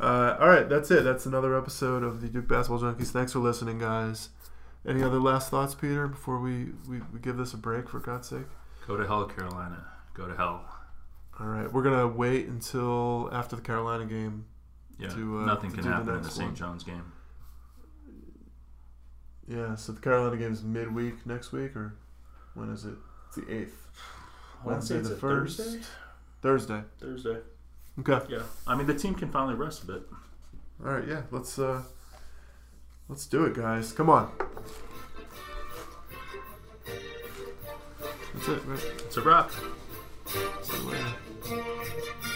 Uh, 0.00 0.36
all 0.40 0.48
right, 0.48 0.68
that's 0.68 0.90
it. 0.90 1.04
That's 1.04 1.26
another 1.26 1.56
episode 1.56 2.02
of 2.02 2.20
the 2.20 2.28
Duke 2.28 2.48
Basketball 2.48 2.80
Junkies. 2.80 3.08
Thanks 3.08 3.32
for 3.32 3.40
listening, 3.40 3.78
guys. 3.78 4.30
Any 4.86 5.02
other 5.02 5.18
last 5.18 5.50
thoughts, 5.50 5.74
Peter, 5.74 6.08
before 6.08 6.38
we, 6.38 6.66
we, 6.88 7.00
we 7.12 7.20
give 7.20 7.36
this 7.36 7.54
a 7.54 7.56
break, 7.56 7.88
for 7.88 8.00
God's 8.00 8.28
sake? 8.28 8.46
Go 8.86 8.96
to 8.96 9.06
hell, 9.06 9.24
Carolina. 9.26 9.86
Go 10.12 10.26
to 10.26 10.36
hell. 10.36 10.64
All 11.40 11.46
right, 11.46 11.70
we're 11.72 11.82
gonna 11.82 12.06
wait 12.06 12.46
until 12.46 13.28
after 13.32 13.56
the 13.56 13.62
Carolina 13.62 14.06
game. 14.06 14.46
Yeah, 14.98 15.08
To, 15.08 15.40
uh, 15.40 15.44
nothing 15.46 15.70
to 15.70 15.76
can 15.76 15.84
do 15.84 15.90
the 15.90 15.94
happen 15.96 16.14
in 16.16 16.22
the 16.22 16.30
St. 16.30 16.46
one. 16.50 16.54
John's 16.54 16.84
game. 16.84 17.12
Yeah, 19.48 19.74
so 19.74 19.92
the 19.92 20.00
Carolina 20.00 20.36
game 20.36 20.52
is 20.52 20.62
midweek 20.62 21.26
next 21.26 21.50
week, 21.52 21.74
or 21.74 21.96
when 22.54 22.70
is 22.70 22.84
it? 22.84 22.94
It's 23.26 23.36
the 23.36 23.52
eighth. 23.52 23.88
Wednesday 24.64 25.00
the 25.00 25.16
first. 25.16 25.58
Thursday. 25.58 25.82
Thursday. 26.40 26.82
Thursday. 27.00 27.38
Okay. 27.98 28.20
Yeah, 28.32 28.42
I 28.66 28.74
mean 28.76 28.86
the 28.86 28.94
team 28.94 29.14
can 29.14 29.30
finally 29.30 29.54
rest 29.54 29.82
a 29.82 29.86
bit. 29.86 30.02
All 30.84 30.92
right. 30.92 31.06
Yeah. 31.06 31.22
Let's 31.30 31.58
uh, 31.58 31.82
let's 33.08 33.26
do 33.26 33.44
it, 33.44 33.54
guys. 33.54 33.92
Come 33.92 34.08
on. 34.08 34.30
That's 38.34 38.48
it. 38.48 38.64
Right? 38.64 38.84
It's 39.04 39.16
a 39.16 39.20
wrap. 39.20 39.50
See 40.62 40.76
you 40.76 40.82
later. 40.90 41.14
Thank 41.44 42.24
you. 42.24 42.33